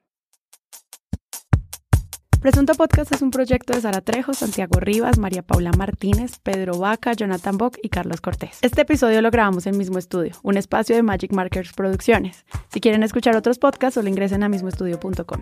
Presunto 2.46 2.76
Podcast 2.76 3.12
es 3.12 3.24
un 3.24 3.32
proyecto 3.32 3.74
de 3.74 3.82
Sara 3.82 4.02
Trejo, 4.02 4.36
Santiago 4.36 4.80
Rivas, 4.80 5.18
María 5.18 5.41
Paula 5.41 5.72
Martínez, 5.76 6.38
Pedro 6.43 6.78
Vaca, 6.78 7.14
Jonathan 7.14 7.58
Bock 7.58 7.80
y 7.82 7.89
Carlos 7.89 8.22
Cortés. 8.22 8.60
Este 8.62 8.84
episodio 8.84 9.20
lo 9.24 9.32
grabamos 9.32 9.66
en 9.66 9.74
el 9.74 9.80
mismo 9.80 9.98
estudio, 9.98 10.34
un 10.43 10.56
espacio 10.56 10.96
de 10.96 11.02
Magic 11.02 11.32
Markers 11.32 11.74
Producciones. 11.74 12.46
Si 12.72 12.82
quieren 12.82 13.02
escuchar 13.02 13.36
otros 13.36 13.58
podcasts, 13.58 13.96
solo 13.96 14.10
ingresen 14.10 14.43
a 14.43 14.50
mismoestudio.com. 14.50 15.41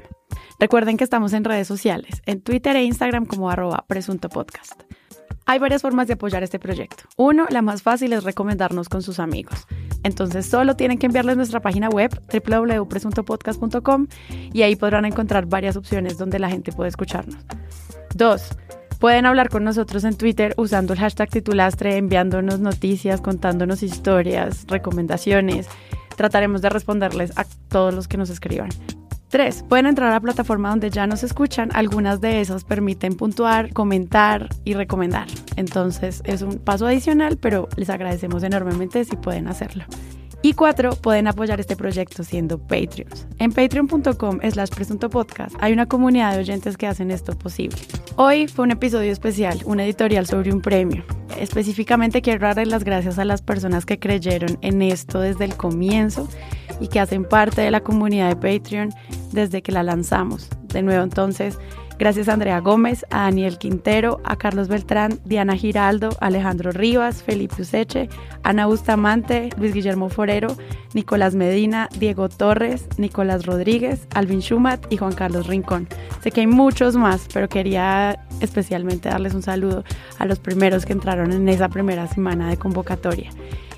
Recuerden 0.61 0.95
que 0.95 1.03
estamos 1.03 1.33
en 1.33 1.43
redes 1.43 1.67
sociales, 1.67 2.21
en 2.25 2.39
Twitter 2.39 2.73
e 2.77 2.85
Instagram 2.85 3.25
como 3.25 3.49
arroba 3.49 3.83
presunto 3.85 4.29
podcast. 4.29 4.83
Hay 5.45 5.59
varias 5.59 5.81
formas 5.81 6.07
de 6.07 6.13
apoyar 6.13 6.43
este 6.43 6.59
proyecto. 6.59 7.03
Uno, 7.17 7.45
la 7.49 7.61
más 7.61 7.81
fácil 7.81 8.13
es 8.13 8.23
recomendarnos 8.23 8.87
con 8.87 9.01
sus 9.01 9.19
amigos. 9.19 9.67
Entonces 10.03 10.45
solo 10.45 10.75
tienen 10.75 10.97
que 10.97 11.05
enviarles 11.05 11.37
nuestra 11.37 11.61
página 11.61 11.89
web 11.89 12.11
www.presuntopodcast.com 12.31 14.07
y 14.53 14.61
ahí 14.61 14.75
podrán 14.75 15.05
encontrar 15.05 15.45
varias 15.45 15.75
opciones 15.75 16.17
donde 16.17 16.39
la 16.39 16.49
gente 16.49 16.71
puede 16.71 16.89
escucharnos. 16.89 17.37
Dos, 18.15 18.49
pueden 18.99 19.25
hablar 19.25 19.49
con 19.49 19.63
nosotros 19.63 20.03
en 20.03 20.15
Twitter 20.15 20.53
usando 20.57 20.93
el 20.93 20.99
hashtag 20.99 21.29
titulastre, 21.29 21.97
enviándonos 21.97 22.59
noticias, 22.59 23.21
contándonos 23.21 23.83
historias, 23.83 24.65
recomendaciones. 24.67 25.67
Trataremos 26.15 26.61
de 26.61 26.69
responderles 26.69 27.37
a 27.37 27.45
todos 27.69 27.93
los 27.93 28.07
que 28.07 28.17
nos 28.17 28.29
escriban. 28.29 28.69
Tres, 29.33 29.65
pueden 29.67 29.87
entrar 29.87 30.09
a 30.09 30.13
la 30.13 30.19
plataforma 30.19 30.69
donde 30.69 30.91
ya 30.91 31.07
nos 31.07 31.23
escuchan. 31.23 31.71
Algunas 31.73 32.21
de 32.21 32.39
esas 32.39 32.63
permiten 32.63 33.15
puntuar, 33.15 33.73
comentar 33.73 34.47
y 34.63 34.75
recomendar. 34.75 35.25
Entonces 35.55 36.21
es 36.23 36.43
un 36.43 36.59
paso 36.59 36.85
adicional, 36.85 37.37
pero 37.37 37.67
les 37.75 37.89
agradecemos 37.89 38.43
enormemente 38.43 39.03
si 39.05 39.15
pueden 39.15 39.47
hacerlo. 39.47 39.85
Y 40.43 40.53
cuatro, 40.53 40.91
pueden 40.91 41.27
apoyar 41.27 41.59
este 41.59 41.75
proyecto 41.75 42.23
siendo 42.23 42.59
Patreons. 42.59 43.25
En 43.39 43.51
patreon.com 43.51 44.39
slash 44.51 44.69
presunto 44.69 45.09
podcast 45.09 45.55
hay 45.61 45.73
una 45.73 45.87
comunidad 45.87 46.33
de 46.33 46.41
oyentes 46.41 46.77
que 46.77 46.85
hacen 46.85 47.09
esto 47.09 47.35
posible. 47.35 47.77
Hoy 48.17 48.47
fue 48.47 48.65
un 48.65 48.71
episodio 48.71 49.11
especial, 49.11 49.59
un 49.65 49.79
editorial 49.79 50.27
sobre 50.27 50.53
un 50.53 50.61
premio. 50.61 51.03
Específicamente 51.39 52.21
quiero 52.21 52.45
darles 52.45 52.67
las 52.67 52.83
gracias 52.83 53.17
a 53.17 53.25
las 53.25 53.41
personas 53.41 53.87
que 53.87 53.97
creyeron 53.97 54.59
en 54.61 54.83
esto 54.83 55.19
desde 55.19 55.45
el 55.45 55.55
comienzo 55.55 56.29
y 56.79 56.87
que 56.87 56.99
hacen 56.99 57.23
parte 57.25 57.61
de 57.61 57.71
la 57.71 57.81
comunidad 57.81 58.29
de 58.29 58.35
Patreon 58.35 58.93
desde 59.33 59.61
que 59.61 59.71
la 59.71 59.83
lanzamos. 59.83 60.49
De 60.69 60.81
nuevo 60.81 61.03
entonces, 61.03 61.59
gracias 61.99 62.29
a 62.29 62.33
Andrea 62.33 62.59
Gómez, 62.59 63.05
a 63.09 63.23
Daniel 63.23 63.57
Quintero, 63.57 64.21
a 64.23 64.35
Carlos 64.35 64.67
Beltrán, 64.67 65.19
Diana 65.25 65.55
Giraldo, 65.55 66.09
Alejandro 66.21 66.71
Rivas, 66.71 67.23
Felipe 67.23 67.61
Useche, 67.61 68.09
Ana 68.43 68.65
Bustamante, 68.65 69.49
Luis 69.57 69.73
Guillermo 69.73 70.09
Forero, 70.09 70.55
Nicolás 70.93 71.35
Medina, 71.35 71.89
Diego 71.99 72.29
Torres, 72.29 72.87
Nicolás 72.97 73.45
Rodríguez, 73.45 74.07
Alvin 74.13 74.41
Schumat 74.41 74.91
y 74.91 74.97
Juan 74.97 75.13
Carlos 75.13 75.47
Rincón. 75.47 75.87
Sé 76.21 76.31
que 76.31 76.41
hay 76.41 76.47
muchos 76.47 76.95
más, 76.95 77.27
pero 77.33 77.49
quería 77.49 78.19
especialmente 78.39 79.09
darles 79.09 79.33
un 79.33 79.41
saludo 79.41 79.83
a 80.19 80.25
los 80.25 80.39
primeros 80.39 80.85
que 80.85 80.93
entraron 80.93 81.31
en 81.31 81.47
esa 81.49 81.69
primera 81.69 82.07
semana 82.07 82.49
de 82.49 82.57
convocatoria 82.57 83.29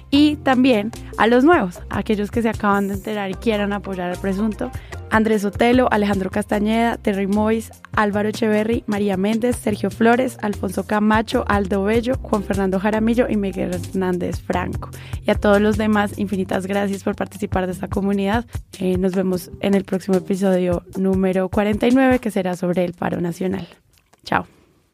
y 0.10 0.38
también 0.38 0.92
a 1.18 1.28
los 1.28 1.44
nuevos, 1.44 1.82
aquellos 1.90 2.32
que 2.32 2.42
se 2.42 2.50
acaban 2.50 2.88
de 2.88 2.94
enterar 2.94 3.30
y 3.30 3.34
quieran 3.34 3.74
apoyar 3.74 4.12
al 4.12 4.18
presunto. 4.18 4.72
Andrés 5.16 5.46
Otelo, 5.46 5.88
Alejandro 5.92 6.30
Castañeda, 6.30 6.98
Terry 6.98 7.26
Mois, 7.26 7.72
Álvaro 7.94 8.28
Echeverry, 8.28 8.84
María 8.86 9.16
Méndez, 9.16 9.56
Sergio 9.56 9.90
Flores, 9.90 10.38
Alfonso 10.42 10.86
Camacho, 10.86 11.46
Aldo 11.48 11.86
Bello, 11.86 12.16
Juan 12.22 12.44
Fernando 12.44 12.82
Jaramillo 12.82 13.30
y 13.30 13.38
Miguel 13.38 13.74
Hernández 13.74 14.42
Franco. 14.42 14.90
Y 15.26 15.32
a 15.32 15.36
todos 15.36 15.62
los 15.62 15.78
demás, 15.78 16.20
infinitas 16.20 16.68
gracias 16.68 17.06
por 17.06 17.16
participar 17.16 17.66
de 17.66 17.72
esta 17.72 17.88
comunidad. 17.88 18.46
Eh, 18.78 18.98
nos 18.98 19.16
vemos 19.16 19.52
en 19.62 19.74
el 19.74 19.86
próximo 19.86 20.18
episodio 20.18 20.84
número 20.98 21.48
49 21.48 22.20
que 22.20 22.30
será 22.30 22.58
sobre 22.58 22.84
el 22.84 22.92
paro 22.92 23.22
nacional. 23.22 23.70
Chao. 24.26 24.55